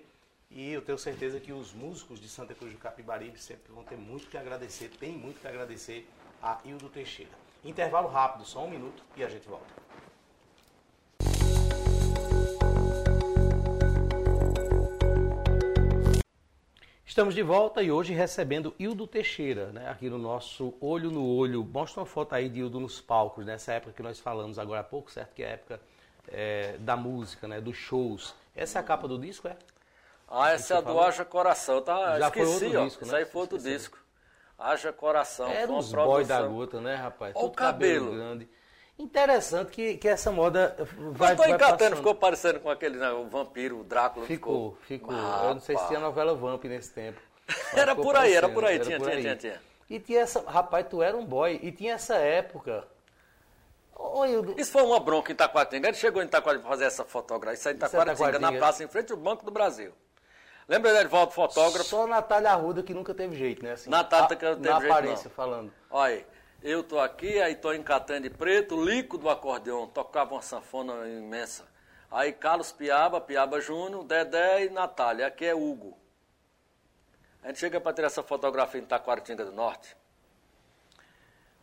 E 0.49 0.71
eu 0.71 0.81
tenho 0.81 0.97
certeza 0.97 1.41
que 1.41 1.53
os 1.53 1.73
músicos 1.73 2.21
de 2.21 2.29
Santa 2.29 2.55
Cruz 2.55 2.73
do 2.73 2.79
Capibaribe 2.79 3.37
sempre 3.37 3.73
vão 3.73 3.83
ter 3.83 3.97
muito 3.97 4.29
que 4.29 4.37
agradecer, 4.37 4.91
tem 4.91 5.11
muito 5.11 5.41
que 5.41 5.49
agradecer 5.49 6.09
a 6.41 6.61
Hildo 6.65 6.89
Teixeira. 6.89 7.33
Intervalo 7.65 8.07
rápido, 8.07 8.45
só 8.45 8.65
um 8.65 8.71
minuto 8.71 9.03
e 9.17 9.25
a 9.25 9.29
gente 9.29 9.49
volta. 9.49 9.82
Estamos 17.13 17.35
de 17.35 17.43
volta 17.43 17.83
e 17.83 17.93
hoje 17.93 18.15
recebendo 18.15 18.75
Hildo 18.79 19.07
Teixeira, 19.07 19.67
né, 19.67 19.87
aqui 19.91 20.09
no 20.09 20.17
nosso 20.17 20.73
Olho 20.81 21.11
no 21.11 21.23
Olho. 21.23 21.63
Mostra 21.63 22.01
uma 22.01 22.07
foto 22.07 22.35
aí 22.35 22.49
de 22.49 22.61
Hildo 22.61 22.81
nos 22.81 23.03
palcos, 23.03 23.45
nessa 23.45 23.75
época 23.75 23.93
que 23.93 24.03
nós 24.03 24.19
falamos 24.19 24.59
agora 24.59 24.81
há 24.81 24.83
pouco, 24.83 25.11
certo? 25.11 25.35
Que 25.35 25.43
é 25.43 25.47
a 25.47 25.51
época 25.51 25.81
é, 26.29 26.77
da 26.79 26.97
música, 26.97 27.47
né, 27.47 27.61
dos 27.61 27.77
shows. 27.77 28.35
Essa 28.57 28.79
é 28.79 28.81
a 28.81 28.83
capa 28.83 29.07
do 29.07 29.19
disco, 29.19 29.47
é? 29.47 29.55
Ah, 30.27 30.53
essa 30.53 30.73
é 30.73 30.77
a 30.79 30.81
do 30.81 30.99
Haja 30.99 31.23
Coração. 31.23 31.83
Tá, 31.83 32.19
Já 32.19 32.29
esqueci, 32.29 32.47
foi 32.47 32.67
outro 32.69 32.81
ó. 32.81 32.85
disco, 32.87 33.01
né? 33.03 33.07
Isso 33.09 33.17
aí 33.17 33.25
foi 33.27 33.41
outro 33.43 33.57
Esqueci. 33.59 33.77
disco. 33.77 33.99
Haja 34.59 34.91
Coração. 34.91 35.51
Era 35.51 35.71
uns 35.71 35.93
boy 35.93 36.25
da 36.25 36.41
gota, 36.41 36.81
né, 36.81 36.95
rapaz? 36.95 37.37
Olha 37.37 37.45
o 37.45 37.51
cabelo. 37.51 38.07
cabelo. 38.07 38.17
grande. 38.17 38.49
Interessante 39.03 39.73
que, 39.73 39.97
que 39.97 40.07
essa 40.07 40.31
moda 40.31 40.77
vai, 41.13 41.35
vai 41.35 41.51
encatando, 41.51 41.79
passando. 41.79 41.97
ficou 41.97 42.15
parecendo 42.15 42.61
com 42.61 42.71
aquele 42.71 42.99
né, 42.99 43.11
o 43.11 43.27
vampiro, 43.27 43.81
o 43.81 43.85
Drácula. 43.85 44.25
Ficou, 44.27 44.79
ficou. 44.83 45.13
Ah, 45.13 45.47
Eu 45.47 45.55
não 45.55 45.61
sei 45.61 45.77
se 45.77 45.89
tinha 45.89 45.99
novela 45.99 46.37
Vamp 46.37 46.63
nesse 46.65 46.93
tempo. 46.93 47.21
Era 47.75 47.97
ficou 47.97 48.05
por 48.05 48.17
aí, 48.17 48.33
era 48.33 48.49
por 48.49 48.65
aí, 48.65 48.79
tinha, 48.79 48.99
por 48.99 49.07
tinha, 49.11 49.17
aí. 49.17 49.23
tinha, 49.23 49.37
tinha. 49.37 49.61
E 49.91 49.99
tinha 49.99 50.21
essa. 50.21 50.41
Rapaz, 50.49 50.87
tu 50.89 51.03
era 51.03 51.17
um 51.17 51.25
boy. 51.25 51.59
E 51.61 51.73
tinha 51.73 51.95
essa 51.95 52.15
época. 52.15 52.87
Hildo, 54.27 54.55
Isso 54.57 54.71
foi 54.71 54.83
uma 54.83 55.01
bronca 55.01 55.33
em 55.33 55.35
Itaquatinga. 55.35 55.89
Ele 55.89 55.97
chegou 55.97 56.23
em 56.23 56.27
Itaquatinga 56.27 56.63
para 56.63 56.71
fazer 56.71 56.85
essa 56.85 57.05
fotografia. 57.05 57.59
Isso 57.59 57.69
aí 57.69 57.75
em 57.75 57.77
Isso 57.77 57.85
é 57.85 57.89
Itaquatinga, 57.89 58.39
na 58.39 58.53
praça, 58.53 58.85
em 58.85 58.89
frente 58.89 59.13
ao 59.13 59.19
Banco 59.19 59.45
do 59.45 59.51
Brasil. 59.51 59.93
Lembra 60.69 60.93
do 60.93 60.99
Edvaldo, 61.01 61.33
fotógrafo? 61.33 61.89
Só 61.89 62.07
Natália 62.07 62.53
Arruda 62.53 62.83
que 62.83 62.95
nunca 62.95 63.13
teve 63.13 63.37
jeito, 63.37 63.65
né? 63.65 63.73
Assim, 63.73 63.91
Natália 63.91 64.37
que 64.37 64.45
não 64.45 64.55
teve 64.55 64.69
Na 64.69 64.79
jeito, 64.79 64.93
aparência, 64.93 65.25
não. 65.29 65.35
falando. 65.35 65.73
Olha 65.91 66.15
aí, 66.15 66.27
eu 66.63 66.83
tô 66.83 66.99
aqui, 66.99 67.41
aí 67.41 67.55
tô 67.55 67.73
em 67.73 67.83
Catane 67.83 68.29
de 68.29 68.31
Preto, 68.31 68.83
Lico 68.83 69.19
do 69.19 69.29
acordeão, 69.29 69.87
tocava 69.87 70.35
uma 70.35 70.43
sanfona 70.43 71.09
imensa. 71.09 71.65
Aí 72.11 72.33
Carlos 72.33 72.71
Piaba, 72.71 73.21
Piaba 73.21 73.61
Júnior, 73.61 74.05
Dedé 74.05 74.67
e 74.67 74.71
Natália. 74.71 75.27
Aqui 75.27 75.47
é 75.47 75.55
Hugo. 75.55 75.99
A 77.43 77.49
gente 77.49 77.59
chega 77.59 77.81
para 77.81 77.93
tirar 77.93 78.07
essa 78.07 78.23
fotografia 78.23 78.81
em 78.81 78.85
Taquaritinga 78.85 79.45
do 79.45 79.53
Norte. 79.53 79.97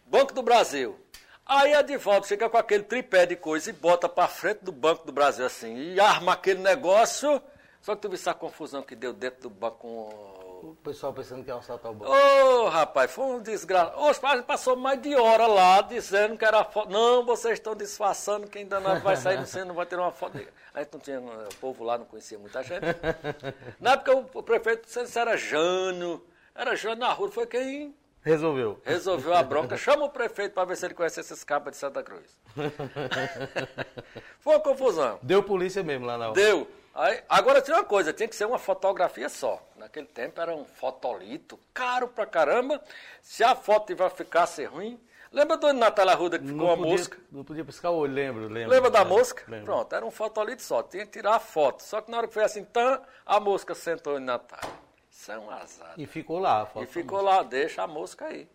Banco 0.06 0.34
do 0.34 0.42
Brasil. 0.42 1.00
Aí 1.46 1.74
a 1.74 1.82
Divaldo 1.82 2.28
chega 2.28 2.50
com 2.50 2.58
aquele 2.58 2.84
tripé 2.84 3.26
de 3.26 3.36
coisa 3.36 3.70
e 3.70 3.74
bota 3.74 4.10
para 4.10 4.28
frente 4.28 4.64
do 4.64 4.72
Banco 4.72 5.06
do 5.06 5.12
Brasil 5.12 5.46
assim, 5.46 5.94
e 5.94 6.00
arma 6.00 6.34
aquele 6.34 6.62
negócio. 6.62 7.42
Só 7.82 7.96
que 7.96 8.02
tu 8.02 8.10
viu 8.10 8.16
essa 8.16 8.34
confusão 8.34 8.84
que 8.84 8.96
deu 8.96 9.14
dentro 9.14 9.44
do 9.44 9.50
banco 9.50 10.12
O 10.62 10.76
pessoal 10.76 11.14
pensando 11.14 11.44
que 11.44 11.50
ia 11.50 11.56
assaltar 11.56 11.92
o 11.92 11.96
banco. 11.96 12.12
Ô, 12.12 12.68
rapaz, 12.68 13.12
foi 13.12 13.26
um 13.26 13.42
desgraça. 13.42 13.96
Ô, 13.96 14.14
quase 14.16 14.44
passou 14.44 14.76
mais 14.76 15.02
de 15.02 15.16
hora 15.16 15.48
lá 15.48 15.82
dizendo 15.82 16.38
que 16.38 16.44
era 16.44 16.64
foto. 16.64 16.90
Não, 16.90 17.26
vocês 17.26 17.54
estão 17.54 17.76
disfarçando 17.76 18.48
que 18.48 18.60
ainda 18.60 18.80
não 18.80 19.00
vai 19.00 19.16
sair 19.16 19.46
centro, 19.48 19.70
não 19.70 19.76
vai 19.76 19.86
ter 19.86 19.98
uma 19.98 20.12
foto. 20.12 20.38
A 20.74 20.80
gente 20.80 20.94
não 20.94 21.00
tinha, 21.00 21.20
o 21.20 21.56
povo 21.62 21.84
lá 21.84 21.98
não 21.98 22.06
conhecia 22.06 22.38
muita 22.38 22.62
gente. 22.64 22.86
Na 23.80 23.94
época 23.94 24.28
o, 24.34 24.44
prefeito, 24.44 24.84
não 24.84 24.90
sei 24.90 25.06
se 25.08 25.18
era 25.18 25.38
Jânio, 25.38 26.22
era 26.54 26.76
Jânio 26.76 27.00
na 27.00 27.14
rua, 27.14 27.32
foi 27.32 27.48
quem 27.48 27.96
Resolveu. 28.22 28.82
Resolveu 28.84 29.34
a 29.34 29.42
bronca. 29.42 29.78
Chama 29.78 30.06
o 30.06 30.10
prefeito 30.10 30.54
para 30.54 30.66
ver 30.66 30.76
se 30.76 30.86
ele 30.86 30.94
conhece 30.94 31.22
esses 31.22 31.44
cabas 31.44 31.72
de 31.72 31.78
Santa 31.80 32.04
Cruz. 32.04 32.38
Foi 34.40 34.56
uma 34.56 34.60
confusão. 34.60 35.20
Deu 35.24 35.42
polícia 35.42 35.82
mesmo 35.84 36.06
lá 36.06 36.18
na 36.18 36.26
hora. 36.26 36.34
Deu. 36.34 36.68
Aí, 36.94 37.22
agora 37.30 37.62
tinha 37.62 37.78
uma 37.78 37.84
coisa, 37.84 38.12
tinha 38.12 38.28
que 38.28 38.36
ser 38.36 38.46
uma 38.46 38.60
fotografia 38.60 39.30
só. 39.30 39.62
Naquele 39.78 40.08
tempo 40.08 40.42
era 40.42 40.54
um 40.56 40.66
fotolito, 40.66 41.60
caro 41.74 42.08
pra 42.08 42.26
caramba. 42.26 42.82
Se 43.22 43.44
a 43.44 43.56
foto 43.56 43.96
vai 43.96 44.10
ficar 44.10 44.46
ser 44.48 44.66
ruim. 44.66 45.00
Lembra 45.32 45.58
do 45.58 45.72
Natália 45.72 46.16
Ruda 46.16 46.40
que 46.40 46.46
ficou 46.48 46.66
não 46.66 46.74
a 46.74 46.76
podia, 46.76 46.92
mosca? 46.92 47.18
Não 47.32 47.44
podia 47.44 47.64
piscar 47.64 47.92
o 47.92 47.98
olho, 47.98 48.14
lembro, 48.14 48.48
lembro. 48.48 48.72
Lembra 48.72 48.90
da 48.90 49.02
É, 49.02 49.06
mosca? 49.06 49.44
lembro. 49.48 49.66
Pronto, 49.66 49.96
era 49.96 50.04
um 50.04 50.10
fotolito 50.10 50.64
só, 50.64 50.82
tinha 50.82 51.06
que 51.06 51.12
tirar 51.12 51.36
a 51.36 51.40
foto. 51.40 51.84
Só 51.84 52.02
que 52.02 52.10
na 52.10 52.18
hora 52.18 52.28
que 52.28 52.34
foi 52.34 52.44
assim, 52.44 52.64
tan, 52.64 53.00
a 53.26 53.40
mosca 53.40 53.76
sentou 53.76 54.18
em 54.18 54.24
Natália. 54.24 54.74
Isso 55.12 55.32
é 55.32 55.38
um 55.38 55.52
azar. 55.52 55.94
E 55.98 56.08
ficou 56.08 56.40
lá 56.40 56.62
a 56.64 56.66
foto. 56.66 56.84
E 56.84 56.88
ficou 56.88 57.22
lá, 57.22 57.44
deixa 57.44 57.84
a 57.84 57.88
mosca 57.88 58.26
aí. 58.26 58.50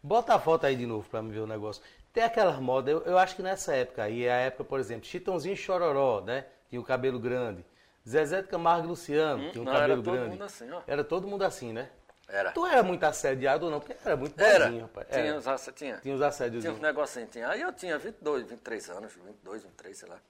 Bota 0.00 0.34
a 0.34 0.38
foto 0.38 0.66
aí 0.66 0.76
de 0.76 0.86
novo 0.86 1.08
pra 1.10 1.20
me 1.20 1.32
ver 1.32 1.40
o 1.40 1.46
negócio. 1.48 1.82
Tem 2.12 2.22
aquelas 2.22 2.60
modas, 2.60 2.92
eu, 2.94 3.02
eu 3.02 3.18
acho 3.18 3.34
que 3.34 3.42
nessa 3.42 3.74
época 3.74 4.04
aí, 4.04 4.24
é 4.24 4.32
a 4.32 4.36
época, 4.36 4.62
por 4.64 4.78
exemplo, 4.78 5.06
Chitãozinho 5.06 5.56
Chororó, 5.56 6.20
né? 6.20 6.46
Tinha 6.68 6.80
o 6.80 6.84
cabelo 6.84 7.18
grande. 7.18 7.64
Zezé 8.08 8.42
de 8.42 8.48
Camargo 8.48 8.86
e 8.86 8.88
Luciano, 8.88 9.50
tinha 9.52 9.62
um 9.62 9.64
não, 9.64 9.72
cabelo 9.72 9.92
era 9.92 10.02
todo 10.02 10.12
grande. 10.14 10.30
mundo 10.30 10.44
assim, 10.44 10.70
ó. 10.70 10.82
Era 10.86 11.04
todo 11.04 11.28
mundo 11.28 11.42
assim, 11.44 11.72
né? 11.72 11.90
Era. 12.28 12.52
Tu 12.52 12.64
era 12.66 12.82
muito 12.82 13.02
assediado 13.04 13.64
ou 13.66 13.70
não? 13.72 13.80
Porque 13.80 13.96
era 14.04 14.16
muito 14.16 14.40
Era. 14.40 14.66
bonzinho, 14.66 14.82
rapaz. 14.82 15.08
Tinha, 15.08 15.20
Era. 15.24 15.38
os, 15.38 15.48
ass- 15.48 15.72
tinha. 15.74 15.98
Tinha 15.98 16.14
os 16.14 16.22
assédios. 16.22 16.62
Tinha 16.62 16.72
uns 16.72 16.80
negocinhos, 16.80 17.30
tinha. 17.30 17.48
Aí 17.48 17.60
eu 17.60 17.72
tinha 17.72 17.98
22, 17.98 18.44
23 18.48 18.90
anos, 18.90 19.12
22, 19.12 19.62
23, 19.64 19.98
sei 19.98 20.08
lá. 20.08 20.20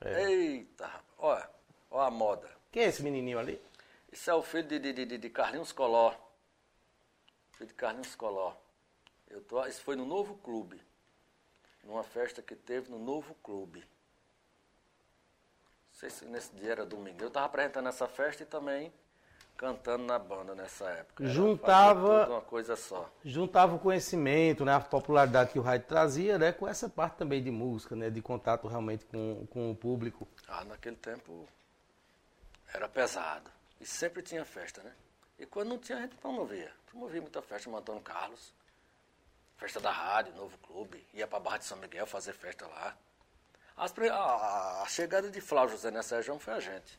É. 0.00 0.22
Eita, 0.30 0.86
rapaz. 0.86 1.04
olha, 1.18 1.50
olha 1.90 2.06
a 2.06 2.10
moda. 2.10 2.48
Quem 2.70 2.84
é 2.84 2.86
esse 2.88 3.02
menininho 3.02 3.38
ali? 3.38 3.60
Isso 4.10 4.30
é 4.30 4.34
o 4.34 4.42
filho 4.42 4.66
de, 4.68 4.78
de, 4.78 4.92
de, 5.06 5.18
de 5.18 5.30
Carlinhos 5.30 5.72
Coló. 5.72 6.14
Filho 7.52 7.68
de 7.68 7.74
Carlinhos 7.74 8.14
Coló. 8.14 8.54
Eu 9.28 9.40
tô, 9.42 9.64
isso 9.66 9.82
foi 9.82 9.96
no 9.96 10.04
Novo 10.06 10.36
Clube. 10.36 10.80
Numa 11.84 12.04
festa 12.04 12.40
que 12.42 12.54
teve 12.54 12.90
no 12.90 12.98
Novo 12.98 13.34
Clube. 13.42 13.84
Não 16.02 16.10
sei 16.10 16.18
se 16.18 16.24
nesse 16.26 16.52
dia 16.56 16.72
era 16.72 16.84
domingo. 16.84 17.22
Eu 17.22 17.28
estava 17.28 17.46
apresentando 17.46 17.88
essa 17.88 18.08
festa 18.08 18.42
e 18.42 18.46
também 18.46 18.92
cantando 19.56 20.02
na 20.02 20.18
banda 20.18 20.52
nessa 20.52 20.84
época. 20.90 21.22
Era- 21.22 21.32
Juntava- 21.32 22.26
uma 22.28 22.40
coisa 22.40 22.74
só. 22.74 23.08
Juntava 23.24 23.76
o 23.76 23.78
conhecimento, 23.78 24.64
né? 24.64 24.74
A 24.74 24.80
popularidade 24.80 25.52
que 25.52 25.60
o 25.60 25.62
rádio 25.62 25.86
trazia, 25.86 26.38
né? 26.38 26.50
Com 26.50 26.66
essa 26.66 26.88
parte 26.88 27.18
também 27.18 27.40
de 27.40 27.52
música, 27.52 27.94
né? 27.94 28.10
De 28.10 28.20
contato 28.20 28.66
realmente 28.66 29.04
com, 29.04 29.46
com 29.48 29.70
o 29.70 29.76
público. 29.76 30.26
Ah, 30.48 30.64
naquele 30.64 30.96
tempo 30.96 31.48
era 32.74 32.88
pesado. 32.88 33.48
E 33.80 33.86
sempre 33.86 34.22
tinha 34.22 34.44
festa, 34.44 34.82
né? 34.82 34.92
E 35.38 35.46
quando 35.46 35.68
não 35.68 35.78
tinha, 35.78 35.98
a 35.98 36.00
gente 36.00 36.16
promovia. 36.16 36.72
Promovia 36.90 37.20
muita 37.20 37.40
festa 37.40 37.70
no 37.70 37.76
Antônio 37.76 38.02
Carlos. 38.02 38.52
Festa 39.56 39.78
da 39.78 39.92
rádio, 39.92 40.34
Novo 40.34 40.58
Clube. 40.58 41.06
Ia 41.14 41.28
pra 41.28 41.38
Barra 41.38 41.58
de 41.58 41.64
São 41.66 41.78
Miguel 41.78 42.06
fazer 42.08 42.32
festa 42.32 42.66
lá. 42.66 42.96
As 43.76 43.92
a, 44.10 44.82
a 44.82 44.86
chegada 44.86 45.30
de 45.30 45.40
Flávio 45.40 45.76
José 45.76 45.90
nessa 45.90 46.16
região 46.16 46.38
foi 46.38 46.54
a 46.54 46.60
gente. 46.60 46.98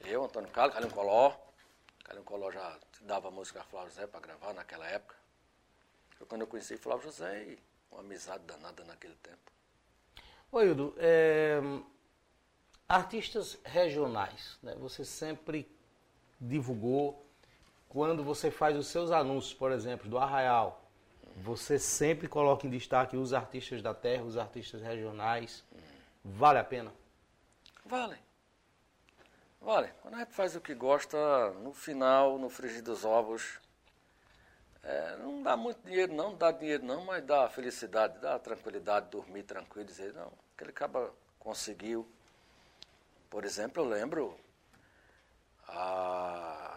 Eu, 0.00 0.24
Antônio 0.24 0.50
Carlos, 0.50 0.74
Carlinhos 0.74 0.94
Coló. 0.94 1.34
Carlinhos 2.04 2.26
Coló 2.26 2.50
já 2.50 2.78
dava 3.02 3.30
música 3.30 3.60
a 3.60 3.64
Flávio 3.64 3.90
José 3.90 4.06
para 4.06 4.20
gravar 4.20 4.52
naquela 4.52 4.86
época. 4.86 5.14
Foi 6.16 6.26
quando 6.26 6.42
eu 6.42 6.46
conheci 6.46 6.76
Flávio 6.76 7.04
José 7.04 7.44
e 7.44 7.58
uma 7.90 8.00
amizade 8.00 8.44
danada 8.44 8.84
naquele 8.84 9.14
tempo. 9.16 9.52
Ô, 10.50 10.62
Hildo, 10.62 10.94
é, 10.98 11.60
artistas 12.88 13.58
regionais, 13.64 14.58
né? 14.62 14.74
Você 14.76 15.04
sempre 15.04 15.68
divulgou 16.40 17.26
quando 17.88 18.22
você 18.22 18.50
faz 18.50 18.76
os 18.76 18.86
seus 18.86 19.10
anúncios, 19.10 19.54
por 19.54 19.72
exemplo, 19.72 20.08
do 20.08 20.18
Arraial. 20.18 20.83
Você 21.36 21.78
sempre 21.78 22.28
coloca 22.28 22.66
em 22.66 22.70
destaque 22.70 23.16
os 23.16 23.32
artistas 23.32 23.82
da 23.82 23.92
terra, 23.92 24.22
os 24.22 24.36
artistas 24.36 24.80
regionais. 24.80 25.64
Vale 26.24 26.58
a 26.58 26.64
pena? 26.64 26.92
Vale. 27.84 28.16
Vale. 29.60 29.92
Quando 30.00 30.14
a 30.14 30.18
gente 30.18 30.32
faz 30.32 30.54
o 30.54 30.60
que 30.60 30.74
gosta, 30.74 31.50
no 31.54 31.72
final, 31.72 32.38
no 32.38 32.48
frigir 32.48 32.82
dos 32.82 33.04
ovos, 33.04 33.58
é, 34.82 35.16
não 35.16 35.42
dá 35.42 35.56
muito 35.56 35.82
dinheiro 35.82 36.12
não, 36.12 36.30
não 36.30 36.36
dá 36.36 36.52
dinheiro 36.52 36.84
não, 36.84 37.04
mas 37.04 37.24
dá 37.24 37.48
felicidade, 37.48 38.18
dá 38.20 38.38
tranquilidade, 38.38 39.08
dormir 39.08 39.42
tranquilo, 39.42 39.86
dizer, 39.86 40.12
não, 40.12 40.30
aquele 40.54 40.72
cara 40.72 41.10
conseguiu. 41.38 42.06
Por 43.30 43.44
exemplo, 43.44 43.82
eu 43.82 43.88
lembro 43.88 44.38
a 45.66 46.73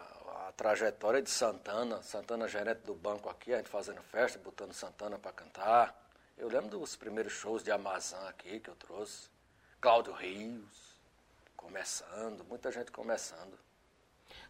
trajetória 0.58 1.22
de 1.22 1.30
Santana, 1.30 2.02
Santana 2.02 2.48
gerente 2.48 2.80
do 2.80 2.92
banco 2.92 3.30
aqui, 3.30 3.54
a 3.54 3.58
gente 3.58 3.68
fazendo 3.68 4.02
festa, 4.02 4.40
botando 4.40 4.72
Santana 4.72 5.16
para 5.16 5.30
cantar. 5.30 5.96
Eu 6.36 6.48
lembro 6.48 6.80
dos 6.80 6.96
primeiros 6.96 7.32
shows 7.32 7.62
de 7.62 7.70
Amazon 7.70 8.26
aqui 8.26 8.58
que 8.58 8.68
eu 8.68 8.74
trouxe. 8.74 9.30
Cláudio 9.80 10.12
Rios, 10.12 10.98
começando, 11.56 12.44
muita 12.48 12.72
gente 12.72 12.90
começando. 12.90 13.56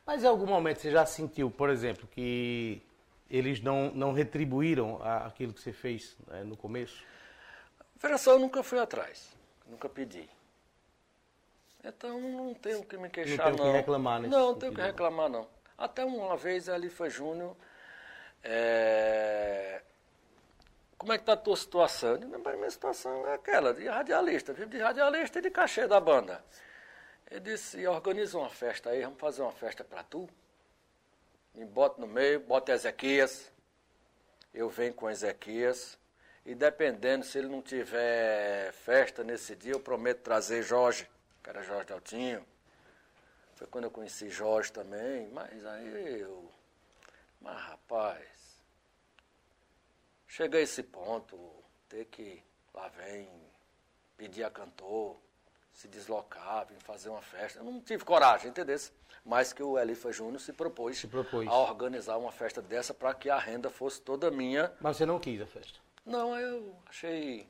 Mas 0.07 0.25
em 0.25 0.27
algum 0.27 0.47
momento 0.47 0.81
você 0.81 0.91
já 0.91 1.05
sentiu, 1.05 1.51
por 1.51 1.69
exemplo, 1.69 2.09
que 2.09 2.83
eles 3.29 3.61
não, 3.61 3.91
não 3.91 4.15
retribuíram 4.15 5.03
aquilo 5.27 5.53
que 5.53 5.61
você 5.61 5.75
fez 5.75 6.17
né, 6.27 6.43
no 6.43 6.57
começo? 6.57 7.05
Federação 7.99 8.33
eu 8.33 8.39
nunca 8.39 8.63
fui 8.63 8.79
atrás, 8.79 9.37
nunca 9.67 9.91
pedi. 9.91 10.27
Então 11.85 12.19
não 12.19 12.55
tenho 12.55 12.81
o 12.81 12.87
que 12.87 12.97
me 12.97 13.11
queixar, 13.11 13.53
tem 13.53 13.55
o 13.55 13.57
não. 13.59 13.73
que 13.73 13.77
reclamar 13.77 14.21
nesse 14.23 14.33
Não, 14.33 14.47
não 14.53 14.55
tenho 14.59 14.73
o 14.73 14.75
que 14.75 14.81
reclamar, 14.81 15.29
não. 15.29 15.58
Até 15.79 16.05
uma 16.05 16.37
vez 16.37 16.69
ali 16.69 16.91
foi 16.91 17.09
Júnior. 17.09 17.57
é, 18.43 19.81
Como 20.99 21.13
é 21.13 21.19
que 21.19 21.25
tá 21.25 21.35
a 21.35 21.37
tua 21.37 21.57
situação? 21.57 22.17
Eu 22.21 22.39
mas 22.41 22.57
minha 22.57 22.71
situação 22.71 23.27
é 23.29 23.35
aquela, 23.35 23.73
de 23.73 23.87
radialista, 23.87 24.53
vivo 24.53 24.71
de 24.71 24.79
radialista 24.79 25.39
e 25.39 25.43
de 25.43 25.51
cachê 25.51 25.87
da 25.87 26.01
banda. 26.01 26.45
Ele 27.31 27.41
disse, 27.41 27.87
organiza 27.87 28.37
uma 28.39 28.51
festa 28.51 28.91
aí, 28.91 29.03
vamos 29.03 29.21
fazer 29.21 29.43
uma 29.43 29.53
festa 29.53 29.85
pra 29.85 30.03
tu. 30.03 30.29
Me 31.55 31.65
bota 31.65 32.01
no 32.01 32.07
meio, 32.09 32.41
bota 32.41 32.73
Ezequias. 32.73 33.53
Eu 34.53 34.69
venho 34.69 34.95
com 34.95 35.09
Ezequias. 35.09 35.97
E 36.45 36.55
dependendo, 36.55 37.25
se 37.25 37.39
ele 37.39 37.49
não 37.49 37.63
tiver 37.63 38.73
festa 38.73 39.23
nesse 39.23 39.55
dia, 39.55 39.73
eu 39.73 39.81
prometo 39.81 40.23
trazer 40.23 40.63
Jorge, 40.63 41.09
que 41.43 41.51
era 41.51 41.63
Jorge 41.63 41.87
Daltinho. 41.87 42.45
Foi 43.59 43.67
quando 43.67 43.85
eu 43.85 43.91
conheci 43.91 44.31
Jorge 44.31 44.71
também, 44.71 45.27
mas 45.33 45.67
aí 45.67 46.21
eu. 46.21 46.49
Mas 47.41 47.61
rapaz, 47.61 48.63
chega 50.29 50.59
a 50.59 50.61
esse 50.61 50.81
ponto, 50.81 51.37
ter 51.89 52.05
que 52.05 52.41
lá 52.73 52.87
vem 52.87 53.29
pedir 54.17 54.45
a 54.45 54.51
cantor, 54.51 55.17
se 55.73 55.89
deslocar, 55.89 56.67
vir 56.67 56.79
fazer 56.79 57.09
uma 57.09 57.21
festa. 57.21 57.59
Eu 57.59 57.65
não 57.65 57.81
tive 57.81 58.05
coragem, 58.05 58.51
entendeu? 58.51 58.79
Mas 59.25 59.53
que 59.53 59.63
o 59.63 59.77
Elifa 59.77 60.13
Júnior 60.13 60.41
se 60.41 60.53
propôs, 60.53 60.99
Se 60.99 61.09
propôs. 61.09 61.49
a 61.49 61.57
organizar 61.57 62.17
uma 62.17 62.31
festa 62.31 62.63
dessa 62.63 62.95
para 62.95 63.13
que 63.13 63.29
a 63.29 63.39
renda 63.41 63.71
fosse 63.71 64.01
toda 64.01 64.31
minha. 64.31 64.73
Mas 64.81 64.99
você 64.99 65.05
não 65.05 65.19
quis 65.19 65.41
a 65.41 65.47
festa. 65.49 65.81
Não, 66.07 66.39
eu 66.39 66.81
achei 66.87 67.49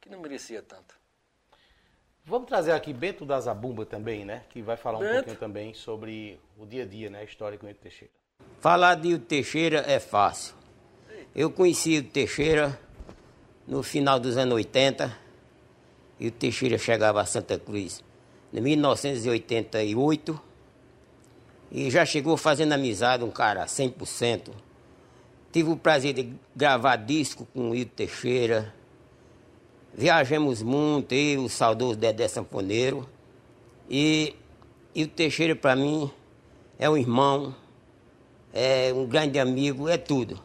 que 0.00 0.08
não 0.08 0.20
merecia 0.20 0.62
tanto. 0.62 0.96
Vamos 2.26 2.48
trazer 2.48 2.72
aqui 2.72 2.90
Bento 2.92 3.26
da 3.26 3.38
Zabumba 3.38 3.84
também, 3.84 4.24
né? 4.24 4.44
Que 4.48 4.62
vai 4.62 4.78
falar 4.78 4.98
um 4.98 5.02
Bento. 5.02 5.14
pouquinho 5.14 5.36
também 5.36 5.74
sobre 5.74 6.40
o 6.58 6.64
dia 6.64 6.84
a 6.84 6.86
dia, 6.86 7.10
né? 7.10 7.20
A 7.20 7.24
história 7.24 7.58
com 7.58 7.66
o 7.66 7.68
Hildo 7.68 7.80
Teixeira. 7.80 8.12
Falar 8.60 8.94
de 8.94 9.08
Hildo 9.10 9.26
Teixeira 9.26 9.84
é 9.86 10.00
fácil. 10.00 10.54
Eu 11.34 11.50
conheci 11.50 11.98
o 11.98 12.02
Teixeira 12.02 12.80
no 13.66 13.82
final 13.82 14.18
dos 14.18 14.38
anos 14.38 14.54
80. 14.54 15.14
E 16.18 16.28
o 16.28 16.30
Teixeira 16.30 16.78
chegava 16.78 17.20
a 17.20 17.26
Santa 17.26 17.58
Cruz 17.58 18.02
em 18.54 18.60
1988. 18.60 20.40
E 21.70 21.90
já 21.90 22.06
chegou 22.06 22.38
fazendo 22.38 22.72
amizade, 22.72 23.22
um 23.22 23.30
cara 23.30 23.66
100%. 23.66 24.50
Tive 25.52 25.70
o 25.70 25.76
prazer 25.76 26.14
de 26.14 26.34
gravar 26.56 26.96
disco 26.96 27.46
com 27.52 27.70
o 27.70 27.74
Hildo 27.74 27.90
Teixeira. 27.90 28.72
Viajamos 29.96 30.60
muito, 30.60 31.12
eu, 31.12 31.44
o 31.44 31.48
saudoso 31.48 31.96
Dedé 31.96 32.26
Sanfoneiro. 32.26 33.08
E, 33.88 34.34
e 34.92 35.04
o 35.04 35.08
Teixeira, 35.08 35.54
para 35.54 35.76
mim, 35.76 36.10
é 36.76 36.90
um 36.90 36.96
irmão, 36.96 37.54
é 38.52 38.92
um 38.92 39.06
grande 39.06 39.38
amigo, 39.38 39.88
é 39.88 39.96
tudo. 39.96 40.42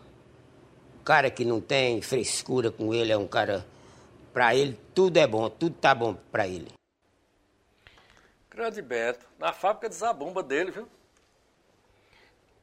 Um 0.99 1.03
cara 1.03 1.31
que 1.31 1.43
não 1.43 1.59
tem 1.59 1.99
frescura 1.99 2.69
com 2.69 2.93
ele, 2.93 3.11
é 3.11 3.17
um 3.17 3.27
cara. 3.27 3.65
Para 4.31 4.53
ele, 4.53 4.79
tudo 4.93 5.17
é 5.17 5.25
bom, 5.25 5.49
tudo 5.49 5.75
tá 5.75 5.95
bom 5.95 6.15
para 6.31 6.47
ele. 6.47 6.67
Grande 8.51 8.83
Bento, 8.83 9.25
na 9.39 9.51
fábrica 9.51 9.89
de 9.89 9.95
Zabumba 9.95 10.43
dele, 10.43 10.69
viu? 10.69 10.87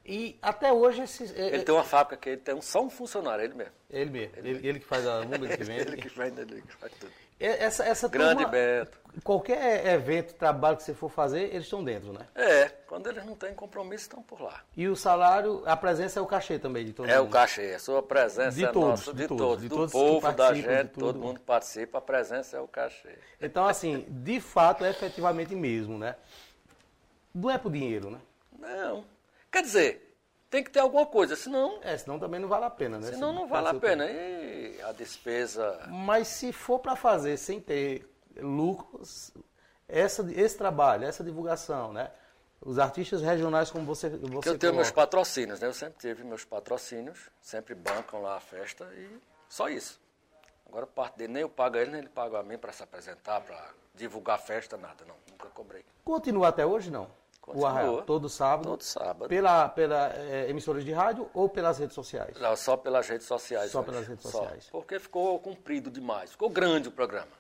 E 0.08 0.38
até 0.40 0.72
hoje 0.72 1.02
esse, 1.02 1.24
é- 1.36 1.46
Ele 1.48 1.56
é- 1.56 1.62
tem 1.64 1.74
uma 1.74 1.82
fábrica 1.82 2.16
que 2.16 2.28
ele 2.30 2.36
tem 2.40 2.54
um, 2.54 2.62
só 2.62 2.80
um 2.82 2.88
funcionário, 2.88 3.44
ele 3.44 3.54
mesmo. 3.54 3.72
ele 3.90 4.10
mesmo, 4.10 4.32
ele, 4.36 4.68
ele 4.68 4.78
que 4.78 4.86
faz 4.86 5.04
a 5.06 5.20
ele 5.28 5.56
que 5.56 5.64
vende. 5.64 5.80
Ele 5.80 5.96
que 5.96 6.08
vende, 6.08 6.40
ele 6.42 6.62
que 6.62 6.72
faz 6.76 6.92
tudo. 7.00 7.12
É, 7.38 7.64
Essa, 7.64 7.84
essa 7.84 8.08
Grande 8.08 8.36
turma, 8.44 8.48
Beto. 8.50 8.98
Qualquer 9.22 9.86
evento, 9.88 10.32
trabalho 10.34 10.76
que 10.76 10.82
você 10.82 10.94
for 10.94 11.10
fazer, 11.10 11.42
eles 11.50 11.64
estão 11.64 11.82
dentro, 11.84 12.10
né? 12.12 12.26
É, 12.34 12.68
quando 12.86 13.08
eles 13.08 13.24
não 13.26 13.34
têm 13.34 13.52
compromisso, 13.52 14.04
estão 14.04 14.22
por 14.22 14.40
lá. 14.40 14.62
E 14.76 14.88
o 14.88 14.96
salário, 14.96 15.62
a 15.66 15.76
presença 15.76 16.18
é 16.18 16.22
o 16.22 16.26
cachê 16.26 16.58
também 16.58 16.84
de 16.86 16.92
todo 16.94 17.10
É 17.10 17.18
o 17.20 17.24
mundo. 17.24 17.32
cachê, 17.32 17.74
a 17.74 17.78
sua 17.78 18.02
presença 18.02 18.52
De 18.56 18.64
é 18.64 18.68
todos, 18.72 18.88
nossa, 18.88 19.12
de 19.12 19.22
de, 19.22 19.28
todos, 19.28 19.42
todos, 19.46 19.62
de 19.62 19.68
do 19.68 19.74
todos 19.74 19.92
povo, 19.92 20.32
da 20.32 20.54
gente, 20.54 20.88
todo 20.90 21.18
mundo 21.18 21.40
participa, 21.40 21.98
a 21.98 22.00
presença 22.00 22.56
é 22.56 22.60
o 22.60 22.68
cachê. 22.68 23.18
Então, 23.40 23.66
assim, 23.66 24.06
de 24.08 24.40
fato, 24.40 24.84
é 24.84 24.90
efetivamente 24.90 25.54
mesmo, 25.54 25.98
né? 25.98 26.14
Não 27.34 27.50
é 27.50 27.58
por 27.58 27.70
dinheiro, 27.70 28.10
né? 28.10 28.18
Não. 28.58 29.04
Quer 29.56 29.62
dizer, 29.62 30.18
tem 30.50 30.62
que 30.62 30.70
ter 30.70 30.80
alguma 30.80 31.06
coisa, 31.06 31.34
senão, 31.34 31.78
É, 31.82 31.96
senão 31.96 32.18
também 32.18 32.38
não 32.38 32.46
vale 32.46 32.66
a 32.66 32.70
pena, 32.70 32.98
né? 32.98 33.10
senão 33.10 33.30
Se 33.30 33.34
não 33.36 33.48
vale 33.48 33.68
a 33.68 33.72
pena. 33.72 34.04
E 34.04 34.78
a 34.82 34.92
despesa. 34.92 35.86
Mas 35.88 36.28
se 36.28 36.52
for 36.52 36.78
para 36.78 36.94
fazer 36.94 37.38
sem 37.38 37.58
ter 37.58 38.06
lucros, 38.36 39.32
essa, 39.88 40.22
esse 40.30 40.58
trabalho, 40.58 41.06
essa 41.06 41.24
divulgação, 41.24 41.90
né? 41.90 42.10
Os 42.60 42.78
artistas 42.78 43.22
regionais, 43.22 43.70
como 43.70 43.86
você, 43.86 44.10
você 44.10 44.50
eu 44.50 44.58
tenho 44.58 44.74
meus 44.74 44.90
coloca, 44.90 45.06
patrocínios, 45.06 45.58
né? 45.58 45.68
Eu 45.68 45.72
sempre 45.72 46.00
tive 46.00 46.22
meus 46.22 46.44
patrocínios, 46.44 47.30
sempre 47.40 47.74
bancam 47.74 48.20
lá 48.20 48.36
a 48.36 48.40
festa 48.40 48.84
e 48.94 49.08
só 49.48 49.70
isso. 49.70 49.98
Agora 50.68 50.86
parte 50.86 51.16
dele, 51.16 51.32
nem 51.32 51.40
eu 51.40 51.48
pago 51.48 51.78
a 51.78 51.80
ele, 51.80 51.92
nem 51.92 52.00
ele 52.00 52.10
paga 52.10 52.40
a 52.40 52.42
mim 52.42 52.58
para 52.58 52.74
se 52.74 52.82
apresentar, 52.82 53.40
para 53.40 53.70
divulgar 53.94 54.36
a 54.36 54.38
festa, 54.38 54.76
nada, 54.76 55.02
não. 55.06 55.16
Nunca 55.30 55.48
cobrei. 55.48 55.82
Continua 56.04 56.48
até 56.48 56.66
hoje, 56.66 56.90
não? 56.90 57.08
Continua. 57.46 57.64
O 57.64 57.70
Arraial, 57.70 58.02
todo 58.02 58.28
sábado. 58.28 58.70
Todo 58.70 58.82
sábado. 58.82 59.28
Pela, 59.28 59.68
pela 59.68 60.12
eh, 60.16 60.50
emissoras 60.50 60.84
de 60.84 60.92
rádio 60.92 61.30
ou 61.32 61.48
pelas 61.48 61.78
redes 61.78 61.94
sociais? 61.94 62.36
Não, 62.40 62.56
só 62.56 62.76
pelas 62.76 63.08
redes 63.08 63.24
sociais. 63.24 63.70
Só 63.70 63.78
hoje. 63.78 63.90
pelas 63.90 64.06
redes 64.08 64.22
Só. 64.24 64.30
sociais. 64.30 64.68
Porque 64.68 64.98
ficou 64.98 65.38
comprido 65.38 65.88
demais. 65.88 66.32
Ficou 66.32 66.50
grande 66.50 66.88
o 66.88 66.92
programa. 66.92 67.30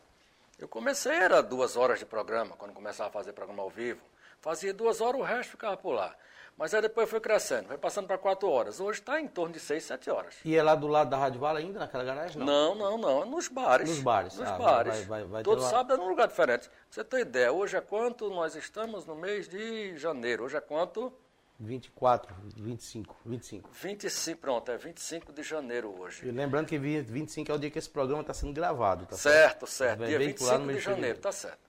Eu 0.60 0.68
comecei, 0.68 1.12
era 1.12 1.42
duas 1.42 1.76
horas 1.76 1.98
de 1.98 2.06
programa, 2.06 2.54
quando 2.56 2.72
começava 2.72 3.08
a 3.08 3.12
fazer 3.12 3.32
programa 3.32 3.64
ao 3.64 3.68
vivo. 3.68 4.00
Fazia 4.40 4.72
duas 4.72 5.00
horas, 5.00 5.20
o 5.20 5.24
resto 5.24 5.50
ficava 5.50 5.76
por 5.76 5.92
lá. 5.92 6.14
Mas 6.56 6.72
aí 6.72 6.80
depois 6.80 7.08
foi 7.10 7.20
crescendo, 7.20 7.68
foi 7.68 7.76
passando 7.76 8.06
para 8.06 8.16
quatro 8.16 8.48
horas. 8.48 8.80
Hoje 8.80 9.00
está 9.00 9.20
em 9.20 9.28
torno 9.28 9.52
de 9.52 9.60
seis, 9.60 9.84
sete 9.84 10.08
horas. 10.08 10.36
E 10.42 10.56
é 10.56 10.62
lá 10.62 10.74
do 10.74 10.86
lado 10.86 11.10
da 11.10 11.18
Rádio 11.18 11.38
Vala 11.38 11.58
ainda, 11.58 11.78
naquela 11.78 12.02
garagem? 12.02 12.38
Não. 12.38 12.74
Não, 12.74 12.74
não, 12.74 12.98
não. 12.98 13.22
É 13.22 13.24
nos 13.26 13.46
bares. 13.48 13.90
Nos 13.90 14.00
bares. 14.00 14.36
Nos 14.38 14.48
Ah, 14.48 14.56
bares. 14.56 14.94
vai- 15.04 15.04
vai- 15.04 15.24
vai 15.24 15.42
Todo 15.42 15.60
sábado 15.60 15.92
é 15.92 15.96
num 15.98 16.08
lugar 16.08 16.28
diferente. 16.28 16.68
Pra 16.70 16.78
você 16.90 17.04
ter 17.04 17.20
ideia, 17.20 17.52
hoje 17.52 17.76
é 17.76 17.80
quanto? 17.82 18.30
Nós 18.30 18.54
estamos 18.56 19.04
no 19.04 19.14
mês 19.14 19.46
de 19.50 19.98
janeiro. 19.98 20.44
Hoje 20.44 20.56
é 20.56 20.60
quanto? 20.62 21.12
24, 21.60 22.34
25, 22.56 23.16
25. 23.24 23.68
25, 23.72 24.40
pronto, 24.40 24.70
é 24.70 24.76
25 24.78 25.32
de 25.32 25.42
janeiro 25.42 25.94
hoje. 26.00 26.26
E 26.26 26.30
lembrando 26.30 26.66
que 26.68 26.78
vi- 26.78 27.00
25 27.00 27.50
é 27.50 27.54
o 27.54 27.58
dia 27.58 27.70
que 27.70 27.78
esse 27.78 27.88
programa 27.88 28.20
está 28.22 28.34
sendo 28.34 28.52
gravado, 28.52 29.06
tá 29.06 29.16
Certo, 29.16 29.66
certo. 29.66 30.00
Vai 30.00 30.08
Dia 30.08 30.18
veicular 30.18 30.58
no 30.58 30.66
25 30.66 30.66
mês 30.66 30.78
de 30.78 30.84
janeiro, 30.84 31.18
tá 31.18 31.32
certo. 31.32 31.65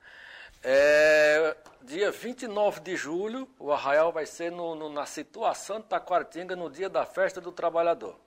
É, 0.64 1.55
dia 1.84 2.12
29 2.12 2.80
de 2.82 2.95
julho, 2.95 3.47
o 3.60 3.72
Arraial 3.72 4.12
vai 4.12 4.26
ser 4.26 4.51
no, 4.51 4.76
no- 4.76 4.89
na 4.89 5.05
situação 5.05 5.80
de 5.80 5.86
Taquaritinga 5.86 6.55
no 6.55 6.70
dia 6.70 6.89
da 6.89 7.05
festa 7.05 7.39
do 7.39 7.51
trabalhador. 7.51 8.20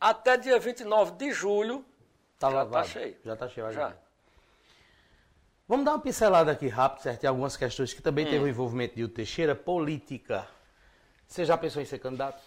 Até 0.00 0.36
dia 0.36 0.58
29 0.60 1.12
de 1.12 1.32
julho, 1.32 1.84
Tá 2.38 2.50
já 2.50 2.56
lavado. 2.58 2.84
tá 2.86 2.90
cheio. 2.92 3.16
Já 3.24 3.36
tá 3.36 3.48
cheio. 3.48 3.72
Já. 3.72 3.94
Vamos 5.66 5.84
dar 5.84 5.92
uma 5.92 6.00
pincelada 6.00 6.52
aqui 6.52 6.68
rápido, 6.68 7.02
certo? 7.02 7.24
Em 7.24 7.26
algumas 7.26 7.56
questões 7.56 7.92
que 7.92 8.00
também 8.00 8.26
Hum. 8.26 8.30
teve 8.30 8.44
o 8.44 8.48
envolvimento 8.48 8.94
de 8.94 9.02
Hildo 9.02 9.14
Teixeira, 9.14 9.54
política. 9.54 10.46
Você 11.26 11.44
já 11.44 11.58
pensou 11.58 11.82
em 11.82 11.84
ser 11.84 11.98
candidato? 11.98 12.40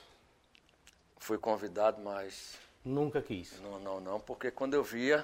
Fui 1.17 1.37
convidado, 1.37 2.01
mas 2.01 2.55
Nunca 2.83 3.21
quis. 3.21 3.59
não, 3.61 3.79
não, 3.79 3.99
não, 3.99 4.19
porque 4.19 4.49
quando 4.49 4.73
eu 4.73 4.83
via 4.83 5.23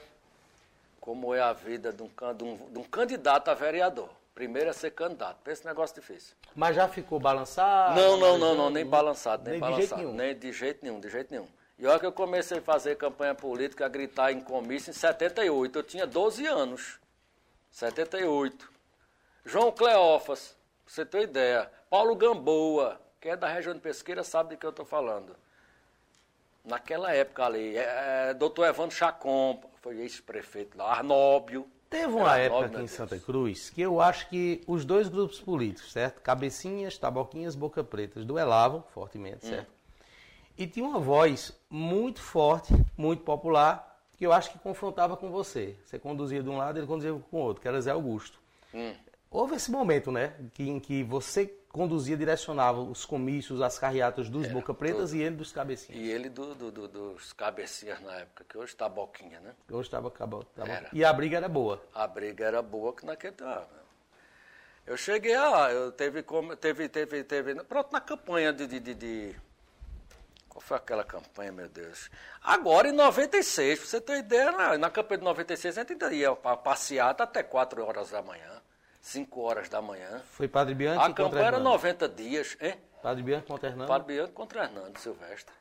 como 1.08 1.34
é 1.34 1.40
a 1.40 1.54
vida 1.54 1.94
de 1.94 2.04
um, 2.04 2.10
de 2.36 2.44
um- 2.44 2.58
de 2.70 2.80
um 2.80 2.84
candidato 2.84 3.48
a 3.48 3.54
vereador, 3.54 4.10
primeiro 4.36 4.70
é 4.70 4.74
ser 4.74 4.92
candidato, 4.92 5.38
pensa 5.42 5.62
esse 5.62 5.66
negócio 5.66 5.96
difícil. 5.96 6.36
Mas 6.54 6.76
já 6.76 6.86
ficou 6.90 7.18
balançado? 7.18 7.96
Não, 7.98 8.18
não, 8.18 8.38
não, 8.38 8.54
não, 8.54 8.70
nem 8.70 8.86
balançado, 8.86 9.42
nem, 9.50 9.54
Nem 9.54 9.62
de 9.62 9.62
balançado. 9.62 9.88
jeito 9.88 9.96
nenhum. 9.98 10.14
Nem 10.14 10.38
de 10.38 10.52
jeito 10.52 10.80
nenhum, 10.84 11.00
de 11.00 11.10
jeito 11.10 11.32
nenhum. 11.32 11.48
E 11.80 11.88
olha 11.88 11.98
que 11.98 12.06
eu 12.06 12.12
comecei 12.12 12.58
a 12.58 12.62
fazer 12.62 12.98
campanha 12.98 13.34
política, 13.34 13.86
a 13.86 13.88
gritar 13.88 14.34
em 14.34 14.42
comício 14.42 14.90
em 14.90 14.94
78. 14.94 15.80
Eu 15.80 15.84
tinha 15.84 16.06
12 16.06 16.46
anos. 16.46 17.00
78. 17.72 18.70
João 19.46 19.72
Cleófas, 19.72 20.58
pra 20.84 20.94
você 20.94 21.06
ter 21.06 21.22
ideia. 21.22 21.72
Paulo 21.90 22.18
Gamboa, 22.18 23.00
que 23.22 23.30
é 23.30 23.38
da 23.38 23.48
região 23.48 23.74
de 23.74 23.80
Pesqueira, 23.80 24.26
sabe 24.26 24.50
de 24.50 24.58
que 24.58 24.66
eu 24.66 24.72
estou 24.72 24.86
falando. 24.86 25.38
Naquela 26.68 27.14
época 27.14 27.46
ali, 27.46 27.78
é, 27.78 28.30
é, 28.30 28.34
doutor 28.34 28.68
Evandro 28.68 28.94
Chacon, 28.94 29.60
foi 29.82 30.00
ex-prefeito 30.02 30.78
lá, 30.78 30.92
Arnóbio. 30.98 31.66
Teve 31.90 32.08
uma 32.14 32.34
Era 32.34 32.44
época 32.44 32.62
nove, 32.64 32.76
aqui 32.76 32.84
em. 32.84 32.88
Santa 32.88 33.18
Cruz 33.18 33.70
que 33.70 33.82
eu 33.82 34.02
acho 34.02 34.28
que 34.28 34.62
os 34.68 34.84
dois 34.84 35.08
grupos 35.08 35.40
políticos, 35.40 35.94
certo? 35.94 36.20
Cabecinhas, 36.20 36.98
Taboquinhas, 36.98 37.56
Boca 37.56 37.82
Pretas, 37.86 38.26
duelavam 38.26 38.84
fortemente, 38.94 39.46
Hum. 39.46 39.50
certo? 39.50 39.72
E 40.58 40.68
tinha 40.68 40.86
uma 40.86 41.00
voz 41.00 41.58
muito 41.70 42.20
forte, 42.20 42.74
muito 42.98 43.24
popular, 43.24 44.02
que 44.18 44.26
eu 44.26 44.34
acho 44.34 44.52
que 44.52 44.60
confrontava 44.60 45.16
com 45.16 45.30
você. 45.30 45.78
Você 45.86 45.98
conduzia 45.98 46.44
de 46.44 46.50
um 46.50 46.58
lado, 46.58 46.78
ele 46.80 46.88
conduzia 46.88 47.14
com 47.32 47.38
o 47.38 47.40
outro, 47.40 47.62
que 47.62 47.68
era 47.70 47.80
Zé 47.80 47.92
Augusto. 47.92 48.38
Hum. 48.74 48.94
Houve 49.32 49.56
esse 49.56 49.72
momento, 49.72 50.12
né? 50.12 50.34
Que, 50.54 50.68
em 50.68 50.80
que 50.82 51.02
você 51.04 51.46
conduzia, 51.78 52.18
direcionava 52.18 52.82
os 52.82 53.06
comícios, 53.06 53.62
as 53.62 53.78
carreatas 53.80 54.30
dos 54.30 54.48
Boca 54.48 54.74
Pretas 54.74 55.14
e 55.14 55.20
ele 55.22 55.36
dos 55.36 55.52
Cabecinhas. 55.52 56.02
E 56.02 56.10
ele 56.10 56.28
do, 56.30 56.54
do- 56.56 56.72
do- 56.72 56.88
dos 56.88 57.32
cabecinhas 57.34 58.02
na 58.02 58.14
época, 58.16 58.44
que 58.50 58.58
hoje 58.58 58.74
está 58.74 58.90
boquinha, 58.90 59.40
né? 59.40 59.54
Hoje 59.72 59.88
estava 59.88 60.12
Era. 60.66 60.90
E 60.92 61.06
a 61.06 61.14
briga 61.14 61.38
era 61.38 61.48
boa. 61.48 61.82
A 61.94 62.06
briga 62.08 62.44
era 62.46 62.62
boa 62.62 62.94
que 62.94 63.06
naquele 63.06 63.36
ah, 63.42 63.64
Eu 64.86 64.98
cheguei 64.98 65.36
a. 65.36 65.70
Eu 65.72 65.92
teve 65.92 66.24
como. 66.24 66.56
Teve, 66.56 66.90
teve, 66.90 67.24
teve. 67.24 67.56
Pronto, 67.64 67.92
na 67.94 68.02
campanha 68.02 68.52
de, 68.52 68.66
de, 68.68 68.80
de- 68.80 68.96
de- 68.96 69.36
Qual 70.50 70.62
foi 70.62 70.78
aquela 70.78 71.04
campanha, 71.04 71.52
meu 71.52 71.68
Deus? 71.70 72.10
Agora 72.42 72.88
em 72.88 72.92
96, 72.94 73.80
pra 73.80 73.88
você 73.88 74.02
ter 74.02 74.18
ideia, 74.20 74.52
na, 74.52 74.78
na 74.78 74.90
campanha 74.90 75.20
de 75.20 75.24
96 75.26 75.78
a 75.78 75.84
gente 75.84 76.16
ia 76.16 76.34
passear 76.36 77.16
até 77.22 77.44
4 77.44 77.86
horas 77.86 78.10
da 78.12 78.22
manhã, 78.24 78.62
5 79.08 79.42
horas 79.42 79.70
da 79.70 79.82
manhã. 79.82 80.22
Foi 80.32 80.48
Padre 80.48 80.76
Bianchi 80.76 81.00
A 81.00 81.08
contra 81.08 81.24
campanha 81.24 81.46
era 81.48 81.58
Hernando. 81.58 81.72
90 81.74 82.10
dias, 82.10 82.58
hein? 82.60 82.76
Padre 83.02 83.24
Bianchi 83.24 83.48
contra 83.48 83.70
Hernando. 83.70 83.88
Padre 83.88 84.08
Bianco 84.16 84.34
contra 84.34 84.64
Hernando 84.66 84.98
Silvestre. 84.98 85.54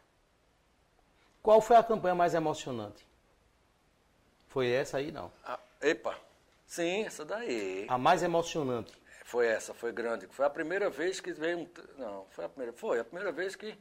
Qual 1.43 1.61
foi 1.61 1.77
a 1.77 1.83
campanha 1.83 2.15
mais 2.15 2.35
emocionante? 2.35 3.07
Foi 4.49 4.69
essa 4.71 4.99
aí, 4.99 5.13
não. 5.13 5.31
Ah, 5.45 5.59
epa, 5.81 6.19
sim, 6.67 7.05
essa 7.05 7.25
daí. 7.25 7.87
A 7.89 7.97
mais 7.97 8.23
emocionante. 8.23 8.93
Foi 9.25 9.47
essa, 9.47 9.73
foi 9.75 9.93
grande. 9.93 10.27
Foi 10.29 10.45
a 10.45 10.51
primeira 10.51 10.89
vez 10.91 11.21
que 11.21 11.33
veio 11.33 11.59
um. 11.59 11.69
Não, 11.99 12.27
foi 12.31 12.45
a 12.45 12.49
primeira. 12.49 12.73
Foi 12.73 12.99
a 12.99 13.05
primeira 13.05 13.31
vez 13.33 13.55
que 13.55 13.77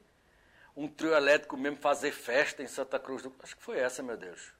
um 0.75 0.87
trio 0.87 1.13
elétrico 1.15 1.55
mesmo 1.57 1.77
fazer 1.77 2.11
festa 2.11 2.61
em 2.61 2.67
Santa 2.67 2.99
Cruz 2.99 3.23
do. 3.23 3.33
Acho 3.41 3.55
que 3.55 3.63
foi 3.63 3.79
essa, 3.79 4.03
meu 4.03 4.17
Deus. 4.17 4.51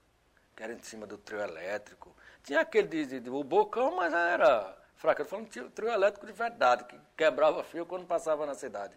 Que 0.55 0.63
era 0.63 0.73
em 0.73 0.81
cima 0.81 1.05
do 1.05 1.17
trio 1.17 1.41
elétrico. 1.41 2.15
Tinha 2.43 2.61
aquele 2.61 2.87
de, 2.87 3.05
de- 3.05 3.19
de- 3.19 3.29
o 3.29 3.43
bocão, 3.43 3.95
mas 3.95 4.13
era 4.13 4.75
fraco. 4.95 5.21
Eu 5.21 5.25
falando 5.25 5.45
de 5.45 5.51
trio, 5.51 5.69
trio 5.69 5.89
elétrico 5.89 6.25
de 6.25 6.33
verdade, 6.33 6.85
que 6.85 6.99
quebrava 7.17 7.63
fio 7.63 7.85
quando 7.85 8.05
passava 8.05 8.45
na 8.45 8.53
cidade. 8.53 8.95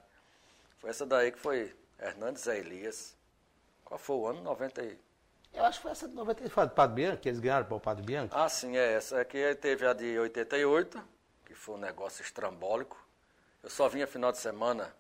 Foi 0.79 0.91
essa 0.91 1.05
daí 1.05 1.33
que 1.33 1.39
foi 1.39 1.75
Hernandes 1.99 2.45
Zé 2.45 2.59
Elias. 2.59 3.17
Qual 3.85 3.99
foi 3.99 4.17
o 4.17 4.27
ano? 4.27 4.43
90 4.43 4.83
e... 4.83 4.99
Eu 5.53 5.65
acho 5.65 5.79
que 5.79 5.83
foi 5.83 5.93
essa 5.93 6.07
de 6.07 6.15
90 6.15 6.49
foi 6.51 6.67
do 6.67 6.73
Padre 6.73 6.95
Bianchi, 6.95 7.21
que 7.23 7.29
eles 7.29 7.41
ganharam 7.41 7.67
para 7.67 7.77
o 7.77 7.81
Padre 7.81 8.05
Bianchi. 8.05 8.31
Ah, 8.33 8.49
sim, 8.49 8.77
é 8.77 8.93
essa. 8.93 9.21
Aqui 9.21 9.55
teve 9.57 9.87
a 9.87 9.93
de 9.93 10.19
88, 10.19 11.03
que 11.47 11.55
foi 11.55 11.75
um 11.75 11.79
negócio 11.79 12.23
estrambólico. 12.23 13.03
Eu 13.63 13.71
só 13.71 13.89
vinha 13.89 14.07
final 14.07 14.31
de 14.31 14.39
semana, 14.39 14.95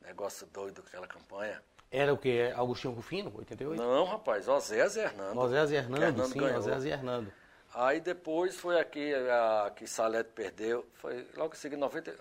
negócio 0.00 0.46
doido 0.46 0.82
aquela 0.86 1.06
campanha. 1.06 1.60
Era 1.90 2.14
o 2.14 2.18
quê? 2.18 2.52
Agostinho 2.56 2.94
Rufino, 2.94 3.32
88? 3.36 3.82
Não, 3.82 4.04
rapaz, 4.04 4.46
Osés 4.48 4.94
e 4.94 5.00
Hernando. 5.00 5.36
Osés 5.36 5.70
e 5.70 5.72
Que 5.72 5.78
Hernando, 5.78 6.02
Hernando 6.02 6.32
sim. 6.32 6.40
Osés 6.40 6.84
e 6.84 6.88
Hernando. 6.88 7.32
Aí 7.74 8.00
depois 8.00 8.56
foi 8.56 8.80
aqui 8.80 9.14
a, 9.14 9.70
que 9.74 9.86
Salete 9.86 10.30
perdeu. 10.34 10.84
Foi 10.94 11.26
logo 11.36 11.54
em 11.54 11.56
seguida, 11.56 11.80
90, 11.80 12.14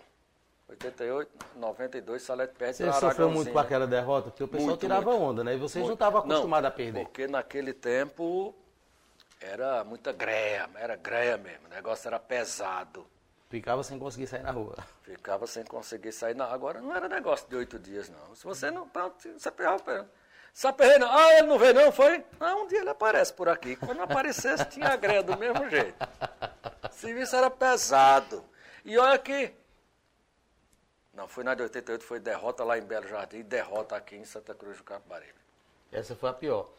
88, 0.69 1.31
92, 1.55 2.21
Salete 2.21 2.53
perde 2.55 2.77
Você 2.77 2.93
sofreu 2.93 3.29
muito 3.31 3.51
com 3.51 3.59
aquela 3.59 3.87
derrota? 3.87 4.29
Porque 4.29 4.43
o 4.43 4.47
pessoal 4.47 4.69
Muito, 4.69 4.81
tirava 4.81 5.09
muito. 5.09 5.23
onda, 5.23 5.43
né? 5.43 5.55
E 5.55 5.57
vocês 5.57 5.81
não 5.81 5.89
Muito. 5.89 5.95
estavam 5.95 6.19
acostumados 6.19 6.63
Não, 6.63 6.69
a 6.69 6.71
perder. 6.71 7.03
Porque 7.03 7.27
naquele 7.27 7.73
tempo 7.73 8.53
era 9.41 9.83
muita 9.83 10.11
greia, 10.11 10.69
era 10.75 10.95
greia 10.95 11.37
mesmo. 11.37 11.65
O 11.65 11.69
negócio 11.69 12.07
era 12.07 12.19
pesado. 12.19 13.07
Ficava 13.49 13.81
sem 13.81 13.97
conseguir 13.97 14.27
sair 14.27 14.43
na 14.43 14.51
rua. 14.51 14.75
Ficava 15.01 15.47
sem 15.47 15.63
conseguir 15.63 16.11
sair. 16.11 16.35
Não, 16.35 16.45
agora 16.45 16.79
não 16.79 16.95
era 16.95 17.09
negócio 17.09 17.49
de 17.49 17.55
oito 17.55 17.79
dias, 17.79 18.07
não. 18.07 18.35
Se 18.35 18.43
você 18.43 18.69
não. 18.69 18.87
Pronto, 18.87 19.15
você 19.35 19.49
pegava. 19.49 20.07
Saperrei 20.53 20.97
não. 20.97 21.09
Ah, 21.11 21.33
ele 21.35 21.47
não 21.47 21.57
veio 21.59 21.73
não, 21.73 21.91
foi? 21.91 22.23
Não, 22.39 22.63
um 22.63 22.67
dia 22.67 22.79
ele 22.79 22.89
aparece 22.89 23.33
por 23.33 23.47
aqui. 23.47 23.75
Quando 23.75 24.01
aparecesse, 24.01 24.65
tinha 24.65 24.89
a 24.89 24.95
greia 24.95 25.23
do 25.23 25.37
mesmo 25.37 25.69
jeito. 25.69 25.95
O 26.89 26.93
serviço 26.93 27.35
era 27.35 27.49
pesado. 27.49 28.43
E 28.83 28.97
olha 28.97 29.13
aqui. 29.13 29.53
Não, 31.13 31.27
foi 31.27 31.43
na 31.43 31.53
de 31.53 31.63
88, 31.63 32.03
foi 32.03 32.19
derrota 32.19 32.63
lá 32.63 32.77
em 32.77 32.81
Belo 32.81 33.07
Jardim 33.07 33.37
e 33.37 33.43
derrota 33.43 33.95
aqui 33.95 34.15
em 34.15 34.25
Santa 34.25 34.53
Cruz 34.55 34.77
do 34.77 34.83
Capibaribe. 34.83 35.33
Essa 35.91 36.15
foi 36.15 36.29
a 36.29 36.33
pior. 36.33 36.69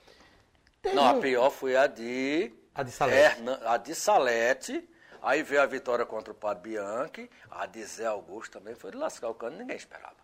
Teve 0.81 0.95
Não, 0.97 1.07
a 1.07 1.13
um- 1.13 1.21
pior 1.21 1.51
foi 1.51 1.77
a 1.77 1.87
de 1.87 2.53
A 2.75 2.83
de 2.83 2.91
Salete. 2.91 3.43
A 3.67 3.77
de 3.77 3.95
Salete. 3.95 4.89
Aí 5.23 5.43
veio 5.43 5.61
a 5.61 5.67
vitória 5.67 6.07
contra 6.07 6.33
o 6.33 6.35
Padre 6.37 6.71
Bianchi. 6.71 7.31
A 7.51 7.67
de 7.67 7.85
Zé 7.85 8.07
Augusto 8.07 8.53
também 8.59 8.75
foi 8.75 8.91
de 8.91 8.97
lascar 8.97 9.29
o 9.29 9.35
cano, 9.35 9.59
ninguém 9.59 9.77
esperava. 9.77 10.17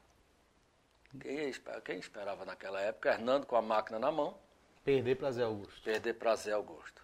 Quem, 1.18 1.52
quem 1.84 1.98
esperava 1.98 2.44
naquela 2.44 2.80
época? 2.80 3.10
Hernando 3.10 3.46
com 3.46 3.56
a 3.56 3.62
máquina 3.62 3.98
na 3.98 4.10
mão, 4.10 4.36
Perder 4.84 5.16
para 5.16 5.30
Zé 5.32 5.42
Augusto. 5.42 5.82
perder 5.82 6.14
para 6.14 6.36
Zé 6.36 6.52
Augusto. 6.52 7.02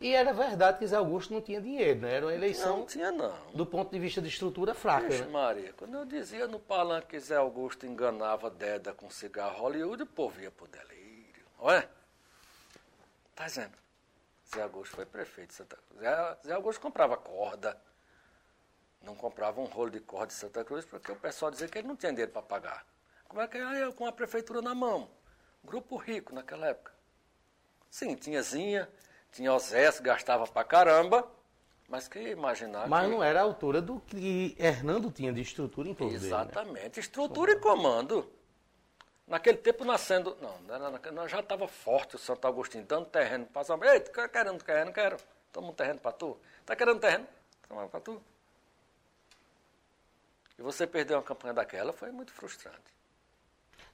E 0.00 0.12
era 0.14 0.32
verdade 0.32 0.78
que 0.80 0.86
Zé 0.86 0.96
Augusto 0.96 1.32
não 1.32 1.40
tinha 1.40 1.60
dinheiro, 1.60 2.00
né? 2.00 2.14
Era 2.16 2.26
uma 2.26 2.34
eleição, 2.34 2.78
Não 2.78 2.86
tinha 2.86 3.12
não. 3.12 3.52
do 3.54 3.64
ponto 3.64 3.90
de 3.90 3.98
vista 4.00 4.20
de 4.20 4.28
estrutura 4.28 4.74
fraca, 4.74 5.08
Vixe 5.08 5.22
né? 5.22 5.28
Maria, 5.28 5.72
quando 5.74 5.94
eu 5.96 6.04
dizia 6.04 6.46
no 6.48 6.58
palanque 6.58 7.06
que 7.08 7.20
Zé 7.20 7.36
Augusto 7.36 7.86
enganava 7.86 8.50
Deda 8.50 8.92
com 8.92 9.08
cigarro 9.08 9.60
Hollywood, 9.62 10.02
o 10.02 10.06
povo 10.06 10.40
ia 10.40 10.50
pro 10.50 10.66
delírio. 10.66 11.44
Olha, 11.58 11.88
tá 13.34 13.46
dizendo? 13.46 13.72
Zé 14.52 14.62
Augusto 14.62 14.96
foi 14.96 15.06
prefeito 15.06 15.50
de 15.50 15.54
Santa 15.54 15.76
Cruz. 15.76 16.00
Zé, 16.00 16.36
Zé 16.48 16.52
Augusto 16.52 16.80
comprava 16.80 17.16
corda, 17.16 17.80
não 19.02 19.14
comprava 19.14 19.60
um 19.60 19.64
rolo 19.66 19.90
de 19.90 20.00
corda 20.00 20.26
de 20.26 20.34
Santa 20.34 20.64
Cruz, 20.64 20.84
porque 20.84 21.12
o 21.12 21.16
pessoal 21.16 21.50
dizia 21.50 21.68
que 21.68 21.78
ele 21.78 21.88
não 21.88 21.96
tinha 21.96 22.10
dinheiro 22.12 22.32
para 22.32 22.42
pagar. 22.42 22.84
Como 23.32 23.40
é 23.40 23.48
que 23.48 23.56
é 23.56 23.82
eu 23.82 23.94
com 23.94 24.04
a 24.04 24.12
prefeitura 24.12 24.60
na 24.60 24.74
mão? 24.74 25.08
Grupo 25.64 25.96
rico 25.96 26.34
naquela 26.34 26.66
época. 26.66 26.92
Sim, 27.88 28.14
tinha 28.14 28.42
Zinha, 28.42 28.86
tinha 29.32 29.50
Osés, 29.54 30.00
gastava 30.00 30.46
pra 30.46 30.62
caramba, 30.62 31.26
mas 31.88 32.06
que 32.08 32.18
imaginar 32.18 32.86
Mas 32.86 33.06
que... 33.06 33.10
não 33.10 33.24
era 33.24 33.40
a 33.40 33.42
altura 33.42 33.80
do 33.80 34.00
que 34.00 34.54
Hernando 34.58 35.10
tinha 35.10 35.32
de 35.32 35.40
estrutura 35.40 35.88
em 35.88 35.94
dele. 35.94 36.10
né? 36.10 36.16
Exatamente. 36.16 37.00
Estrutura 37.00 37.52
e 37.52 37.56
comando. 37.58 38.30
Naquele 39.26 39.56
tempo 39.56 39.82
nascendo. 39.82 40.36
Não, 40.38 40.58
não 41.10 41.26
já 41.26 41.40
estava 41.40 41.66
forte 41.66 42.16
o 42.16 42.18
Santo 42.18 42.46
Agostinho, 42.46 42.84
dando 42.84 43.06
terreno 43.06 43.46
para 43.46 43.64
São 43.64 43.82
Ei, 43.82 44.00
tu 44.00 44.12
quer- 44.12 44.28
querendo 44.28 44.62
terreno? 44.62 44.92
Quero. 44.92 45.16
Toma 45.50 45.68
um 45.70 45.72
terreno 45.72 46.00
para 46.00 46.12
tu. 46.12 46.38
Tá 46.66 46.76
querendo 46.76 47.00
terreno? 47.00 47.26
Toma 47.66 47.88
para 47.88 48.00
tu. 48.00 48.22
E 50.58 50.60
você 50.60 50.86
perder 50.86 51.14
uma 51.14 51.22
campanha 51.22 51.54
daquela 51.54 51.94
foi 51.94 52.10
muito 52.10 52.30
frustrante. 52.30 52.92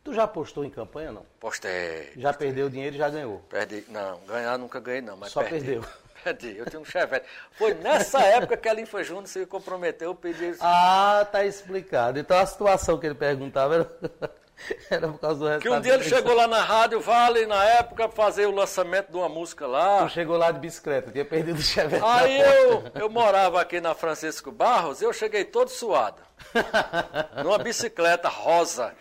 Tu 0.08 0.14
já 0.14 0.22
apostou 0.22 0.64
em 0.64 0.70
campanha, 0.70 1.12
não? 1.12 1.22
Postei. 1.38 2.12
Já 2.16 2.32
perdeu 2.32 2.70
dinheiro 2.70 2.96
e 2.96 2.98
já 2.98 3.10
ganhou. 3.10 3.42
Perdi. 3.50 3.84
Não, 3.88 4.18
ganhar 4.20 4.56
nunca 4.56 4.80
ganhei, 4.80 5.02
não, 5.02 5.18
mas 5.18 5.30
Só 5.30 5.42
perdi. 5.42 5.66
perdeu. 5.66 5.84
Perdi. 6.24 6.56
Eu 6.56 6.64
tinha 6.64 6.80
um 6.80 6.84
chevette. 6.84 7.26
Foi 7.52 7.74
nessa 7.74 8.22
época 8.22 8.56
que 8.56 8.66
a 8.70 8.72
Linfa 8.72 9.04
Júnior 9.04 9.26
se 9.26 9.44
comprometeu, 9.44 10.08
eu 10.08 10.14
pedi. 10.14 10.54
Ah, 10.62 11.28
tá 11.30 11.44
explicado. 11.44 12.18
Então 12.18 12.38
a 12.38 12.46
situação 12.46 12.98
que 12.98 13.04
ele 13.04 13.14
perguntava 13.16 13.74
era, 13.74 14.30
era 14.90 15.08
por 15.08 15.20
causa 15.20 15.40
do 15.40 15.46
resultado. 15.46 15.60
Que 15.60 15.68
um 15.68 15.80
dia 15.82 15.92
ele 15.92 16.04
chegou 16.04 16.34
lá 16.34 16.48
na 16.48 16.62
Rádio 16.62 17.02
Vale, 17.02 17.44
na 17.44 17.62
época, 17.62 18.08
fazer 18.08 18.46
o 18.46 18.50
lançamento 18.50 19.10
de 19.10 19.16
uma 19.18 19.28
música 19.28 19.66
lá. 19.66 20.04
Tu 20.06 20.12
chegou 20.12 20.38
lá 20.38 20.50
de 20.50 20.58
bicicleta, 20.58 21.10
tinha 21.12 21.24
perdido 21.26 21.58
o 21.58 21.62
chevette. 21.62 22.02
Aí 22.02 22.40
eu, 22.40 22.84
eu 22.94 23.10
morava 23.10 23.60
aqui 23.60 23.78
na 23.78 23.94
Francisco 23.94 24.50
Barros, 24.50 25.02
eu 25.02 25.12
cheguei 25.12 25.44
todo 25.44 25.68
suado. 25.68 26.22
Numa 27.44 27.58
bicicleta 27.58 28.30
rosa. 28.30 28.94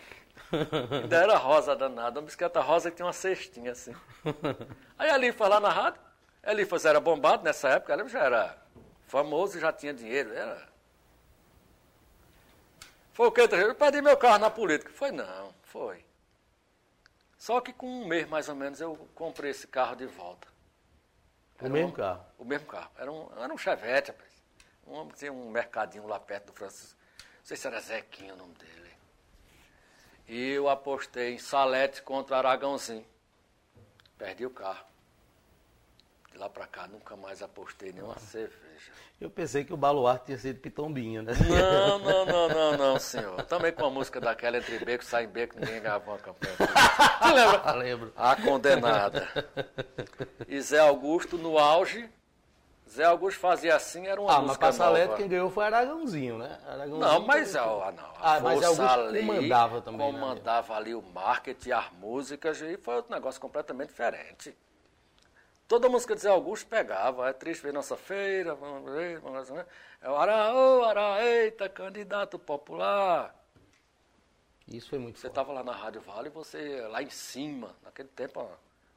Ainda 1.02 1.18
era 1.24 1.38
rosa 1.38 1.76
danada, 1.76 2.20
uma 2.20 2.26
bicicleta 2.26 2.62
rosa 2.62 2.90
que 2.90 2.98
tinha 2.98 3.06
uma 3.06 3.14
cestinha 3.14 3.72
assim. 3.72 3.94
Aí 4.98 5.10
ali 5.10 5.32
foi 5.32 5.48
lá 5.50 5.60
na 5.60 5.70
rádio, 5.70 6.02
Elifas 6.44 6.86
era 6.86 7.00
bombado 7.00 7.44
nessa 7.44 7.70
época, 7.70 7.94
ele 7.94 8.08
já 8.08 8.24
era 8.24 8.58
famoso 9.08 9.58
e 9.58 9.62
já 9.62 9.74
tinha 9.74 9.94
dinheiro. 9.94 10.34
Era... 10.34 10.68
Foi 13.14 13.28
o 13.28 13.32
que? 13.32 13.42
Eu 13.42 13.76
perdi 13.76 14.02
meu 14.02 14.16
carro 14.16 14.40
na 14.40 14.50
política. 14.50 14.92
Foi 14.94 15.12
não, 15.12 15.54
foi. 15.64 16.06
Só 17.38 17.60
que 17.62 17.74
com 17.74 17.88
um 17.88 18.08
mês 18.08 18.28
mais 18.28 18.48
ou 18.48 18.56
menos 18.56 18.80
eu 18.80 18.96
comprei 19.14 19.52
esse 19.52 19.68
carro 19.68 19.96
de 19.96 20.06
volta. 20.06 20.48
O 21.60 21.66
Era 21.66 21.74
mesmo 21.74 21.90
um- 21.90 21.94
carro. 21.94 22.26
O 22.38 22.46
mesmo 22.46 22.68
carro. 22.68 22.92
Era 22.98 23.12
um, 23.12 23.30
era 23.38 23.54
um 23.54 23.58
Chevette, 23.58 24.12
rapaz. 24.12 24.32
Um, 24.86 25.08
tinha 25.10 25.34
um 25.34 25.50
mercadinho 25.50 26.08
lá 26.08 26.20
perto 26.20 26.48
do 26.48 26.54
Francisco. 26.54 26.98
Não 27.18 27.46
sei 27.46 27.58
se 27.58 27.68
era 27.68 27.80
Zequinha 27.82 28.34
o 28.34 28.38
nome 28.38 28.54
dele. 28.56 28.87
E 30.28 30.52
eu 30.52 30.68
apostei 30.68 31.34
em 31.34 31.38
Salete 31.38 32.02
contra 32.02 32.38
Aragãozinho. 32.38 33.06
Perdi 34.18 34.46
o 34.46 34.50
carro. 34.50 34.86
De 36.32 36.38
lá 36.38 36.50
pra 36.50 36.68
cá 36.68 36.88
nunca 36.88 37.16
mais 37.16 37.42
apostei 37.42 37.94
nenhuma 37.94 38.20
cerveja. 38.20 38.92
Eu 39.20 39.30
pensei 39.30 39.64
que 39.64 39.74
o 39.74 39.78
baluarte 39.78 40.28
tinha 40.28 40.38
sido 40.38 40.60
pitombinha, 40.60 41.22
né? 41.24 41.34
Não, 41.50 41.98
não, 42.04 42.26
não, 42.26 42.50
não, 42.50 42.78
não, 42.78 43.00
senhor. 43.00 43.42
Também 43.46 43.72
com 43.72 43.86
a 43.86 43.90
música 43.90 44.20
daquela 44.20 44.58
entre 44.58 44.78
beco, 44.84 45.04
sai 45.04 45.24
em 45.24 45.28
beco, 45.28 45.60
ninguém 45.60 45.82
ganhava 45.82 46.12
uma 46.12 46.20
campanha. 46.20 46.56
Você 46.56 47.34
lembra? 47.34 47.62
Ah, 47.64 47.74
lembro. 47.74 48.14
A 48.16 48.36
condenada. 48.36 49.28
E 50.48 50.62
Zé 50.62 50.80
Augusto 50.80 51.38
no 51.38 51.58
auge. 51.58 52.10
Zé 52.90 53.04
Augusto 53.04 53.40
fazia 53.40 53.76
assim, 53.76 54.08
era 54.08 54.20
uma 54.20 54.32
Ah, 54.32 54.36
mas 54.38 54.46
música 54.48 54.60
pra 54.68 54.72
Salete 54.72 55.06
nova. 55.08 55.18
quem 55.18 55.28
ganhou 55.28 55.50
foi 55.50 55.66
Aragãozinho, 55.66 56.38
né? 56.38 56.60
Aragãozinho 56.66 57.00
Não, 57.00 57.20
mas 57.22 57.52
também. 57.52 57.68
ah, 57.84 57.92
não, 57.92 58.06
a 58.06 58.36
Ah, 58.36 58.40
mas 58.40 58.64
Augusto 58.64 58.82
ali 59.00 59.20
comandava 59.28 59.82
também, 59.82 60.14
né? 60.14 60.20
Comandava 60.20 60.74
ali 60.76 60.96
o 60.96 61.02
marketing, 61.02 61.72
as 61.72 61.92
músicas, 61.94 62.62
e 62.62 62.78
foi 62.78 62.96
outro 62.96 63.14
negócio 63.14 63.40
completamente 63.42 63.90
diferente. 63.90 64.58
Toda 65.68 65.90
música 65.90 66.16
de 66.16 66.22
Zé 66.22 66.30
Augusto 66.30 66.66
pegava, 66.68 67.28
é 67.30 67.34
triste 67.34 67.62
ver 67.62 67.74
nossa 67.74 67.98
feira, 67.98 68.56
vamos 68.56 68.90
ver, 68.92 69.20
vamos 69.20 69.50
ver. 69.50 69.66
É 70.02 70.10
o 70.10 70.16
Ará, 70.16 70.54
ô 70.54 70.84
Ará, 70.86 71.22
eita, 71.26 71.68
candidato 71.68 72.40
popular. 72.40 73.36
Isso 74.66 74.90
foi 74.90 75.00
muito 75.00 75.20
Você 75.20 75.28
estava 75.28 75.52
lá 75.52 75.64
na 75.64 75.74
Rádio 75.74 76.02
Vale, 76.02 76.30
você 76.30 76.82
lá 76.90 77.02
em 77.02 77.10
cima, 77.10 77.76
naquele 77.84 78.10
tempo, 78.10 78.50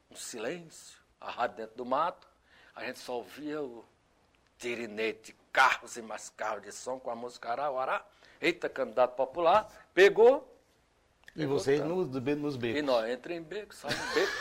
um 0.09 0.15
silêncio, 0.15 0.97
a 1.19 1.29
rádio 1.29 1.57
dentro 1.57 1.75
do 1.75 1.85
mato, 1.85 2.27
a 2.75 2.85
gente 2.85 2.99
só 2.99 3.17
ouvia 3.17 3.61
o 3.61 3.85
tirinete, 4.57 5.35
carros 5.51 5.97
e 5.97 6.01
mais 6.01 6.29
carros 6.29 6.63
de 6.63 6.71
som 6.71 6.99
com 6.99 7.09
a 7.09 7.15
música 7.15 7.49
Ará, 7.49 7.71
o 7.71 7.79
Ará, 7.79 8.05
eita, 8.39 8.69
candidato 8.69 9.15
popular, 9.15 9.67
pegou, 9.93 10.47
E 11.35 11.45
vocês 11.45 11.79
nos, 11.81 12.09
nos 12.09 12.55
e 12.55 12.57
becos. 12.57 12.83
nós 12.83 13.09
entra 13.09 13.33
em 13.33 13.41
beco, 13.41 13.73
sai 13.73 13.91
em 13.91 14.13
beco. 14.13 14.31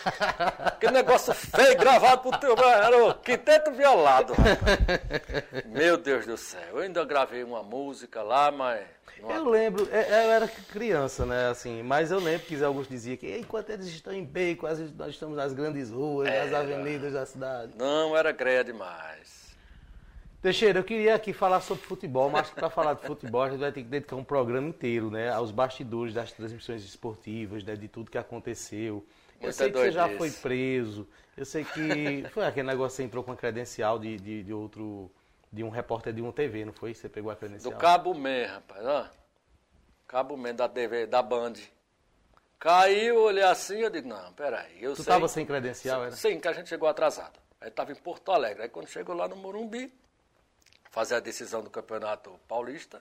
Aquele 0.65 0.93
negócio 0.93 1.33
feio 1.33 1.79
gravado 1.79 2.23
pro 2.23 2.39
teu. 2.41 2.57
Era 2.59 3.05
o 3.07 3.15
quinteto 3.15 3.71
violado, 3.71 4.33
rapaz. 4.33 5.65
Meu 5.67 5.97
Deus 5.97 6.27
do 6.27 6.37
céu. 6.37 6.61
Eu 6.73 6.79
ainda 6.79 7.05
gravei 7.05 7.45
uma 7.45 7.63
música 7.63 8.23
lá, 8.23 8.51
mas. 8.51 8.81
não 9.23 9.31
Eu 9.31 9.49
lembro, 9.49 9.89
é- 9.93 10.27
eu 10.27 10.31
era 10.33 10.49
criança, 10.49 11.25
né, 11.25 11.49
assim, 11.49 11.81
mas 11.83 12.11
eu 12.11 12.19
lembro 12.19 12.45
que 12.47 12.57
Zé 12.57 12.65
Augusto 12.65 12.91
dizia 12.91 13.17
que 13.17 13.39
enquanto 13.39 13.71
eles 13.71 13.87
estão 13.87 14.13
em 14.13 14.25
beco, 14.25 14.67
nós 14.67 15.11
estamos 15.11 15.37
nas 15.37 15.53
grandes 15.53 15.91
ruas, 15.91 16.29
nas 16.29 16.53
avenidas 16.53 17.13
da 17.13 17.25
cidade. 17.25 17.73
Não, 17.77 18.17
era 18.17 18.33
greia 18.33 18.65
demais. 18.65 19.50
Teixeira, 20.43 20.79
eu 20.79 20.85
queria 20.85 21.15
aqui 21.15 21.35
falar 21.35 21.61
sobre 21.61 21.85
futebol, 21.85 22.31
mas 22.31 22.49
para 22.49 22.71
falar 22.71 22.95
de 22.95 23.03
futebol 23.03 23.43
a 23.43 23.51
gente 23.51 23.61
vai 23.61 23.71
ter 23.71 23.83
que 23.83 23.89
dedicar 23.89 24.17
um 24.17 24.25
programa 24.25 24.69
inteiro, 24.69 25.11
né, 25.11 25.29
aos 25.31 25.51
bastidores 25.51 26.15
das 26.15 26.33
transmissões 26.33 26.83
esportivas, 26.83 27.63
né, 27.63 27.77
de 27.77 27.89
tudo 27.89 28.11
que 28.11 28.17
aconteceu. 28.17 29.05
Eu 29.39 29.53
sei 29.53 29.71
que 29.71 29.79
você 29.79 29.93
já 29.93 30.09
foi 30.09 30.31
preso, 30.31 31.07
eu 31.37 31.45
sei 31.45 31.63
que 31.65 32.25
foi 32.33 32.47
aquele 32.47 32.69
negócio 32.69 32.97
que 32.97 32.97
você 32.97 33.03
entrou 33.03 33.23
com 33.23 33.33
a 33.33 33.37
credencial 33.37 33.99
de, 33.99 34.17
de, 34.17 34.43
de 34.43 34.53
outro, 34.53 35.11
de 35.53 35.63
um 35.63 35.69
repórter 35.69 36.13
de 36.15 36.23
uma 36.23 36.33
TV, 36.33 36.65
não 36.65 36.73
foi? 36.73 36.95
Você 36.95 37.07
pegou 37.07 37.31
a 37.31 37.35
Do 37.35 37.41
credencial? 37.41 37.79
Cabo 37.79 38.15
Men, 38.15 38.47
rapaz, 38.47 38.87
ó. 38.87 39.11
Cabo 40.09 40.39
Men 40.39 40.55
da 40.55 40.69
TV, 40.71 41.07
da 41.07 41.21
Band. 41.23 41.55
Caiu, 42.59 43.21
olhei 43.21 43.45
assim, 43.45 43.81
eu 43.81 43.91
digo, 43.91 44.09
não, 44.09 44.33
peraí, 44.33 44.83
eu 44.83 44.93
Tu 44.93 44.97
sei. 44.97 45.03
estava 45.03 45.29
sem 45.29 45.45
credencial, 45.45 46.03
era? 46.05 46.13
Sim, 46.13 46.41
que 46.41 46.49
a 46.49 46.53
gente 46.55 46.69
chegou 46.69 46.89
atrasado. 46.89 47.39
Aí 47.61 47.69
estava 47.69 47.93
em 47.93 47.95
Porto 47.95 48.33
Alegre. 48.33 48.63
Aí 48.63 48.69
quando 48.71 48.89
chegou 48.89 49.15
lá 49.15 49.29
no 49.29 49.37
Morumbi, 49.37 49.93
fazer 50.91 51.15
a 51.15 51.21
decisão 51.21 51.63
do 51.63 51.71
Campeonato 51.71 52.39
Paulista, 52.47 53.01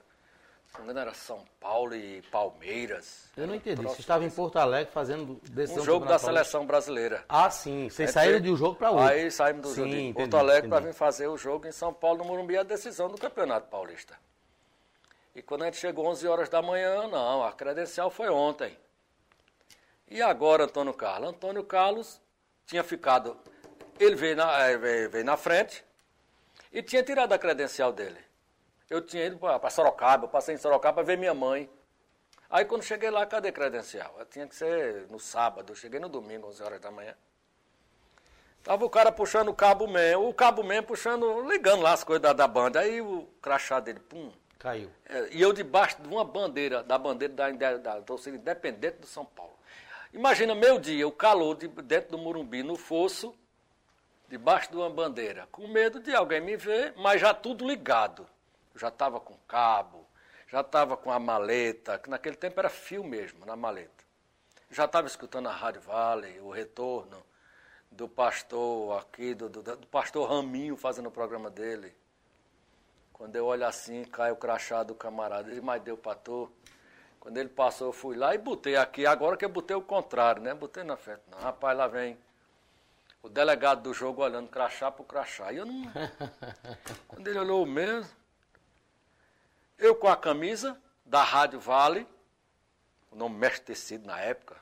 se 0.68 0.78
não 0.78 0.86
me 0.86 0.92
engano 0.92 1.08
era 1.08 1.16
São 1.16 1.44
Paulo 1.60 1.96
e 1.96 2.22
Palmeiras. 2.32 3.26
Eu 3.36 3.48
não 3.48 3.56
entendi. 3.56 3.82
Você 3.82 4.02
estava 4.02 4.24
em. 4.24 4.30
Porto 4.30 4.58
Alegre 4.60 4.94
fazendo 4.94 5.42
decisão 5.50 5.82
Um 5.82 5.86
jogo 5.86 6.06
da 6.06 6.20
seleção 6.20 6.66
brasileira. 6.66 7.26
Ah, 7.28 7.50
sim. 7.50 7.90
Vocês 7.90 8.10
Aí 8.10 8.14
saíram 8.14 8.40
de 8.40 8.52
um 8.52 8.56
jogo 8.56 8.76
para 8.76 8.92
outro. 8.92 9.08
Aí 9.08 9.32
saímos 9.32 9.64
do 9.64 9.70
Sim, 9.70 9.76
jogo 9.76 9.90
de 9.90 9.96
entendi, 9.96 10.14
Porto 10.14 10.38
Alegre 10.38 10.70
para 10.70 10.86
vir 10.86 10.94
fazer 10.94 11.28
o 11.28 11.36
jogo 11.36 11.68
em 11.68 11.72
São 11.72 11.92
Paulo, 11.92 12.20
no 12.20 12.26
Morumbi, 12.26 12.56
a 12.56 12.64
decisão 12.64 13.10
do 13.10 13.18
Campeonato 13.18 13.68
Paulista. 13.68 14.16
E 15.34 15.42
quando 15.42 15.64
a 15.64 15.66
gente 15.66 15.78
chegou 15.78 16.06
11 16.08 16.28
horas 16.28 16.50
da 16.50 16.62
manhã, 16.62 17.08
não, 17.08 17.44
a 17.44 17.52
credencial 17.52 18.12
foi 18.12 18.30
ontem. 18.30 18.78
E 20.08 20.22
agora, 20.22 20.66
Antônio 20.66 20.94
Carlos? 20.94 21.30
Antônio 21.30 21.64
Carlos 21.64 22.22
tinha 22.68 22.84
ficado, 22.84 23.36
ele 24.00 24.16
veio 24.16 24.36
na, 24.36 24.68
eh, 24.68 24.78
veio, 24.78 25.10
veio 25.10 25.26
na 25.26 25.36
frente 25.36 25.84
e 26.72 26.82
tinha 26.82 27.04
tirado 27.04 27.34
a 27.34 27.40
credencial 27.40 27.92
dele. 27.92 28.20
Eu 28.90 29.02
tinha 29.02 29.26
ido 29.26 29.38
para 29.38 29.70
Sorocaba, 29.70 30.26
eu 30.26 30.30
passei 30.30 30.56
em 30.56 30.58
Sorocaba 30.58 30.96
para 30.96 31.04
ver 31.04 31.18
minha 31.18 31.34
mãe. 31.34 31.70
Aí 32.50 32.66
quando 32.66 32.84
cheguei 32.84 33.12
lá, 33.12 33.26
cadê 33.26 33.50
a 33.50 33.52
credencial? 33.52 34.16
Eu 34.18 34.26
tinha 34.26 34.48
que 34.48 34.56
ser 34.56 35.08
no 35.10 35.20
sábado, 35.20 35.72
eu 35.72 35.76
cheguei 35.76 36.00
no 36.00 36.10
domingo, 36.10 36.48
11 36.48 36.64
horas 36.64 36.82
da 36.82 36.90
manhã. 36.90 37.14
Tava 38.64 38.84
o 38.86 38.90
cara 38.90 39.12
puxando 39.12 39.50
o 39.50 39.54
cabo 39.54 39.88
man, 39.88 40.18
o 40.18 40.34
cabo 40.34 40.64
man 40.64 40.84
puxando, 40.84 41.48
ligando 41.50 41.82
lá 41.82 41.94
as 41.94 42.04
coisas 42.04 42.22
da, 42.22 42.34
da 42.34 42.48
banda. 42.48 42.80
Aí 42.80 43.02
o 43.02 43.28
crachá 43.42 43.80
dele, 43.80 44.00
pum. 44.00 44.32
Caiu. 44.58 44.90
É, 45.06 45.30
E 45.32 45.42
eu 45.42 45.54
debaixo 45.54 46.02
de 46.02 46.08
uma 46.08 46.26
bandeira, 46.26 46.84
da 46.84 46.98
bandeira 46.98 47.34
da, 47.34 47.52
da, 47.52 47.78
da 47.78 48.02
torcida 48.02 48.36
independente 48.36 48.98
do 48.98 49.08
São 49.08 49.24
Paulo. 49.24 49.54
Imagina 50.12 50.54
meu 50.56 50.80
dia, 50.80 51.08
o 51.08 51.12
calor 51.12 51.56
de, 51.56 51.68
dentro 51.68 52.12
do 52.12 52.18
Morumbi, 52.18 52.64
no 52.64 52.76
fosso, 52.76 53.34
debaixo 54.30 54.70
de 54.70 54.78
uma 54.78 54.90
bandeira, 54.90 55.48
com 55.52 55.68
medo 55.68 56.00
de 56.00 56.16
alguém 56.16 56.40
me 56.40 56.56
ver, 56.56 56.94
mas 56.98 57.20
já 57.20 57.34
tudo 57.34 57.68
ligado. 57.68 58.28
Já 58.76 58.90
estava 58.90 59.20
com 59.20 59.36
cabo, 59.48 60.08
já 60.48 60.62
estava 60.62 60.96
com 60.96 61.12
a 61.12 61.20
maleta, 61.20 61.98
que 61.98 62.10
naquele 62.10 62.36
tempo 62.36 62.60
era 62.60 62.70
fio 62.70 63.04
mesmo, 63.04 63.46
na 63.46 63.56
maleta. 63.56 64.06
Já 64.70 64.86
estava 64.86 65.08
escutando 65.08 65.50
a 65.50 65.52
Rádio 65.52 65.82
Vale, 65.82 66.40
o 66.42 66.52
retorno 66.52 67.26
do 67.90 68.08
pastor 68.08 69.00
aqui, 69.00 69.34
do, 69.34 69.50
do, 69.50 69.64
do 69.64 69.88
pastor 69.88 70.30
Raminho 70.30 70.78
fazendo 70.78 71.08
o 71.08 71.12
programa 71.12 71.50
dele. 71.50 71.94
Quando 73.12 73.36
eu 73.36 73.48
olho 73.48 73.66
assim, 73.66 74.06
cai 74.06 74.32
o 74.32 74.36
crachá 74.36 74.84
do 74.84 74.94
camarada, 74.94 75.50
ele 75.50 75.60
mais 75.60 75.82
deu 75.82 75.98
para 75.98 76.16
tu. 76.16 76.50
Quando 77.20 77.38
ele 77.38 77.50
passou, 77.50 77.88
eu 77.88 77.92
fui 77.92 78.16
lá 78.16 78.34
e 78.34 78.38
botei 78.38 78.78
aqui. 78.78 79.06
Agora 79.06 79.36
que 79.36 79.44
eu 79.44 79.50
botei 79.50 79.76
o 79.76 79.82
contrário, 79.82 80.42
né? 80.42 80.54
Botei 80.54 80.84
na 80.84 80.96
frente. 80.96 81.22
Não, 81.30 81.38
rapaz, 81.40 81.78
lá 81.78 81.88
vem 81.88 82.18
o 83.22 83.30
delegado 83.30 83.82
do 83.82 83.94
jogo 83.94 84.24
olhando 84.24 84.50
crachá 84.50 84.92
pro 84.92 85.04
crachá. 85.04 85.52
E 85.52 85.58
eu 85.58 85.66
não. 85.66 85.84
Quando 87.08 87.28
ele 87.28 87.40
olhou 87.40 87.66
mesmo, 87.66 88.10
eu 89.78 89.96
com 89.96 90.08
a 90.08 90.16
camisa 90.16 90.80
da 91.06 91.24
Rádio 91.24 91.60
Vale, 91.60 92.08
o 93.12 93.16
nome 93.16 93.36
Mestre 93.36 93.66
Tecido 93.66 94.06
na 94.06 94.20
época. 94.20 94.58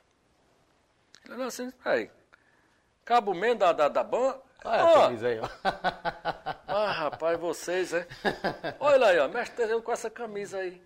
Ele 1.24 1.34
olhou 1.34 1.46
assim, 1.46 1.70
peraí. 1.70 2.10
Cabo 3.04 3.34
Mendes 3.34 3.58
da, 3.58 3.72
da, 3.72 3.88
da 3.88 4.04
ban... 4.04 4.38
Olha 4.64 4.82
a 4.82 4.94
camisa 4.94 5.28
aí, 5.28 5.40
ó. 5.40 5.48
Ah, 6.70 6.92
rapaz, 6.92 7.40
vocês, 7.40 7.94
é? 7.94 8.06
Olha 8.78 9.06
aí, 9.06 9.18
ó, 9.18 9.26
Mestre 9.26 9.56
Tecido 9.56 9.82
com 9.82 9.90
essa 9.90 10.10
camisa 10.10 10.58
aí. 10.58 10.82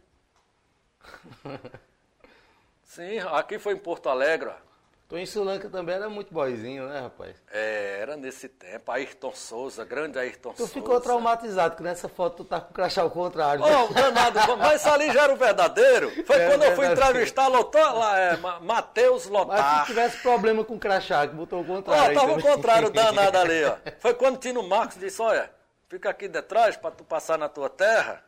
Sim, 2.84 3.18
aqui 3.18 3.58
foi 3.58 3.74
em 3.74 3.78
Porto 3.78 4.08
Alegre, 4.08 4.50
ó. 4.50 4.71
Tu 5.12 5.18
em 5.18 5.26
Sulanca 5.26 5.68
também 5.68 5.94
era 5.94 6.08
muito 6.08 6.32
boizinho, 6.32 6.88
né, 6.88 7.00
rapaz? 7.00 7.36
É, 7.52 7.98
era 8.00 8.16
nesse 8.16 8.48
tempo. 8.48 8.90
Ayrton 8.90 9.30
Souza, 9.34 9.84
grande 9.84 10.18
Ayrton 10.18 10.52
tu 10.52 10.56
Souza. 10.56 10.72
Tu 10.72 10.74
ficou 10.80 10.98
traumatizado, 11.02 11.76
que 11.76 11.82
nessa 11.82 12.08
foto 12.08 12.36
tu 12.36 12.44
tá 12.46 12.58
com 12.62 12.70
o 12.70 12.72
crachá 12.72 13.02
ao 13.02 13.10
contrário. 13.10 13.62
Oh, 13.62 13.92
danado, 13.92 14.56
mas 14.56 14.86
ali 14.86 15.12
já 15.12 15.24
era 15.24 15.34
o 15.34 15.36
verdadeiro. 15.36 16.10
Foi 16.24 16.36
é, 16.36 16.48
quando 16.48 16.62
eu 16.62 16.74
fui 16.74 16.86
entrevistar 16.86 17.46
Lotar, 17.48 17.94
lá, 17.94 18.18
é, 18.18 18.36
Matheus 18.62 19.26
Lotar. 19.26 19.58
Mas 19.58 19.80
se 19.80 19.86
tivesse 19.88 20.16
problema 20.22 20.64
com 20.64 20.76
o 20.76 20.78
crachá, 20.78 21.28
que 21.28 21.34
botou 21.34 21.60
o 21.60 21.66
contrário. 21.66 22.16
Ó, 22.16 22.20
tava 22.22 22.38
o 22.38 22.40
contrário 22.40 22.88
danado 22.88 23.36
ali, 23.36 23.64
ó. 23.64 23.76
Foi 23.98 24.14
quando 24.14 24.38
Tino 24.38 24.62
Marcos 24.62 24.96
disse, 24.96 25.20
olha, 25.20 25.50
fica 25.90 26.08
aqui 26.08 26.26
detrás 26.26 26.74
para 26.78 26.90
tu 26.90 27.04
passar 27.04 27.36
na 27.36 27.50
tua 27.50 27.68
terra, 27.68 28.24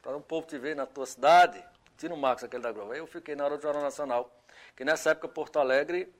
para 0.00 0.16
o 0.16 0.20
povo 0.20 0.46
te 0.46 0.56
ver 0.56 0.76
na 0.76 0.86
tua 0.86 1.04
cidade. 1.04 1.60
Tino 1.96 2.16
Marcos, 2.16 2.44
aquele 2.44 2.62
da 2.62 2.70
Globo. 2.70 2.92
Aí 2.92 3.00
eu 3.00 3.08
fiquei 3.08 3.34
na 3.34 3.44
hora 3.44 3.56
do 3.56 3.62
Jornal 3.64 3.82
Nacional. 3.82 4.32
Que 4.76 4.84
nessa 4.84 5.10
época 5.10 5.26
Porto 5.26 5.58
Alegre 5.58 6.16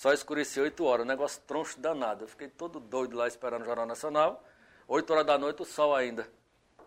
só 0.00 0.14
escureceu 0.14 0.64
8 0.64 0.82
horas, 0.82 1.04
um 1.04 1.08
negócio 1.08 1.42
troncho 1.46 1.78
danado. 1.78 2.24
Eu 2.24 2.28
fiquei 2.28 2.48
todo 2.48 2.80
doido 2.80 3.18
lá 3.18 3.28
esperando 3.28 3.60
o 3.60 3.64
Jornal 3.66 3.84
Nacional. 3.84 4.42
8 4.88 5.12
horas 5.12 5.26
da 5.26 5.36
noite, 5.36 5.60
o 5.60 5.64
sol 5.66 5.94
ainda. 5.94 6.26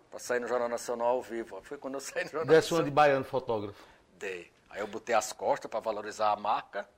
Pra 0.09 0.18
sair 0.18 0.39
no 0.39 0.47
Jornal 0.47 0.68
Nacional 0.68 1.09
ao 1.09 1.22
vivo. 1.22 1.61
Foi 1.61 1.78
quando 1.78 1.93
eu 1.93 1.99
saí 1.99 2.24
no 2.24 2.32
Jornal 2.32 2.47
Desce 2.47 2.72
Nacional. 2.72 2.82
uma 2.82 2.89
de 2.89 2.91
baiano 2.91 3.24
fotógrafo. 3.24 3.84
Dei. 4.18 4.51
Aí 4.68 4.80
eu 4.80 4.88
botei 4.88 5.14
as 5.14 5.32
costas 5.32 5.70
para 5.70 5.80
valorizar 5.80 6.32
a 6.32 6.36
marca. 6.36 6.89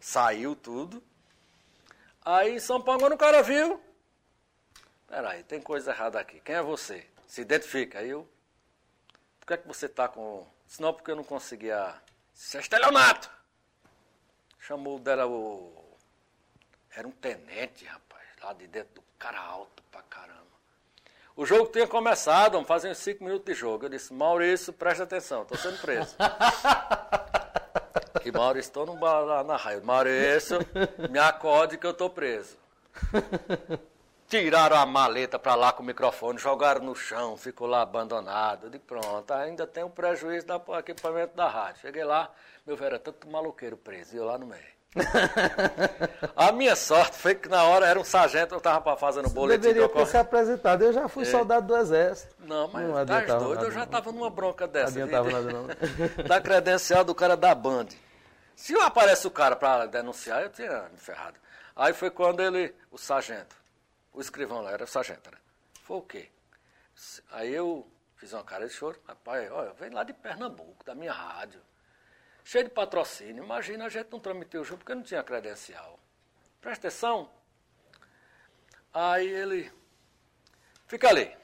Saiu 0.00 0.56
tudo. 0.56 1.02
Aí 2.24 2.54
em 2.54 2.60
São 2.60 2.80
Paulo, 2.80 3.02
quando 3.02 3.12
o 3.12 3.18
cara 3.18 3.42
viu. 3.42 3.78
Peraí, 5.06 5.42
tem 5.42 5.60
coisa 5.60 5.90
errada 5.90 6.18
aqui. 6.18 6.40
Quem 6.40 6.54
é 6.54 6.62
você? 6.62 7.06
Se 7.26 7.42
identifica. 7.42 7.98
Aí 7.98 8.08
eu. 8.08 8.26
Por 9.38 9.48
que 9.48 9.52
é 9.52 9.56
que 9.58 9.68
você 9.68 9.86
tá 9.86 10.08
com. 10.08 10.46
Senão 10.66 10.94
porque 10.94 11.10
eu 11.10 11.16
não 11.16 11.24
conseguia. 11.24 11.94
Isso 12.34 12.56
é 12.56 12.60
estelionato! 12.60 13.37
Chamou 14.68 14.98
dela 14.98 15.26
o. 15.26 15.72
Era 16.94 17.08
um 17.08 17.10
tenente, 17.10 17.86
rapaz, 17.86 18.22
lá 18.42 18.52
de 18.52 18.66
dentro 18.66 18.96
do 18.96 19.02
cara 19.18 19.40
alto 19.40 19.82
pra 19.90 20.02
caramba. 20.02 20.42
O 21.34 21.46
jogo 21.46 21.72
tinha 21.72 21.86
começado, 21.86 22.62
fazendo 22.66 22.94
cinco 22.94 23.24
minutos 23.24 23.46
de 23.46 23.58
jogo. 23.58 23.86
Eu 23.86 23.88
disse, 23.88 24.12
Maurício, 24.12 24.70
presta 24.74 25.04
atenção, 25.04 25.40
estou 25.40 25.56
sendo 25.56 25.80
preso. 25.80 26.14
que 28.22 28.30
Maurício, 28.36 28.68
estou 28.68 28.84
na, 28.84 29.42
na 29.42 29.56
raio. 29.56 29.82
Maurício, 29.82 30.58
me 31.08 31.18
acorde 31.18 31.78
que 31.78 31.86
eu 31.86 31.92
estou 31.92 32.10
preso. 32.10 32.58
Tiraram 34.28 34.76
a 34.76 34.84
maleta 34.84 35.38
para 35.38 35.54
lá 35.54 35.72
com 35.72 35.82
o 35.82 35.86
microfone, 35.86 36.38
jogaram 36.38 36.82
no 36.82 36.94
chão, 36.94 37.34
ficou 37.34 37.66
lá 37.66 37.80
abandonado. 37.80 38.68
Disse, 38.68 38.84
pronto, 38.84 39.32
ainda 39.32 39.66
tem 39.66 39.82
um 39.82 39.88
prejuízo 39.88 40.46
do 40.46 40.78
equipamento 40.78 41.34
da 41.34 41.48
rádio. 41.48 41.80
Cheguei 41.80 42.04
lá, 42.04 42.30
meu 42.66 42.76
velho, 42.76 42.88
era 42.88 42.98
tanto 42.98 43.26
maluqueiro 43.26 43.78
preso, 43.78 44.14
e 44.14 44.18
eu 44.18 44.26
lá 44.26 44.36
no 44.36 44.46
meio. 44.46 44.78
a 46.36 46.52
minha 46.52 46.76
sorte 46.76 47.16
foi 47.16 47.34
que 47.34 47.48
na 47.48 47.62
hora 47.64 47.86
era 47.86 47.98
um 47.98 48.04
sargento, 48.04 48.54
eu 48.54 48.58
estava 48.58 48.96
fazendo 48.98 49.30
boletim. 49.30 49.62
Você 49.62 49.68
deveria 49.68 49.88
ter 49.88 50.06
se 50.06 50.16
apresentado, 50.18 50.82
eu 50.82 50.92
já 50.92 51.08
fui 51.08 51.22
é. 51.22 51.26
soldado 51.26 51.66
do 51.66 51.76
exército. 51.76 52.34
Não, 52.40 52.68
mas 52.68 52.86
não 52.86 53.06
tá 53.06 53.20
doido, 53.20 53.54
nada, 53.54 53.66
eu 53.66 53.70
já 53.70 53.84
estava 53.84 54.12
numa 54.12 54.28
bronca 54.28 54.68
dessa. 54.68 54.98
Não 54.98 55.06
adiantava 55.06 55.30
nada 55.30 55.52
não. 55.52 55.66
da 56.28 56.38
credencial 56.38 57.02
do 57.02 57.14
cara 57.14 57.34
da 57.34 57.54
Band. 57.54 57.88
Se 58.54 58.74
aparece 58.78 59.26
o 59.26 59.30
cara 59.30 59.56
para 59.56 59.86
denunciar, 59.86 60.42
eu 60.42 60.50
tinha 60.50 60.88
me 60.92 60.98
ferrado. 60.98 61.38
Aí 61.74 61.94
foi 61.94 62.10
quando 62.10 62.40
ele, 62.40 62.74
o 62.90 62.98
sargento, 62.98 63.57
o 64.12 64.20
escrivão 64.20 64.60
lá, 64.60 64.72
era 64.72 64.84
o 64.84 64.86
sargento, 64.86 65.30
né? 65.30 65.38
Foi 65.82 65.96
o 65.96 66.02
quê? 66.02 66.30
Aí 67.30 67.52
eu 67.52 67.90
fiz 68.16 68.32
uma 68.32 68.44
cara 68.44 68.66
de 68.66 68.72
choro. 68.72 69.00
Rapaz, 69.06 69.50
olha, 69.50 69.72
vem 69.72 69.90
lá 69.90 70.04
de 70.04 70.12
Pernambuco, 70.12 70.84
da 70.84 70.94
minha 70.94 71.12
rádio. 71.12 71.62
Cheio 72.44 72.64
de 72.64 72.70
patrocínio. 72.70 73.44
Imagina, 73.44 73.86
a 73.86 73.88
gente 73.88 74.10
não 74.10 74.20
tramitou 74.20 74.60
o 74.60 74.64
jogo 74.64 74.78
porque 74.78 74.94
não 74.94 75.02
tinha 75.02 75.22
credencial. 75.22 75.98
Presta 76.60 76.88
atenção. 76.88 77.30
Aí 78.92 79.28
ele, 79.28 79.72
fica 80.86 81.08
ali. 81.08 81.36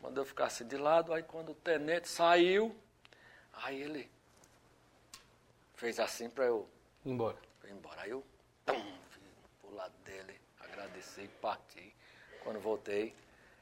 Mandou 0.00 0.22
eu 0.22 0.26
ficar 0.26 0.46
assim 0.46 0.66
de 0.66 0.76
lado. 0.76 1.12
Aí 1.12 1.22
quando 1.22 1.52
o 1.52 1.54
tenente 1.54 2.08
saiu, 2.08 2.76
aí 3.52 3.80
ele 3.80 4.10
fez 5.74 5.98
assim 5.98 6.28
para 6.28 6.44
eu 6.44 6.68
ir 7.04 7.10
embora. 7.10 7.38
Embora. 7.64 8.02
Aí 8.02 8.10
eu, 8.10 8.24
pum, 8.64 8.98
pro 9.60 9.74
lado 9.74 9.96
dele 10.04 10.45
agradeci 10.76 11.22
e 11.22 11.28
parti. 11.28 11.94
Quando 12.44 12.60
voltei, 12.60 13.14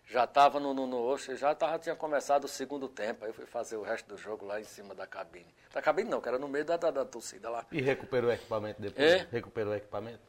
já 0.07 0.25
estava 0.25 0.61
no, 0.61 0.75
no, 0.75 0.87
no 0.87 1.17
já 1.17 1.55
tava, 1.55 1.79
tinha 1.79 1.97
começado 1.97 2.45
o 2.45 2.49
segundo 2.49 2.89
tempo. 2.89 3.25
Aí 3.25 3.31
eu 3.31 3.35
fui 3.35 3.47
fazer 3.47 3.77
o 3.77 3.83
resto 3.83 4.09
do 4.09 4.19
jogo 4.19 4.45
lá 4.45 4.61
em 4.61 4.65
cima 4.65 4.95
da 4.95 5.07
cabine. 5.07 5.55
Da 5.73 5.81
cabine 5.81 6.11
não, 6.11 6.21
que 6.21 6.29
era 6.29 6.39
no 6.39 6.49
meio 6.49 6.65
da, 6.65 6.77
da, 6.77 6.91
da 6.91 7.05
torcida 7.05 7.49
lá. 7.49 7.65
E 7.73 7.81
recuperou 7.81 8.31
o 8.31 8.33
equipamento 8.33 8.83
depois? 8.83 9.13
É? 9.13 9.29
Recuperou 9.31 9.73
o 9.73 9.77
equipamento? 9.77 10.21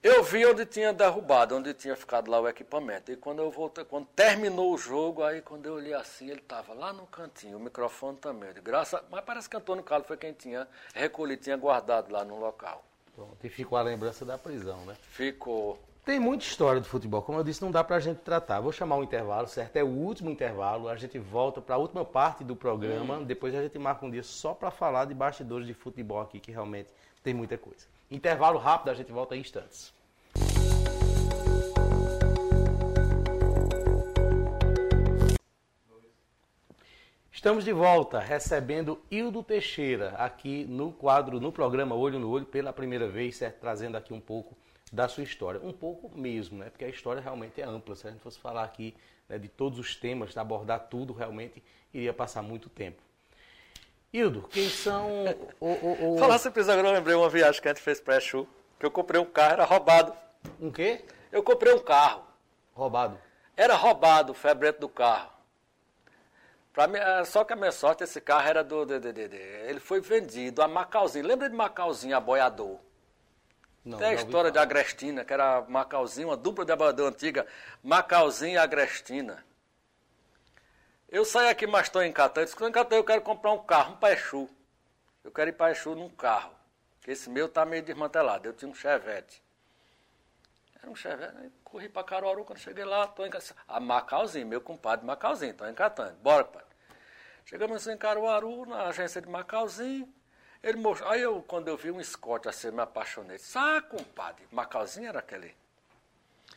Eu 0.00 0.22
vi 0.22 0.46
onde 0.46 0.64
tinha 0.64 0.92
derrubado, 0.92 1.56
onde 1.56 1.74
tinha 1.74 1.96
ficado 1.96 2.30
lá 2.30 2.38
o 2.38 2.48
equipamento. 2.48 3.10
E 3.10 3.16
quando 3.16 3.42
eu 3.42 3.50
voltei, 3.50 3.84
quando 3.84 4.06
terminou 4.14 4.72
o 4.72 4.78
jogo, 4.78 5.24
aí 5.24 5.42
quando 5.42 5.66
eu 5.66 5.74
olhei 5.74 5.92
assim, 5.92 6.30
ele 6.30 6.38
estava 6.38 6.72
lá 6.72 6.92
no 6.92 7.04
cantinho, 7.06 7.56
o 7.56 7.60
microfone 7.60 8.16
também. 8.18 8.52
De 8.52 8.60
graça, 8.60 9.04
mas 9.10 9.24
parece 9.24 9.50
que 9.50 9.56
Antônio 9.56 9.82
Carlos 9.82 10.06
foi 10.06 10.16
quem 10.16 10.32
tinha 10.32 10.68
recolhido, 10.94 11.42
tinha 11.42 11.56
guardado 11.56 12.12
lá 12.12 12.24
no 12.24 12.38
local. 12.38 12.84
Pronto, 13.18 13.36
e 13.42 13.48
ficou 13.48 13.76
a 13.76 13.82
lembrança 13.82 14.24
da 14.24 14.38
prisão, 14.38 14.78
né? 14.86 14.96
Ficou. 15.10 15.76
Tem 16.04 16.20
muita 16.20 16.44
história 16.44 16.80
do 16.80 16.86
futebol, 16.86 17.20
como 17.20 17.36
eu 17.40 17.42
disse, 17.42 17.60
não 17.60 17.72
dá 17.72 17.82
pra 17.82 17.98
gente 17.98 18.18
tratar. 18.18 18.60
Vou 18.60 18.70
chamar 18.70 18.94
um 18.94 19.02
intervalo, 19.02 19.48
certo? 19.48 19.74
É 19.74 19.82
o 19.82 19.88
último 19.88 20.30
intervalo, 20.30 20.88
a 20.88 20.94
gente 20.94 21.18
volta 21.18 21.60
para 21.60 21.74
a 21.74 21.78
última 21.78 22.04
parte 22.04 22.44
do 22.44 22.54
programa, 22.54 23.18
hum. 23.18 23.24
depois 23.24 23.52
a 23.56 23.62
gente 23.62 23.76
marca 23.76 24.06
um 24.06 24.10
dia 24.10 24.22
só 24.22 24.54
para 24.54 24.70
falar 24.70 25.06
de 25.06 25.14
bastidores 25.14 25.66
de 25.66 25.74
futebol 25.74 26.20
aqui, 26.20 26.38
que 26.38 26.52
realmente 26.52 26.90
tem 27.20 27.34
muita 27.34 27.58
coisa. 27.58 27.86
Intervalo 28.08 28.56
rápido, 28.56 28.90
a 28.90 28.94
gente 28.94 29.10
volta 29.10 29.34
em 29.34 29.40
instantes. 29.40 29.92
Estamos 37.38 37.64
de 37.64 37.72
volta 37.72 38.18
recebendo 38.18 39.00
Hildo 39.08 39.44
Teixeira 39.44 40.08
aqui 40.18 40.64
no 40.64 40.90
quadro, 40.90 41.38
no 41.38 41.52
programa 41.52 41.94
Olho 41.94 42.18
no 42.18 42.28
Olho, 42.28 42.44
pela 42.44 42.72
primeira 42.72 43.06
vez, 43.06 43.36
certo? 43.36 43.60
trazendo 43.60 43.96
aqui 43.96 44.12
um 44.12 44.20
pouco 44.20 44.58
da 44.92 45.06
sua 45.06 45.22
história. 45.22 45.60
Um 45.62 45.72
pouco 45.72 46.10
mesmo, 46.18 46.58
né? 46.58 46.68
porque 46.68 46.84
a 46.84 46.88
história 46.88 47.22
realmente 47.22 47.60
é 47.60 47.64
ampla. 47.64 47.94
Se 47.94 48.08
a 48.08 48.10
gente 48.10 48.20
fosse 48.20 48.40
falar 48.40 48.64
aqui 48.64 48.92
né, 49.28 49.38
de 49.38 49.46
todos 49.48 49.78
os 49.78 49.94
temas, 49.94 50.32
de 50.32 50.38
abordar 50.40 50.88
tudo, 50.88 51.12
realmente 51.12 51.62
iria 51.94 52.12
passar 52.12 52.42
muito 52.42 52.68
tempo. 52.68 53.00
Hildo, 54.12 54.48
quem 54.50 54.68
são. 54.68 55.08
o, 55.60 55.68
o, 55.68 56.14
o... 56.14 56.18
Falar 56.18 56.38
simples 56.38 56.68
agora, 56.68 56.88
eu 56.88 56.92
lembrei 56.92 57.14
uma 57.14 57.28
viagem 57.28 57.62
que 57.62 57.68
a 57.68 57.72
gente 57.72 57.84
fez 57.84 58.00
pré-show, 58.00 58.48
que 58.80 58.84
eu 58.84 58.90
comprei 58.90 59.20
um 59.20 59.24
carro, 59.24 59.52
era 59.52 59.64
roubado. 59.64 60.12
Um 60.60 60.72
quê? 60.72 61.04
Eu 61.30 61.44
comprei 61.44 61.72
um 61.72 61.78
carro. 61.78 62.24
Roubado? 62.74 63.16
Era 63.56 63.76
roubado 63.76 64.32
o 64.32 64.34
febrete 64.34 64.80
do 64.80 64.88
carro. 64.88 65.37
Mim, 66.86 66.98
é, 66.98 67.24
só 67.24 67.44
que 67.44 67.52
a 67.52 67.56
minha 67.56 67.72
sorte, 67.72 68.04
esse 68.04 68.20
carro 68.20 68.48
era 68.48 68.62
do. 68.62 68.84
De, 68.84 69.00
de, 69.00 69.12
de, 69.12 69.36
ele 69.36 69.80
foi 69.80 70.00
vendido 70.00 70.62
a 70.62 70.68
Macauzinho. 70.68 71.26
Lembra 71.26 71.48
de 71.48 71.56
Macauzinho, 71.56 72.16
a 72.16 72.20
boiador? 72.20 72.78
Não, 73.84 73.98
Tem 73.98 74.08
a 74.08 74.14
história 74.14 74.50
de 74.50 74.58
Agrestina, 74.58 75.24
que 75.24 75.32
era 75.32 75.62
Macauzinho, 75.62 76.28
uma 76.28 76.36
dupla 76.36 76.64
de 76.64 76.72
aboiador 76.72 77.08
antiga, 77.08 77.46
Macauzinho 77.82 78.54
e 78.54 78.58
Agrestina. 78.58 79.44
Eu 81.08 81.24
saí 81.24 81.48
aqui, 81.48 81.66
mas 81.66 81.86
estou 81.86 82.02
em 82.02 82.12
Catã. 82.12 82.42
Eu 82.42 82.44
disse, 82.44 82.62
em 82.62 82.72
Catã 82.72 82.96
eu 82.96 83.04
quero 83.04 83.22
comprar 83.22 83.52
um 83.52 83.64
carro, 83.64 83.94
um 83.94 83.96
Paixu. 83.96 84.48
Eu 85.24 85.32
quero 85.32 85.50
ir 85.50 85.54
para 85.54 85.72
Exu 85.72 85.94
num 85.94 86.10
carro. 86.10 86.54
Esse 87.06 87.30
meu 87.30 87.46
está 87.46 87.64
meio 87.64 87.82
desmantelado. 87.82 88.46
Eu 88.46 88.52
tinha 88.52 88.70
um 88.70 88.74
Chevette. 88.74 89.42
Era 90.80 90.90
um 90.90 90.94
Chevette. 90.94 91.50
Corri 91.64 91.88
para 91.88 92.04
Caruaru, 92.04 92.44
quando 92.44 92.58
cheguei 92.58 92.84
lá, 92.84 93.04
estou 93.04 93.26
em 93.26 93.30
A 93.66 93.80
Macauzinho, 93.80 94.46
meu 94.46 94.60
compadre 94.60 95.06
Macauzinho, 95.06 95.52
estou 95.52 95.68
encatando. 95.68 96.14
Bora, 96.22 96.44
pai. 96.44 96.67
Chegamos 97.48 97.86
em 97.86 97.96
Caruaru, 97.96 98.66
na 98.66 98.88
agência 98.88 99.22
de 99.22 99.28
Macauzinho. 99.28 100.06
Ele 100.62 100.76
mostrou. 100.76 101.10
Aí 101.10 101.22
eu, 101.22 101.40
quando 101.40 101.68
eu 101.68 101.78
vi 101.78 101.90
um 101.90 102.02
Scott 102.04 102.46
assim, 102.46 102.70
me 102.70 102.82
apaixonei. 102.82 103.38
Disse, 103.38 103.56
ah, 103.56 103.80
compadre, 103.80 104.46
Macauzinho 104.52 105.08
era 105.08 105.20
aquele. 105.20 105.56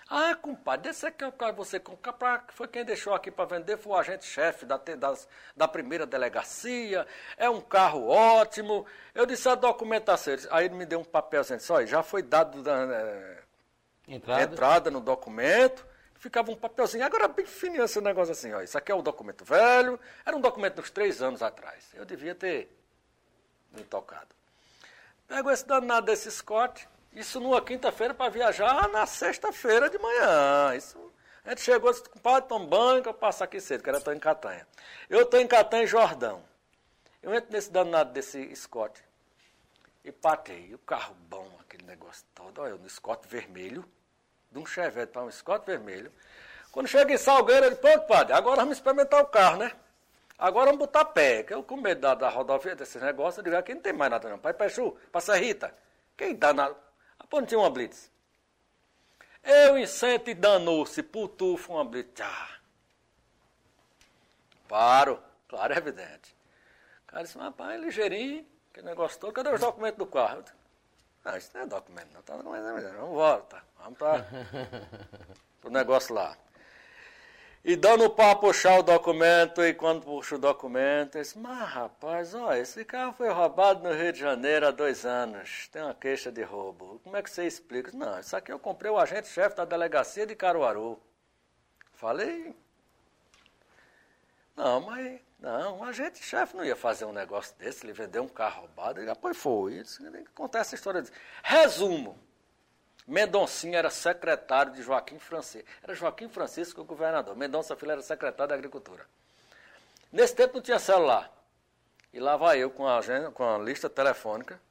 Ah, 0.10 0.36
compadre, 0.36 0.90
esse 0.90 1.06
aqui 1.06 1.24
é 1.24 1.28
o 1.28 1.32
cara 1.32 1.54
que 1.54 1.58
você 1.60 1.80
comprar, 1.80 2.46
foi 2.50 2.68
quem 2.68 2.84
deixou 2.84 3.14
aqui 3.14 3.32
para 3.32 3.46
vender, 3.46 3.78
foi 3.78 3.94
o 3.94 3.96
agente-chefe 3.96 4.66
da, 4.66 4.76
da, 4.76 5.14
da 5.56 5.66
primeira 5.66 6.06
delegacia, 6.06 7.08
é 7.38 7.50
um 7.50 7.62
carro 7.62 8.10
ótimo. 8.10 8.86
Eu 9.16 9.26
disse 9.26 9.48
a 9.48 9.56
documentação. 9.56 10.34
Aí 10.50 10.66
ele 10.66 10.76
me 10.76 10.86
deu 10.86 11.00
um 11.00 11.06
papelzinho, 11.06 11.60
disse, 11.60 11.72
olha, 11.72 11.88
já 11.88 12.04
foi 12.04 12.22
dado 12.22 12.62
da, 12.62 12.84
é, 12.94 13.44
entrada. 14.10 14.44
entrada 14.44 14.92
no 14.92 15.00
documento, 15.00 15.88
ficava 16.22 16.52
um 16.52 16.56
papelzinho, 16.56 17.04
agora 17.04 17.28
bem 17.28 17.48
fininho 17.48 17.84
esse 17.84 18.00
negócio 18.00 18.32
assim, 18.32 18.54
ó, 18.54 18.62
isso 18.62 18.78
aqui 18.78 18.92
é 18.92 18.96
um 18.96 19.02
documento 19.02 19.44
velho, 19.44 20.00
era 20.24 20.38
um 20.38 20.40
documento 20.40 20.76
dos 20.76 20.92
três 20.92 21.20
anos 21.20 21.42
atrás. 21.42 21.90
Eu 21.96 22.06
devia 22.06 22.36
ter 22.36 22.72
me 23.72 23.84
tocado. 23.84 24.28
Pego 25.28 25.50
esse 25.50 25.66
danado 25.66 26.06
desse 26.06 26.30
Scott, 26.30 26.88
isso 27.12 27.40
numa 27.40 27.60
quinta-feira 27.60 28.14
para 28.14 28.30
viajar 28.30 28.88
na 28.90 29.08
sexta-feira 29.08 29.90
de 29.90 29.98
manhã. 29.98 30.76
Isso, 30.76 31.12
a 31.44 31.50
gente 31.50 31.62
chegou, 31.62 31.92
disse, 31.92 32.08
compadre, 32.08 32.48
toma 32.48 32.68
banho 32.68 33.02
que 33.02 33.10
eu 33.10 33.16
passo 33.16 33.44
aqui 33.44 33.60
cedo, 33.60 33.82
que 33.82 33.90
era 33.90 33.98
estou 33.98 34.14
em 34.14 34.20
Catanha. 34.20 34.68
Eu 35.10 35.24
estou 35.24 35.40
em 35.40 35.48
Catanha, 35.48 35.88
Jordão. 35.88 36.44
Eu 37.24 37.34
entro 37.34 37.52
nesse 37.52 37.72
danado 37.72 38.14
desse 38.14 38.56
Scott 38.56 39.04
e 40.04 40.12
patei. 40.12 40.72
O 40.76 40.78
carro 40.78 41.16
bom, 41.28 41.52
aquele 41.62 41.84
negócio 41.86 42.24
todo. 42.36 42.62
Olha, 42.62 42.76
no 42.76 42.88
Scott 42.88 43.28
vermelho, 43.28 43.84
de 44.52 44.60
um 44.60 44.66
Chevette 44.66 45.12
para 45.12 45.24
um 45.24 45.32
Scott 45.32 45.66
vermelho. 45.66 46.12
Quando 46.72 46.88
chega 46.88 47.14
em 47.14 47.18
Salgueiro, 47.18 47.66
ele, 47.66 47.76
pronto, 47.76 48.06
padre, 48.08 48.34
agora 48.34 48.58
vamos 48.58 48.78
experimentar 48.78 49.22
o 49.22 49.28
carro, 49.28 49.58
né? 49.58 49.72
Agora 50.38 50.68
vamos 50.68 50.80
botar 50.80 51.06
pé, 51.06 51.44
que 51.44 51.54
eu 51.54 51.64
com 51.64 51.78
medo 51.78 52.02
da, 52.02 52.16
da 52.16 52.30
rodovia, 52.30 52.76
desses 52.76 53.02
negócios, 53.02 53.38
eu 53.38 53.44
digo, 53.44 53.56
aqui 53.56 53.74
não 53.74 53.82
tem 53.82 53.94
mais 53.94 54.10
nada 54.10 54.30
não. 54.30 54.40
Pai 54.40 54.54
Pechu, 54.54 54.98
passa 55.12 55.36
Rita, 55.36 55.76
quem 56.18 56.36
dá 56.36 56.54
nada? 56.54 56.76
Pô, 57.30 57.40
não 57.40 57.48
tinha 57.48 57.60
uma 57.60 57.70
blitz. 57.70 58.12
Eu 59.44 59.78
incento 59.78 60.30
e 60.30 60.34
danou-se, 60.34 61.02
putufo 61.02 61.74
uma 61.74 61.86
blitz. 61.86 62.20
Ah. 62.22 62.50
Paro, 64.68 65.22
claro, 65.48 65.74
é 65.74 65.78
evidente. 65.78 66.36
O 67.04 67.12
cara 67.12 67.24
disse, 67.24 67.38
rapaz, 67.38 67.82
ligeirinho, 67.82 68.46
que 68.74 68.82
negócio 68.82 69.20
todo, 69.20 69.34
cadê 69.34 69.50
os 69.50 69.60
documentos 69.60 69.98
do 69.98 70.06
carro? 70.06 70.44
Não, 71.24 71.38
isso 71.38 71.52
não 71.54 71.62
é 71.62 71.66
documento, 71.68 72.08
não, 72.14 72.22
tá 72.22 72.36
documento, 72.36 72.64
não, 72.64 72.82
vamos 72.82 73.16
voltar, 73.16 73.66
vamos 73.78 73.98
para 74.00 74.26
o 75.64 75.70
negócio 75.70 76.16
lá. 76.16 76.36
E 77.64 77.76
dando 77.76 78.10
para 78.10 78.36
puxar 78.36 78.80
o 78.80 78.84
documento, 78.84 79.64
e 79.64 79.72
quando 79.72 80.02
puxa 80.02 80.34
o 80.34 80.40
documento, 80.40 81.18
eu 81.18 81.22
disse, 81.22 81.38
mas 81.38 81.70
rapaz, 81.70 82.34
ó, 82.34 82.54
esse 82.56 82.84
carro 82.84 83.14
foi 83.14 83.30
roubado 83.30 83.84
no 83.88 83.94
Rio 83.94 84.12
de 84.12 84.20
Janeiro 84.20 84.68
há 84.68 84.72
dois 84.72 85.06
anos, 85.06 85.68
tem 85.72 85.84
uma 85.84 85.94
queixa 85.94 86.32
de 86.32 86.42
roubo. 86.42 87.00
Como 87.04 87.16
é 87.16 87.22
que 87.22 87.30
você 87.30 87.46
explica? 87.46 87.92
Não, 87.96 88.20
isso 88.20 88.36
aqui 88.36 88.52
eu 88.52 88.58
comprei 88.58 88.92
o 88.92 88.98
agente-chefe 88.98 89.56
da 89.56 89.64
delegacia 89.64 90.26
de 90.26 90.36
Caruaru. 90.36 91.00
Falei, 91.94 92.56
não, 94.56 94.82
mas, 94.82 95.20
não, 95.42 95.80
o 95.80 95.84
agente-chefe 95.84 96.56
não 96.56 96.64
ia 96.64 96.76
fazer 96.76 97.06
um 97.06 97.12
negócio 97.12 97.56
desse, 97.58 97.84
ele 97.84 97.94
vendeu 97.94 98.22
um 98.22 98.30
carro 98.30 98.62
roubado, 98.62 99.00
ele 99.00 99.08
depois 99.08 99.36
foi. 99.36 99.74
Isso, 99.74 100.00
acontece 100.36 100.76
a 100.76 100.78
história 100.78 101.02
disso. 101.02 101.14
Resumo, 101.42 102.16
Mendoncinho 103.08 103.76
era 103.76 103.90
secretário 103.90 104.72
de 104.72 104.84
Joaquim 104.84 105.18
Francisco. 105.18 105.68
Era 105.82 105.96
Joaquim 105.96 106.30
Francisco 106.30 106.82
o 106.82 106.86
governador. 106.86 107.36
Mendonça 107.36 107.76
Filho 107.76 107.94
era 107.94 108.02
secretário 108.04 108.50
da 108.50 108.56
Agricultura. 108.56 109.04
Nesse 110.12 110.36
tempo 110.36 110.56
não 110.56 110.62
tinha 110.62 110.78
celular. 110.78 111.32
E 112.14 112.20
lá 112.20 112.38
vai 112.38 112.60
eu 112.60 112.70
com 112.70 112.86
a, 112.86 113.00
agenda, 113.00 113.32
com 113.32 113.44
a 113.44 113.58
lista 113.58 113.90
telefônica. 113.90 114.62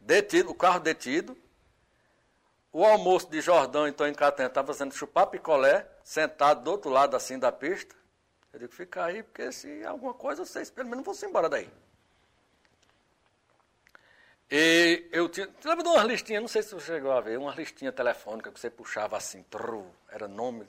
Detido, 0.00 0.50
o 0.50 0.54
carro 0.54 0.80
detido. 0.80 1.36
O 2.72 2.82
almoço 2.84 3.28
de 3.28 3.42
Jordão, 3.42 3.86
então, 3.86 4.06
em 4.06 4.14
Catena, 4.14 4.48
estava 4.48 4.68
fazendo 4.68 4.94
chupar 4.94 5.26
picolé, 5.26 5.86
sentado 6.02 6.62
do 6.62 6.70
outro 6.70 6.90
lado 6.90 7.14
assim 7.14 7.38
da 7.38 7.52
pista. 7.52 7.94
Eu 8.56 8.60
digo, 8.60 8.72
fica 8.72 9.04
aí, 9.04 9.22
porque 9.22 9.52
se 9.52 9.84
alguma 9.84 10.14
coisa, 10.14 10.42
vocês 10.42 10.70
pelo 10.70 10.88
menos 10.88 11.04
vão 11.04 11.28
embora 11.28 11.46
daí. 11.46 11.70
E 14.50 15.06
eu 15.12 15.28
tinha. 15.28 15.46
Você 15.46 15.68
lembra 15.68 15.84
de 15.84 15.90
umas 15.90 16.06
listinhas? 16.06 16.40
Não 16.40 16.48
sei 16.48 16.62
se 16.62 16.74
você 16.74 16.94
chegou 16.94 17.12
a 17.12 17.20
ver, 17.20 17.38
uma 17.38 17.54
listinha 17.54 17.92
telefônica 17.92 18.50
que 18.50 18.58
você 18.58 18.70
puxava 18.70 19.14
assim, 19.14 19.42
trrr, 19.42 19.84
era 20.10 20.26
nome. 20.26 20.66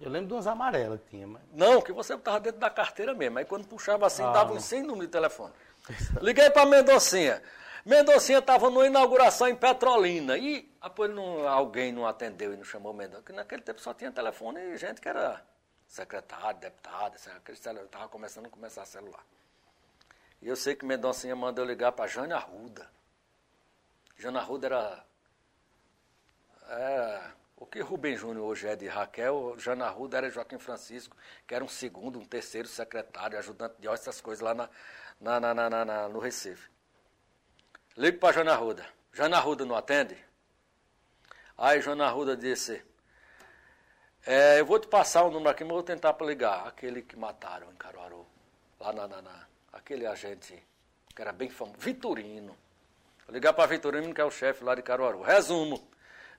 Eu 0.00 0.10
lembro 0.10 0.28
de 0.28 0.34
umas 0.34 0.46
amarelas 0.46 1.00
que 1.00 1.10
tinha, 1.10 1.26
mas. 1.26 1.42
Não, 1.52 1.82
que 1.82 1.92
você 1.92 2.14
estava 2.14 2.38
dentro 2.38 2.60
da 2.60 2.70
carteira 2.70 3.12
mesmo. 3.12 3.36
Aí 3.36 3.44
quando 3.44 3.66
puxava 3.66 4.06
assim, 4.06 4.22
ah, 4.22 4.30
dava 4.30 4.52
uns 4.52 4.64
100 4.66 4.82
números 4.82 5.06
de 5.06 5.12
telefone. 5.12 5.52
Liguei 6.22 6.50
para 6.50 6.66
Mendoncinha. 6.66 7.42
Mendocinha 7.84 8.38
estava 8.38 8.70
numa 8.70 8.86
inauguração 8.86 9.48
em 9.48 9.56
Petrolina. 9.56 10.38
E 10.38 10.70
depois 10.80 11.10
não, 11.12 11.48
alguém 11.48 11.90
não 11.90 12.06
atendeu 12.06 12.54
e 12.54 12.56
não 12.56 12.64
chamou 12.64 12.92
Mendonça. 12.92 13.22
Porque 13.22 13.32
naquele 13.32 13.62
tempo 13.62 13.80
só 13.80 13.92
tinha 13.92 14.12
telefone 14.12 14.60
e 14.60 14.76
gente 14.76 15.00
que 15.00 15.08
era 15.08 15.42
secretário, 15.94 16.58
deputado, 16.58 17.14
estava 17.14 18.08
começando 18.08 18.46
a 18.46 18.50
começar 18.50 18.84
celular. 18.84 19.24
E 20.42 20.48
eu 20.48 20.56
sei 20.56 20.74
que 20.74 20.84
Mendoncinha 20.84 21.36
mandou 21.36 21.64
ligar 21.64 21.92
para 21.92 22.08
Jane 22.08 22.32
Arruda. 22.32 22.90
Jana 24.18 24.40
Ruda 24.40 24.66
era. 24.66 25.06
É, 26.68 27.30
o 27.56 27.64
que 27.64 27.80
Rubem 27.80 28.16
Júnior 28.16 28.44
hoje 28.44 28.66
é 28.66 28.74
de 28.74 28.88
Raquel, 28.88 29.54
Jana 29.56 29.88
Ruda 29.88 30.16
era 30.18 30.30
Joaquim 30.30 30.58
Francisco, 30.58 31.16
que 31.46 31.54
era 31.54 31.64
um 31.64 31.68
segundo, 31.68 32.18
um 32.18 32.24
terceiro 32.24 32.66
secretário, 32.66 33.38
ajudante 33.38 33.76
de 33.78 33.86
essas 33.86 34.20
coisas 34.20 34.42
lá 34.42 34.52
na, 34.52 34.68
na, 35.20 35.54
na, 35.54 35.70
na, 35.70 35.84
na 35.84 36.08
no 36.08 36.18
Recife. 36.18 36.68
Ligo 37.96 38.18
para 38.18 38.34
Jana 38.34 38.56
Ruda. 38.56 38.84
Jana 39.12 39.38
Ruda 39.38 39.64
não 39.64 39.76
atende? 39.76 40.18
Aí 41.56 41.80
Jana 41.80 42.08
Ruda 42.10 42.36
disse, 42.36 42.84
é, 44.26 44.60
eu 44.60 44.66
vou 44.66 44.78
te 44.78 44.86
passar 44.86 45.22
o 45.24 45.30
número 45.30 45.50
aqui, 45.50 45.64
mas 45.64 45.72
vou 45.72 45.82
tentar 45.82 46.12
para 46.14 46.26
ligar. 46.26 46.66
Aquele 46.66 47.02
que 47.02 47.16
mataram 47.16 47.70
em 47.70 47.76
Caruaru. 47.76 48.26
Lá 48.80 48.92
na, 48.92 49.06
na, 49.06 49.22
na, 49.22 49.46
aquele 49.72 50.06
agente 50.06 50.60
que 51.14 51.22
era 51.22 51.32
bem 51.32 51.50
famoso, 51.50 51.78
Vitorino. 51.78 52.56
Vou 53.26 53.34
ligar 53.34 53.52
para 53.52 53.66
Vitorino, 53.66 54.12
que 54.12 54.20
é 54.20 54.24
o 54.24 54.30
chefe 54.30 54.64
lá 54.64 54.74
de 54.74 54.82
Caruaru. 54.82 55.22
Resumo. 55.22 55.86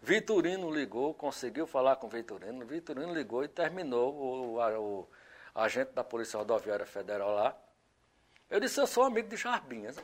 Vitorino 0.02 0.70
ligou, 0.70 1.14
conseguiu 1.14 1.66
falar 1.66 1.96
com 1.96 2.08
Vitorino. 2.08 2.66
Vitorino 2.66 3.14
ligou 3.14 3.44
e 3.44 3.48
terminou 3.48 4.14
o, 4.14 4.58
o, 4.58 5.00
o 5.00 5.08
agente 5.56 5.94
da 5.94 6.04
Polícia 6.04 6.38
Rodoviária 6.38 6.86
Federal 6.86 7.34
lá. 7.34 7.56
Eu 8.50 8.60
disse, 8.60 8.80
eu 8.80 8.86
sou 8.86 9.04
amigo 9.04 9.28
de 9.28 9.38
Jarbinhas. 9.38 9.98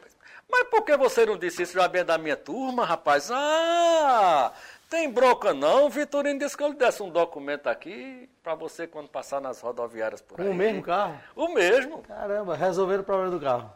Mas 0.50 0.64
por 0.70 0.84
que 0.84 0.98
você 0.98 1.26
não 1.26 1.38
disse 1.38 1.62
isso? 1.62 1.74
Jarbinha 1.74 2.02
é 2.02 2.06
da 2.06 2.18
minha 2.18 2.36
turma, 2.36 2.86
rapaz? 2.86 3.30
Ah, 3.32 4.52
tem 4.92 5.10
bronca 5.10 5.54
não. 5.54 5.90
Vitorino 5.90 6.38
disse 6.38 6.56
que 6.56 6.62
eu 6.62 6.68
lhe 6.68 6.76
desse 6.76 7.02
um 7.02 7.10
documento 7.10 7.68
aqui 7.68 8.30
para 8.44 8.54
você 8.54 8.86
quando 8.86 9.08
passar 9.08 9.40
nas 9.40 9.62
rodoviárias 9.62 10.22
por 10.22 10.42
aí. 10.42 10.50
O 10.50 10.54
mesmo 10.54 10.84
carro? 10.84 11.18
O 11.34 11.48
mesmo. 11.48 12.00
Caramba, 12.00 12.56
resolveram 12.58 13.02
o 13.02 13.06
problema 13.06 13.32
do 13.32 13.40
carro. 13.40 13.74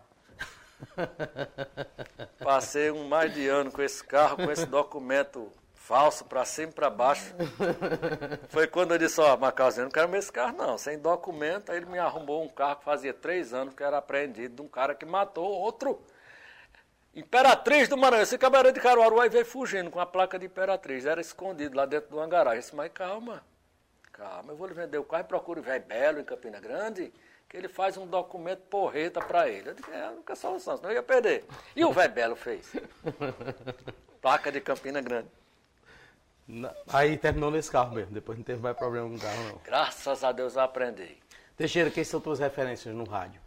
Passei 2.43 2.91
um 2.91 3.07
mais 3.07 3.33
de 3.33 3.47
ano 3.47 3.71
com 3.71 3.81
esse 3.81 4.03
carro, 4.03 4.35
com 4.35 4.51
esse 4.51 4.65
documento 4.65 5.49
falso 5.73 6.25
para 6.25 6.43
cima 6.43 6.71
e 6.71 6.73
para 6.73 6.89
baixo. 6.89 7.33
Foi 8.49 8.67
quando 8.67 8.91
eu 8.91 8.97
disse, 8.97 9.21
ó, 9.21 9.35
oh, 9.35 9.37
Macauzinho, 9.37 9.83
eu 9.83 9.85
não 9.85 9.91
quero 9.91 10.09
mais 10.09 10.25
esse 10.25 10.33
carro 10.33 10.57
não, 10.57 10.77
sem 10.77 10.99
documento. 10.99 11.71
Aí 11.71 11.77
ele 11.77 11.85
me 11.85 11.97
arrumou 11.97 12.43
um 12.43 12.49
carro 12.49 12.75
que 12.75 12.83
fazia 12.83 13.13
três 13.13 13.53
anos 13.53 13.73
que 13.73 13.83
era 13.83 13.99
apreendido 13.99 14.55
de 14.55 14.61
um 14.61 14.67
cara 14.67 14.93
que 14.93 15.05
matou 15.05 15.45
outro. 15.45 15.97
Imperatriz 17.15 17.87
do 17.87 17.95
Maranhão, 17.95 18.23
esse 18.23 18.37
cabaré 18.37 18.73
de 18.73 18.79
Caruaru 18.81 19.21
aí 19.21 19.29
veio 19.29 19.45
fugindo 19.45 19.89
com 19.89 20.01
a 20.01 20.05
placa 20.05 20.37
de 20.37 20.47
Imperatriz, 20.47 21.05
era 21.05 21.21
escondido 21.21 21.77
lá 21.77 21.85
dentro 21.85 22.09
do 22.09 22.19
hangará. 22.19 22.55
Eu 22.55 22.59
disse, 22.59 22.75
mas 22.75 22.91
calma, 22.91 23.41
calma, 24.11 24.51
eu 24.51 24.57
vou 24.57 24.67
lhe 24.67 24.73
vender 24.73 24.97
o 24.97 25.03
carro 25.05 25.23
e 25.23 25.27
procure 25.27 25.61
o 25.61 25.63
velho 25.63 25.85
Belo 25.85 26.19
em 26.19 26.25
Campina 26.25 26.59
Grande 26.59 27.13
que 27.47 27.55
ele 27.55 27.69
faz 27.69 27.95
um 27.95 28.05
documento 28.05 28.61
porreta 28.63 29.21
para 29.21 29.47
ele. 29.47 29.69
Eu 29.69 29.73
disse, 29.75 29.89
é 29.91 30.03
a 30.03 30.11
única 30.11 30.35
solução, 30.35 30.75
senão 30.75 30.89
eu 30.89 30.95
ia 30.95 31.03
perder. 31.03 31.45
E 31.73 31.85
o 31.85 31.93
velho 31.93 32.13
Belo 32.13 32.35
fez. 32.35 32.73
Placa 34.21 34.51
de 34.51 34.59
Campina 34.59 34.99
Grande. 34.99 35.29
Aí 36.91 37.17
terminou 37.17 37.49
nesse 37.49 37.71
carro 37.71 37.95
mesmo, 37.95 38.13
depois 38.13 38.37
não 38.37 38.43
teve 38.43 38.61
mais 38.61 38.75
problema 38.75 39.07
com 39.07 39.15
o 39.15 39.19
carro 39.19 39.43
não. 39.43 39.61
Graças 39.63 40.21
a 40.21 40.33
Deus 40.33 40.55
eu 40.55 40.61
aprendi. 40.61 41.17
Teixeira, 41.55 41.89
quem 41.89 42.03
são 42.03 42.19
tuas 42.19 42.39
referências 42.39 42.93
no 42.93 43.05
rádio? 43.05 43.44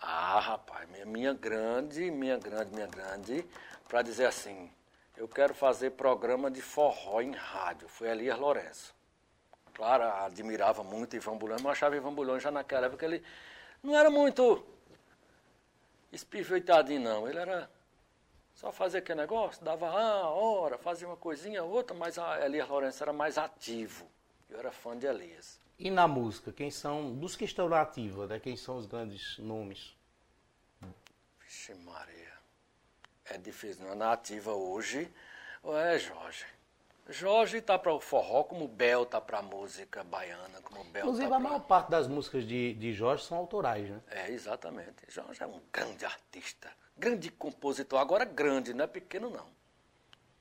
Ah, 0.00 0.40
rapaz, 0.40 0.88
minha, 0.90 1.06
minha 1.06 1.34
grande, 1.34 2.10
minha 2.10 2.38
grande, 2.38 2.72
minha 2.72 2.86
grande, 2.86 3.46
para 3.88 4.02
dizer 4.02 4.26
assim, 4.26 4.70
eu 5.16 5.28
quero 5.28 5.54
fazer 5.54 5.90
programa 5.90 6.50
de 6.50 6.62
forró 6.62 7.20
em 7.20 7.32
rádio. 7.32 7.88
Foi 7.88 8.08
Elias 8.08 8.38
Lourenço 8.38 8.94
claro, 9.80 10.04
admirava 10.04 10.84
muito 10.84 11.16
Ivan 11.16 11.38
Bulhões, 11.38 11.62
mas 11.62 11.72
achava 11.72 11.96
Ivan 11.96 12.12
Bulhões 12.12 12.42
já 12.42 12.50
naquela 12.50 12.84
época 12.84 13.06
ele 13.06 13.24
não 13.82 13.96
era 13.96 14.10
muito 14.10 14.62
espiveitadinho, 16.12 17.00
não. 17.00 17.26
Ele 17.26 17.38
era 17.38 17.70
Só 18.54 18.70
fazia 18.70 18.98
aquele 18.98 19.22
negócio, 19.22 19.64
dava 19.64 19.88
a 19.88 20.28
hora, 20.28 20.76
fazia 20.76 21.08
uma 21.08 21.16
coisinha, 21.16 21.64
outra, 21.64 21.96
mas 21.96 22.18
a 22.18 22.44
Elias 22.44 22.68
Lourenço 22.68 23.02
era 23.02 23.12
mais 23.12 23.38
ativo. 23.38 24.06
Eu 24.50 24.58
era 24.58 24.72
fã 24.72 24.98
de 24.98 25.06
Elias. 25.06 25.60
E 25.78 25.90
na 25.90 26.06
música, 26.06 26.52
quem 26.52 26.70
são, 26.70 27.14
dos 27.14 27.36
que 27.36 27.44
estão 27.44 27.68
na 27.68 27.80
ativa, 27.80 28.26
né? 28.26 28.38
Quem 28.38 28.56
são 28.56 28.76
os 28.76 28.86
grandes 28.86 29.38
nomes? 29.38 29.96
Vixe 31.40 31.74
Maria. 31.74 32.32
É 33.24 33.38
difícil, 33.38 33.84
não 33.84 33.92
é 33.92 33.94
na 33.94 34.12
ativa 34.12 34.52
hoje, 34.52 35.10
ou 35.62 35.78
é 35.78 35.98
Jorge? 35.98 36.44
Jorge 37.08 37.58
está 37.58 37.78
para 37.78 37.92
o 37.92 38.00
forró 38.00 38.44
como 38.44 38.68
Bel 38.68 39.02
está 39.02 39.20
para 39.20 39.38
a 39.38 39.42
música 39.42 40.04
baiana, 40.04 40.60
como 40.62 40.84
Bel 40.84 41.02
Inclusive, 41.02 41.28
tá 41.28 41.36
a 41.36 41.40
maior 41.40 41.60
parte 41.60 41.90
das 41.90 42.06
músicas 42.06 42.46
de, 42.46 42.74
de 42.74 42.92
Jorge 42.92 43.24
são 43.24 43.38
autorais, 43.38 43.88
né? 43.88 44.00
É, 44.10 44.30
exatamente. 44.30 45.04
Jorge 45.08 45.42
é 45.42 45.46
um 45.46 45.60
grande 45.72 46.04
artista, 46.04 46.70
grande 46.96 47.30
compositor. 47.30 47.98
Agora 47.98 48.24
grande, 48.24 48.72
não 48.72 48.84
é 48.84 48.86
pequeno 48.86 49.30
não. 49.30 49.46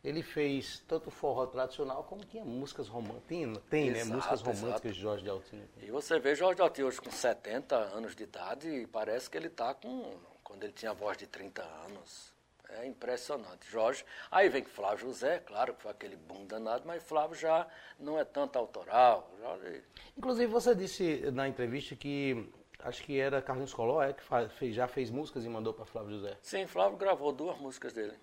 Ele 0.03 0.23
fez 0.23 0.79
tanto 0.87 1.11
forró 1.11 1.45
tradicional 1.47 2.03
como 2.05 2.23
tinha 2.23 2.45
músicas 2.45 2.87
românticas. 2.87 3.63
Tem, 3.69 3.91
né? 3.91 3.99
Exato, 3.99 4.15
Músicas 4.15 4.39
exato. 4.41 4.57
românticas 4.59 4.95
de 4.95 5.01
Jorge 5.01 5.23
de 5.23 5.29
Altino. 5.29 5.67
E 5.81 5.91
você 5.91 6.19
vê 6.19 6.35
Jorge 6.35 6.57
Dalti 6.57 6.81
hoje 6.83 7.01
com 7.01 7.11
70 7.11 7.75
anos 7.75 8.15
de 8.15 8.23
idade 8.23 8.69
e 8.69 8.87
parece 8.87 9.29
que 9.29 9.37
ele 9.37 9.47
está 9.47 9.73
com. 9.73 10.17
quando 10.43 10.63
ele 10.63 10.71
tinha 10.73 10.93
voz 10.93 11.17
de 11.17 11.27
30 11.27 11.61
anos. 11.85 12.33
É 12.69 12.85
impressionante. 12.85 13.69
Jorge. 13.69 14.05
Aí 14.31 14.47
vem 14.47 14.63
Flávio 14.63 15.07
José, 15.07 15.39
claro 15.39 15.73
que 15.73 15.81
foi 15.81 15.91
aquele 15.91 16.15
boom 16.15 16.45
danado, 16.45 16.83
mas 16.85 17.03
Flávio 17.03 17.35
já 17.35 17.67
não 17.99 18.17
é 18.17 18.23
tanto 18.23 18.57
autoral. 18.59 19.29
Jorge, 19.39 19.83
Inclusive, 20.15 20.45
você 20.51 20.75
disse 20.75 21.29
na 21.31 21.47
entrevista 21.47 21.95
que 21.95 22.47
acho 22.79 23.03
que 23.03 23.19
era 23.19 23.41
Carlinhos 23.41 23.73
Coló, 23.73 24.01
é, 24.03 24.13
que 24.13 24.21
fa- 24.23 24.47
fez- 24.49 24.75
já 24.75 24.87
fez 24.87 25.09
músicas 25.09 25.43
e 25.43 25.49
mandou 25.49 25.73
para 25.73 25.83
Flávio 25.85 26.11
José. 26.11 26.37
Sim, 26.43 26.67
Flávio 26.67 26.95
gravou 26.97 27.31
duas 27.33 27.57
músicas 27.57 27.91
dele. 27.91 28.13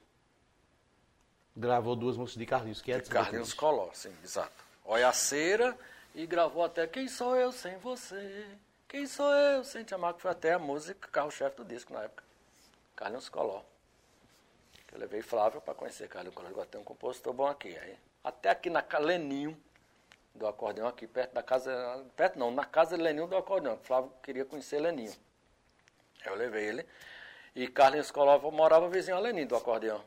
Gravou 1.57 1.97
duas 1.97 2.19
músicas 2.19 2.39
de 2.39 2.45
Carlinhos, 2.45 2.83
que 2.83 2.93
é 2.93 2.99
de 2.99 3.09
Carlinhos 3.09 3.55
Collor, 3.55 3.89
sim, 3.95 4.15
exato. 4.23 4.63
Olha 4.85 5.09
a 5.09 5.13
cera 5.15 5.75
e 6.15 6.27
gravou 6.27 6.63
até 6.63 6.87
Quem 6.87 7.09
Sou 7.09 7.35
Eu 7.35 7.51
Sem 7.51 7.79
Você? 7.79 8.47
Quem 8.87 9.07
Sou 9.07 9.33
Eu 9.33 9.65
Sem 9.65 9.83
Te 9.83 9.95
Amar? 9.95 10.13
Que 10.13 10.21
foi 10.21 10.31
até 10.31 10.53
a 10.53 10.59
música 10.59 11.09
carro-chefe 11.11 11.57
do 11.57 11.65
disco 11.65 11.95
na 11.95 12.03
época. 12.03 12.23
Carlinhos 12.95 13.31
Collor. 13.31 13.63
Eu 14.93 14.99
levei 14.99 15.23
Flávio 15.23 15.63
para 15.63 15.73
conhecer 15.75 16.09
Carlinhos 16.09 16.35
Collor. 16.35 16.51
Agora 16.51 16.67
tem 16.67 16.79
um 16.79 16.85
compositor 16.85 17.33
bom 17.33 17.47
aqui. 17.47 17.75
Aí, 17.79 17.97
até 18.23 18.51
aqui 18.51 18.69
na 18.69 18.85
Leninho 18.99 19.57
do 20.35 20.47
acordeão, 20.47 20.87
aqui 20.87 21.07
perto 21.07 21.33
da 21.33 21.43
casa. 21.43 22.05
Perto 22.15 22.39
não, 22.39 22.51
na 22.51 22.67
casa 22.67 22.99
de 22.99 23.03
Leninho 23.03 23.27
do 23.27 23.37
acordeão. 23.37 23.79
Flávio 23.79 24.13
queria 24.23 24.45
conhecer 24.45 24.79
Leninho. 24.79 25.15
Eu 26.23 26.35
levei 26.35 26.67
ele. 26.67 26.87
E 27.55 27.67
Carlinhos 27.67 28.11
Collor 28.11 28.53
morava 28.53 28.91
vizinho 28.91 29.17
a 29.17 29.21
Leninho 29.21 29.49
do 29.49 29.57
acordeão. 29.57 30.05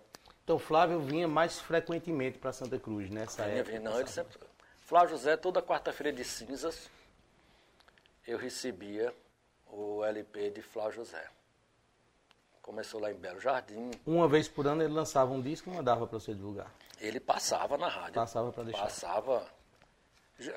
Então, 0.50 0.58
Flávio 0.58 1.00
vinha 1.00 1.28
mais 1.28 1.60
frequentemente 1.60 2.39
para 2.39 2.52
Santa 2.52 2.80
Cruz 2.80 3.08
nessa 3.12 3.43
Vinha, 3.43 3.58
época. 3.58 3.80
Não, 3.82 4.00
ele 4.00 4.10
sempre. 4.10 4.36
Flávio 4.80 5.10
José, 5.10 5.38
toda 5.38 5.62
quarta-feira 5.62 6.12
de 6.12 6.24
cinzas, 6.24 6.89
eu 8.26 8.36
recebia 8.36 9.14
o 9.72 10.04
LP 10.04 10.50
de 10.50 10.64
Flávio 10.64 10.93
José. 10.93 11.24
Começou 12.64 13.00
lá 13.00 13.12
em 13.12 13.14
Belo 13.14 13.39
Jardim. 13.39 13.91
Uma 14.08 14.28
vez 14.28 14.47
por 14.47 14.66
ano 14.66 14.82
ele 14.82 14.91
lançava 14.91 15.32
um 15.32 15.39
disco 15.39 15.70
e 15.70 15.74
mandava 15.76 16.08
para 16.08 16.20
você 16.20 16.34
divulgar. 16.34 16.74
Ele 17.00 17.20
passava 17.20 17.78
na 17.78 17.88
rádio. 17.88 18.16
Passava 18.16 18.52
para 18.52 18.64
deixar. 18.64 18.82
Passava. 18.82 19.45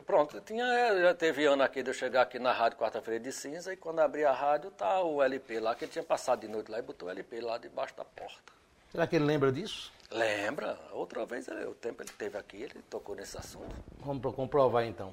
Pronto, 0.07 0.41
tinha, 0.41 1.03
já 1.03 1.15
teve 1.15 1.45
ano 1.45 1.63
aqui 1.63 1.83
de 1.83 1.91
eu 1.91 1.95
chegar 1.95 2.23
aqui 2.23 2.39
na 2.39 2.55
rádio 2.55 2.79
quarta-feira 2.79 3.21
de 3.21 3.31
cinza 3.31 3.75
e 3.75 3.77
quando 3.77 3.99
abri 3.99 4.25
a 4.25 4.33
rádio 4.33 4.71
tá 4.71 5.03
o 5.03 5.23
LP 5.23 5.61
lá, 5.61 5.75
que 5.75 5.85
ele 5.85 5.93
tinha 5.93 6.03
passado 6.03 6.41
de 6.41 6.49
noite 6.49 6.71
lá 6.71 6.79
e 6.79 6.83
botou 6.83 7.09
o 7.09 7.11
LP 7.11 7.43
lá 7.43 7.59
debaixo 7.59 7.95
da 7.95 8.07
porta. 8.07 8.62
Será 8.93 9.07
que 9.07 9.17
ele 9.17 9.25
lembra 9.25 9.51
disso? 9.51 9.91
Lembra? 10.11 10.77
Outra 10.93 11.25
vez, 11.25 11.49
ele- 11.49 11.65
o 11.65 11.73
tempo 11.73 12.03
ele 12.03 12.11
teve 12.19 12.37
aqui, 12.37 12.59
ele 12.59 12.75
tocou 12.91 13.17
nesse 13.17 13.39
assunto. 13.39 13.75
Vamos 14.05 14.21
pro- 14.21 14.33
comprovar 14.35 14.85
então. 14.87 15.13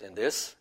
Entendesse? 0.00 0.54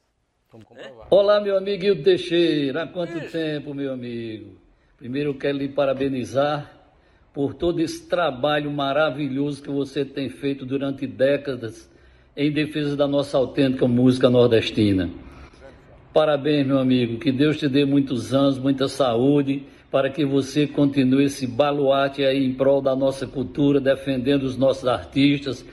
Vamos 0.51 0.65
comprovar. 0.67 1.07
Olá, 1.11 1.39
meu 1.39 1.55
amigo 1.55 1.83
Hildo 1.85 2.01
Teixeira. 2.03 2.83
Há 2.83 2.87
quanto 2.87 3.29
tempo, 3.29 3.75
meu 3.75 3.93
amigo? 3.93 4.57
Primeiro 4.97 5.29
eu 5.31 5.37
quero 5.37 5.59
lhe 5.59 5.69
parabenizar 5.69 6.71
por 7.31 7.53
todo 7.53 7.79
esse 7.79 8.07
trabalho 8.07 8.71
maravilhoso 8.71 9.61
que 9.61 9.69
você 9.69 10.03
tem 10.03 10.27
feito 10.29 10.65
durante 10.65 11.05
décadas 11.05 11.87
em 12.35 12.51
defesa 12.51 12.95
da 12.97 13.07
nossa 13.07 13.37
autêntica 13.37 13.87
música 13.87 14.29
nordestina. 14.31 15.11
Parabéns, 16.11 16.65
meu 16.65 16.79
amigo. 16.79 17.19
Que 17.19 17.31
Deus 17.31 17.57
te 17.59 17.67
dê 17.67 17.85
muitos 17.85 18.33
anos, 18.33 18.57
muita 18.57 18.87
saúde, 18.87 19.67
para 19.95 20.09
que 20.09 20.25
você 20.25 20.67
continue 20.67 21.23
esse 21.23 21.47
baluarte 21.47 22.21
aí 22.21 22.45
em 22.45 22.51
prol 22.51 22.81
da 22.81 22.93
nossa 22.93 23.25
cultura, 23.25 23.79
defendendo 23.79 24.43
os 24.43 24.57
nossos 24.57 24.85
artistas. 24.89 25.65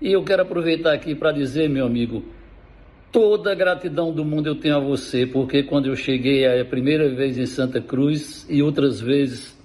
E 0.00 0.12
eu 0.12 0.22
quero 0.22 0.42
aproveitar 0.42 0.92
aqui 0.92 1.12
para 1.12 1.32
dizer, 1.32 1.68
meu 1.68 1.84
amigo, 1.84 2.22
Toda 3.10 3.50
a 3.50 3.54
gratidão 3.54 4.12
do 4.12 4.24
mundo 4.24 4.48
eu 4.48 4.54
tenho 4.54 4.76
a 4.76 4.80
você, 4.80 5.26
porque 5.26 5.64
quando 5.64 5.86
eu 5.86 5.96
cheguei 5.96 6.46
a 6.46 6.64
primeira 6.64 7.08
vez 7.08 7.36
em 7.36 7.46
Santa 7.46 7.80
Cruz 7.80 8.46
e 8.48 8.62
outras 8.62 9.00
vezes 9.00 9.56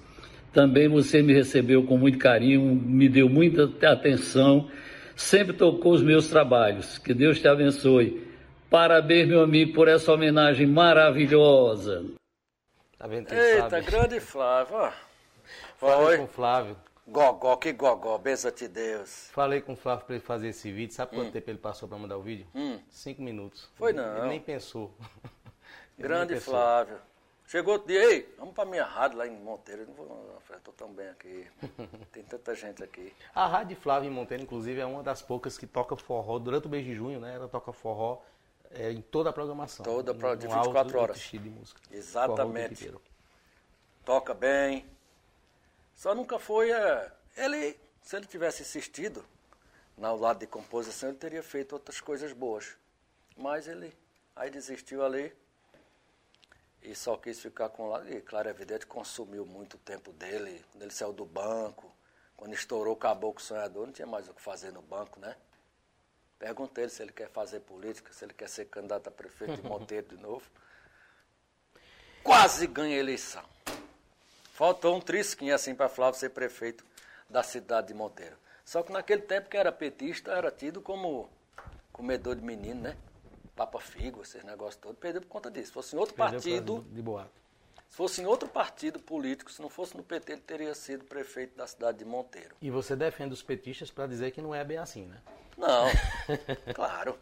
também 0.52 0.88
você 0.88 1.22
me 1.22 1.32
recebeu 1.32 1.84
com 1.84 1.96
muito 1.96 2.18
carinho, 2.18 2.60
me 2.62 3.08
deu 3.08 3.28
muita 3.28 3.70
atenção, 3.92 4.68
sempre 5.14 5.52
tocou 5.52 5.92
os 5.92 6.02
meus 6.02 6.28
trabalhos. 6.28 6.98
Que 6.98 7.14
Deus 7.14 7.40
te 7.40 7.46
abençoe. 7.46 8.20
Parabéns, 8.68 9.28
meu 9.28 9.40
amigo, 9.40 9.72
por 9.72 9.86
essa 9.86 10.12
homenagem 10.12 10.66
maravilhosa. 10.66 12.19
Tá 13.00 13.06
vendo 13.06 13.28
que 13.28 13.34
ele 13.34 13.40
Eita, 13.42 13.70
sabe? 13.70 13.86
grande 13.86 14.20
Flávio. 14.20 14.76
ó. 14.76 14.92
Falei 15.78 16.18
com 16.18 16.24
o 16.24 16.28
Flávio. 16.28 16.76
Gogó, 17.08 17.56
que 17.56 17.72
gogó, 17.72 18.18
benza-te 18.18 18.68
Deus. 18.68 19.30
Falei 19.32 19.62
com 19.62 19.72
o 19.72 19.76
Flávio 19.76 20.04
para 20.04 20.16
ele 20.16 20.24
fazer 20.24 20.48
esse 20.48 20.70
vídeo. 20.70 20.94
Sabe 20.94 21.16
quanto 21.16 21.32
tempo 21.32 21.48
ele 21.48 21.58
passou 21.58 21.88
para 21.88 21.96
mandar 21.96 22.18
o 22.18 22.22
vídeo? 22.22 22.46
Hum. 22.54 22.78
Cinco 22.90 23.22
minutos. 23.22 23.70
Foi 23.74 23.92
Ele- 23.92 24.02
não. 24.02 24.18
Ele 24.20 24.28
nem 24.28 24.40
pensou. 24.40 24.94
Ele 25.98 26.06
Grande 26.08 26.34
nem 26.34 26.40
pensou. 26.40 26.52
Flávio. 26.52 26.98
Chegou 27.46 27.72
outro 27.72 27.88
dia, 27.88 28.04
ei, 28.04 28.34
vamos 28.38 28.54
pra 28.54 28.66
minha 28.66 28.84
rádio 28.84 29.16
lá 29.16 29.26
em 29.26 29.30
Monteiro. 29.30 29.82
Eu 29.82 29.86
não 29.88 29.94
vou, 29.94 30.06
não, 30.06 30.60
tô 30.60 30.70
tão 30.70 30.92
bem 30.92 31.08
aqui. 31.08 31.46
Tem 32.12 32.22
tanta 32.22 32.54
gente 32.54 32.84
aqui. 32.84 33.12
A 33.34 33.46
Rádio 33.46 33.76
Flávio 33.76 34.08
em 34.08 34.12
Monteiro, 34.12 34.42
inclusive, 34.42 34.78
é 34.78 34.86
uma 34.86 35.02
das 35.02 35.22
poucas 35.22 35.56
que 35.56 35.66
toca 35.66 35.96
forró 35.96 36.38
durante 36.38 36.66
o 36.66 36.70
mês 36.70 36.84
de 36.84 36.94
junho, 36.94 37.18
né? 37.18 37.34
Ela 37.34 37.48
toca 37.48 37.72
forró 37.72 38.18
é, 38.70 38.90
em 38.92 39.00
toda 39.02 39.30
a 39.30 39.32
programação. 39.32 39.84
Toda, 39.84 40.14
pro- 40.14 40.36
de 40.36 40.46
Não 40.46 40.54
há 40.54 40.62
24 40.62 40.78
outro 40.86 41.00
horas. 41.00 41.18
de 41.18 41.38
música. 41.38 41.80
Exatamente. 41.90 42.88
O. 42.88 43.00
Toca 44.04 44.32
bem. 44.34 44.88
Só 45.94 46.14
nunca 46.14 46.38
foi. 46.38 46.70
é, 46.70 47.12
ele, 47.36 47.78
se 48.02 48.16
ele 48.16 48.26
tivesse 48.26 48.62
insistido 48.62 49.24
no 49.96 50.16
lado 50.16 50.38
de 50.38 50.46
composição, 50.46 51.10
ele 51.10 51.18
teria 51.18 51.42
feito 51.42 51.72
outras 51.72 52.00
coisas 52.00 52.32
boas. 52.32 52.76
Mas 53.36 53.66
ele 53.68 53.92
aí 54.34 54.50
desistiu 54.50 55.04
ali 55.04 55.34
e 56.82 56.94
só 56.94 57.16
quis 57.16 57.40
ficar 57.40 57.68
com 57.68 57.88
lá. 57.88 58.02
E 58.10 58.20
claro, 58.20 58.48
é 58.48 58.50
evidente, 58.50 58.86
consumiu 58.86 59.44
muito 59.44 59.76
tempo 59.78 60.12
dele. 60.12 60.64
Quando 60.72 60.82
ele 60.82 60.92
saiu 60.92 61.12
do 61.12 61.24
banco, 61.26 61.90
quando 62.36 62.54
estourou 62.54 62.94
o 62.94 62.96
caboclo 62.96 63.42
sonhador, 63.42 63.86
não 63.86 63.92
tinha 63.92 64.06
mais 64.06 64.28
o 64.28 64.32
que 64.34 64.40
fazer 64.40 64.72
no 64.72 64.80
banco, 64.82 65.20
né? 65.20 65.36
Perguntei 66.40 66.84
ele 66.84 66.90
se 66.90 67.02
ele 67.02 67.12
quer 67.12 67.28
fazer 67.28 67.60
política, 67.60 68.10
se 68.14 68.24
ele 68.24 68.32
quer 68.32 68.48
ser 68.48 68.64
candidato 68.64 69.08
a 69.08 69.10
prefeito 69.10 69.56
de 69.56 69.62
Monteiro 69.68 70.08
de 70.08 70.16
novo. 70.16 70.42
Quase 72.24 72.66
ganha 72.66 72.96
a 72.96 72.98
eleição. 72.98 73.44
Faltou 74.54 74.96
um 74.96 75.00
trisquinho 75.00 75.54
assim 75.54 75.74
para 75.74 75.88
Flávio 75.90 76.18
ser 76.18 76.30
prefeito 76.30 76.82
da 77.28 77.42
cidade 77.42 77.88
de 77.88 77.94
Monteiro. 77.94 78.36
Só 78.64 78.82
que 78.82 78.90
naquele 78.90 79.20
tempo 79.20 79.50
que 79.50 79.56
era 79.56 79.70
petista, 79.70 80.32
era 80.32 80.50
tido 80.50 80.80
como 80.80 81.28
comedor 81.92 82.36
de 82.36 82.42
menino, 82.42 82.80
né? 82.80 82.96
Papa 83.54 83.78
Figo, 83.78 84.22
esses 84.22 84.42
negócios 84.42 84.76
todos. 84.76 84.98
Perdeu 84.98 85.20
por 85.20 85.28
conta 85.28 85.50
disso. 85.50 85.66
Se 85.66 85.72
fosse 85.72 85.94
em 85.94 85.98
outro 85.98 86.14
Perdeu 86.14 86.40
partido, 86.40 86.86
De 86.90 87.02
boato. 87.02 87.30
Se 87.90 87.96
fosse 87.96 88.22
em 88.22 88.24
outro 88.24 88.48
partido 88.48 89.00
político, 89.00 89.50
se 89.50 89.60
não 89.60 89.68
fosse 89.68 89.96
no 89.96 90.04
PT, 90.04 90.32
ele 90.32 90.40
teria 90.40 90.74
sido 90.76 91.04
prefeito 91.04 91.56
da 91.56 91.66
cidade 91.66 91.98
de 91.98 92.04
Monteiro. 92.04 92.54
E 92.62 92.70
você 92.70 92.94
defende 92.94 93.34
os 93.34 93.42
petistas 93.42 93.90
para 93.90 94.06
dizer 94.06 94.30
que 94.30 94.40
não 94.40 94.54
é 94.54 94.64
bem 94.64 94.78
assim, 94.78 95.06
né? 95.06 95.20
Não, 95.58 95.86
claro. 96.72 97.18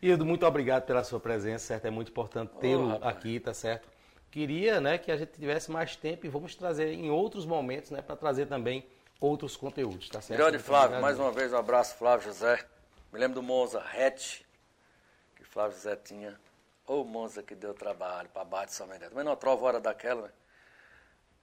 Ildo, 0.00 0.24
muito 0.24 0.46
obrigado 0.46 0.86
pela 0.86 1.02
sua 1.02 1.18
presença, 1.18 1.66
certo? 1.66 1.86
É 1.86 1.90
muito 1.90 2.12
importante 2.12 2.52
tê-lo 2.60 2.90
rapaz. 2.90 3.16
aqui, 3.16 3.40
tá 3.40 3.52
certo? 3.52 3.88
Queria, 4.30 4.80
né, 4.80 4.98
que 4.98 5.10
a 5.10 5.16
gente 5.16 5.32
tivesse 5.32 5.68
mais 5.68 5.96
tempo 5.96 6.24
e 6.24 6.28
vamos 6.28 6.54
trazer 6.54 6.92
em 6.92 7.10
outros 7.10 7.44
momentos, 7.44 7.90
né, 7.90 8.00
para 8.00 8.14
trazer 8.14 8.46
também 8.46 8.86
outros 9.20 9.56
conteúdos, 9.56 10.08
tá 10.08 10.20
certo? 10.20 10.38
Grande 10.38 10.60
Flávio, 10.60 11.00
mais 11.00 11.18
uma 11.18 11.32
vez 11.32 11.52
um 11.52 11.56
abraço, 11.56 11.96
Flávio 11.96 12.28
José. 12.28 12.64
Me 13.12 13.18
lembro 13.18 13.34
do 13.34 13.42
Monza 13.42 13.80
Hatch, 13.80 14.42
que 15.34 15.42
Flávio 15.42 15.76
José 15.76 15.96
tinha. 15.96 16.38
Ô 16.88 17.04
Monza 17.04 17.42
que 17.42 17.54
deu 17.54 17.74
trabalho 17.74 18.28
para 18.30 18.66
São 18.68 18.86
Miguel. 18.86 19.10
Também 19.10 19.24
não 19.24 19.36
trova 19.36 19.66
hora 19.66 19.80
daquela, 19.80 20.22
né? 20.22 20.28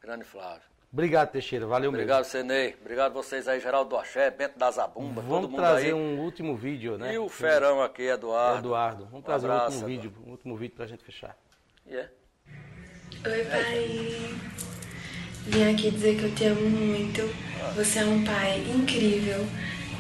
Grande 0.01 0.23
Flávio. 0.23 0.63
Obrigado, 0.91 1.31
Teixeira. 1.31 1.67
Valeu 1.67 1.89
Obrigado, 1.89 2.23
Senei. 2.23 2.75
Obrigado 2.81 3.13
vocês 3.13 3.47
aí, 3.47 3.59
Geraldo 3.59 3.91
do 3.91 3.97
Axé, 3.97 4.31
Bento 4.31 4.57
da 4.57 4.71
Zabumba, 4.71 5.21
mesmo. 5.21 5.21
todo 5.21 5.29
Vamos 5.29 5.49
mundo 5.51 5.59
trazer 5.59 5.87
aí. 5.87 5.93
um 5.93 6.19
último 6.19 6.55
vídeo, 6.55 6.97
né? 6.97 7.13
E 7.13 7.17
o 7.17 7.27
Ferão 7.29 7.81
aqui, 7.83 8.03
Eduardo. 8.03 8.59
Eduardo. 8.59 9.03
Vamos 9.05 9.19
Um 9.19 9.21
trazer 9.21 9.47
um 9.47 9.51
abraço, 9.51 9.77
último 9.77 9.89
Eduardo. 9.91 10.09
vídeo, 10.09 10.23
um 10.27 10.31
último 10.31 10.55
vídeo 10.57 10.75
pra 10.75 10.87
gente 10.87 11.03
fechar. 11.03 11.37
E 11.85 11.95
é. 11.95 12.09
Oi, 13.25 13.45
pai. 13.45 14.35
Vim 15.47 15.73
aqui 15.73 15.91
dizer 15.91 16.17
que 16.17 16.23
eu 16.23 16.33
te 16.35 16.45
amo 16.45 16.69
muito. 16.69 17.21
Você 17.75 17.99
é 17.99 18.05
um 18.05 18.23
pai 18.23 18.59
incrível. 18.61 19.45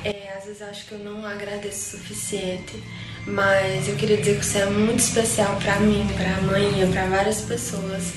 É, 0.03 0.29
às 0.37 0.45
vezes 0.45 0.61
acho 0.61 0.87
que 0.87 0.93
eu 0.93 0.99
não 0.99 1.25
agradeço 1.25 1.97
o 1.97 1.99
suficiente, 1.99 2.81
mas 3.27 3.87
eu 3.87 3.95
queria 3.95 4.17
dizer 4.17 4.39
que 4.39 4.45
você 4.45 4.59
é 4.59 4.65
muito 4.67 4.99
especial 4.99 5.57
para 5.57 5.79
mim, 5.79 6.07
para 6.15 6.37
a 6.37 6.41
mãe, 6.41 6.91
para 6.91 7.07
várias 7.07 7.41
pessoas. 7.41 8.13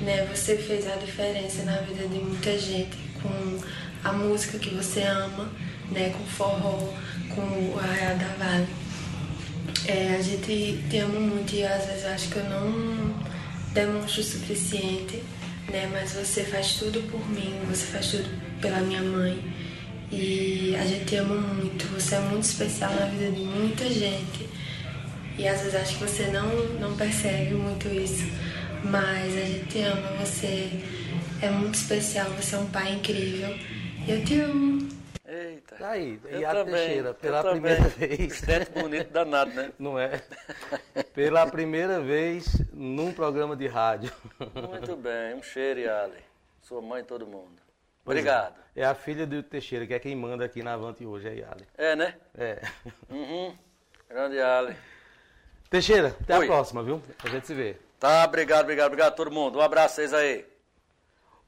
Né? 0.00 0.26
Você 0.34 0.56
fez 0.56 0.86
a 0.86 0.96
diferença 0.96 1.62
na 1.62 1.78
vida 1.78 2.06
de 2.06 2.18
muita 2.18 2.56
gente 2.58 2.96
com 3.22 3.58
a 4.04 4.12
música 4.12 4.58
que 4.58 4.74
você 4.74 5.02
ama, 5.02 5.50
né? 5.90 6.10
com 6.10 6.24
forró, 6.24 6.92
com 7.34 7.40
o 7.40 7.78
Arraial 7.78 8.16
da 8.18 8.44
Vale. 8.44 8.66
É, 9.86 10.16
a 10.18 10.22
gente 10.22 10.84
te 10.90 10.98
ama 10.98 11.20
muito 11.20 11.54
e 11.54 11.64
às 11.64 11.86
vezes 11.86 12.04
acho 12.04 12.28
que 12.28 12.36
eu 12.36 12.44
não 12.44 13.14
demonstro 13.72 14.20
o 14.20 14.24
suficiente, 14.24 15.22
né? 15.70 15.88
Mas 15.92 16.12
você 16.12 16.44
faz 16.44 16.74
tudo 16.74 17.00
por 17.10 17.26
mim, 17.30 17.54
você 17.68 17.86
faz 17.86 18.10
tudo 18.10 18.28
pela 18.60 18.80
minha 18.80 19.02
mãe. 19.02 19.42
E 20.12 20.76
a 20.78 20.84
gente 20.84 21.04
te 21.06 21.16
ama 21.16 21.36
muito, 21.36 21.86
você 21.86 22.16
é 22.16 22.20
muito 22.20 22.42
especial 22.42 22.92
na 22.94 23.06
vida 23.06 23.30
de 23.30 23.40
muita 23.40 23.88
gente. 23.88 24.49
E 25.40 25.48
às 25.48 25.62
vezes 25.62 25.74
acho 25.74 25.96
que 25.96 26.04
você 26.04 26.26
não, 26.26 26.46
não 26.78 26.94
percebe 26.98 27.54
muito 27.54 27.88
isso. 27.88 28.24
Mas 28.84 29.34
a 29.34 29.40
gente 29.40 29.68
te 29.68 29.80
ama, 29.80 30.08
você 30.18 30.68
é 31.40 31.48
muito 31.48 31.76
especial, 31.76 32.28
você 32.32 32.56
é 32.56 32.58
um 32.58 32.70
pai 32.70 32.92
incrível. 32.92 33.48
E 34.06 34.10
eu 34.10 34.22
te 34.22 34.38
amo. 34.38 34.86
Eita. 35.26 35.76
Tá 35.76 35.90
aí, 35.92 36.20
Eu 36.26 36.40
Iara 36.42 36.58
também, 36.58 36.74
Teixeira, 36.74 37.08
eu 37.08 37.14
pela 37.14 37.42
também. 37.42 37.60
primeira 37.62 37.88
vez. 37.88 38.20
Estete 38.20 38.70
bonito 38.70 39.10
danado, 39.12 39.50
né? 39.52 39.72
Não 39.78 39.98
é? 39.98 40.20
Pela 41.14 41.46
primeira 41.46 42.00
vez 42.02 42.44
num 42.70 43.10
programa 43.10 43.56
de 43.56 43.66
rádio. 43.66 44.12
Muito 44.68 44.94
bem, 44.94 45.36
um 45.36 45.42
cheiro, 45.42 45.80
Yali. 45.80 46.22
Sua 46.60 46.82
mãe 46.82 47.00
e 47.00 47.04
todo 47.04 47.26
mundo. 47.26 47.56
É. 47.56 47.62
Obrigado. 48.04 48.56
É 48.76 48.84
a 48.84 48.94
filha 48.94 49.26
do 49.26 49.42
Teixeira, 49.42 49.86
que 49.86 49.94
é 49.94 49.98
quem 49.98 50.14
manda 50.14 50.44
aqui 50.44 50.62
na 50.62 50.74
Avante 50.74 51.06
hoje, 51.06 51.28
é 51.28 51.34
Yali. 51.36 51.66
É, 51.78 51.96
né? 51.96 52.14
É. 52.36 52.60
Uhum. 53.08 53.56
Grande 54.06 54.36
Yali. 54.36 54.76
Teixeira, 55.70 56.16
até 56.20 56.36
Oi. 56.36 56.44
a 56.44 56.48
próxima, 56.48 56.82
viu? 56.82 57.00
A 57.22 57.28
gente 57.28 57.46
se 57.46 57.54
vê. 57.54 57.76
Tá, 58.00 58.24
obrigado, 58.24 58.64
obrigado, 58.64 58.88
obrigado 58.88 59.12
a 59.12 59.14
todo 59.14 59.30
mundo. 59.30 59.60
Um 59.60 59.62
abraço 59.62 59.92
a 59.92 59.94
vocês 59.94 60.12
aí. 60.12 60.44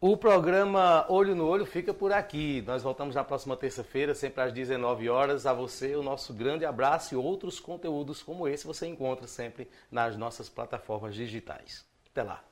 O 0.00 0.16
programa 0.16 1.04
Olho 1.08 1.34
no 1.34 1.46
Olho 1.46 1.66
fica 1.66 1.92
por 1.92 2.12
aqui. 2.12 2.62
Nós 2.64 2.84
voltamos 2.84 3.16
na 3.16 3.24
próxima 3.24 3.56
terça-feira, 3.56 4.14
sempre 4.14 4.42
às 4.42 4.52
19 4.52 5.08
horas. 5.08 5.44
A 5.44 5.52
você, 5.52 5.96
o 5.96 6.04
nosso 6.04 6.32
grande 6.32 6.64
abraço 6.64 7.14
e 7.14 7.16
outros 7.16 7.58
conteúdos 7.58 8.22
como 8.22 8.46
esse 8.46 8.64
você 8.64 8.86
encontra 8.86 9.26
sempre 9.26 9.68
nas 9.90 10.16
nossas 10.16 10.48
plataformas 10.48 11.16
digitais. 11.16 11.84
Até 12.12 12.22
lá. 12.22 12.44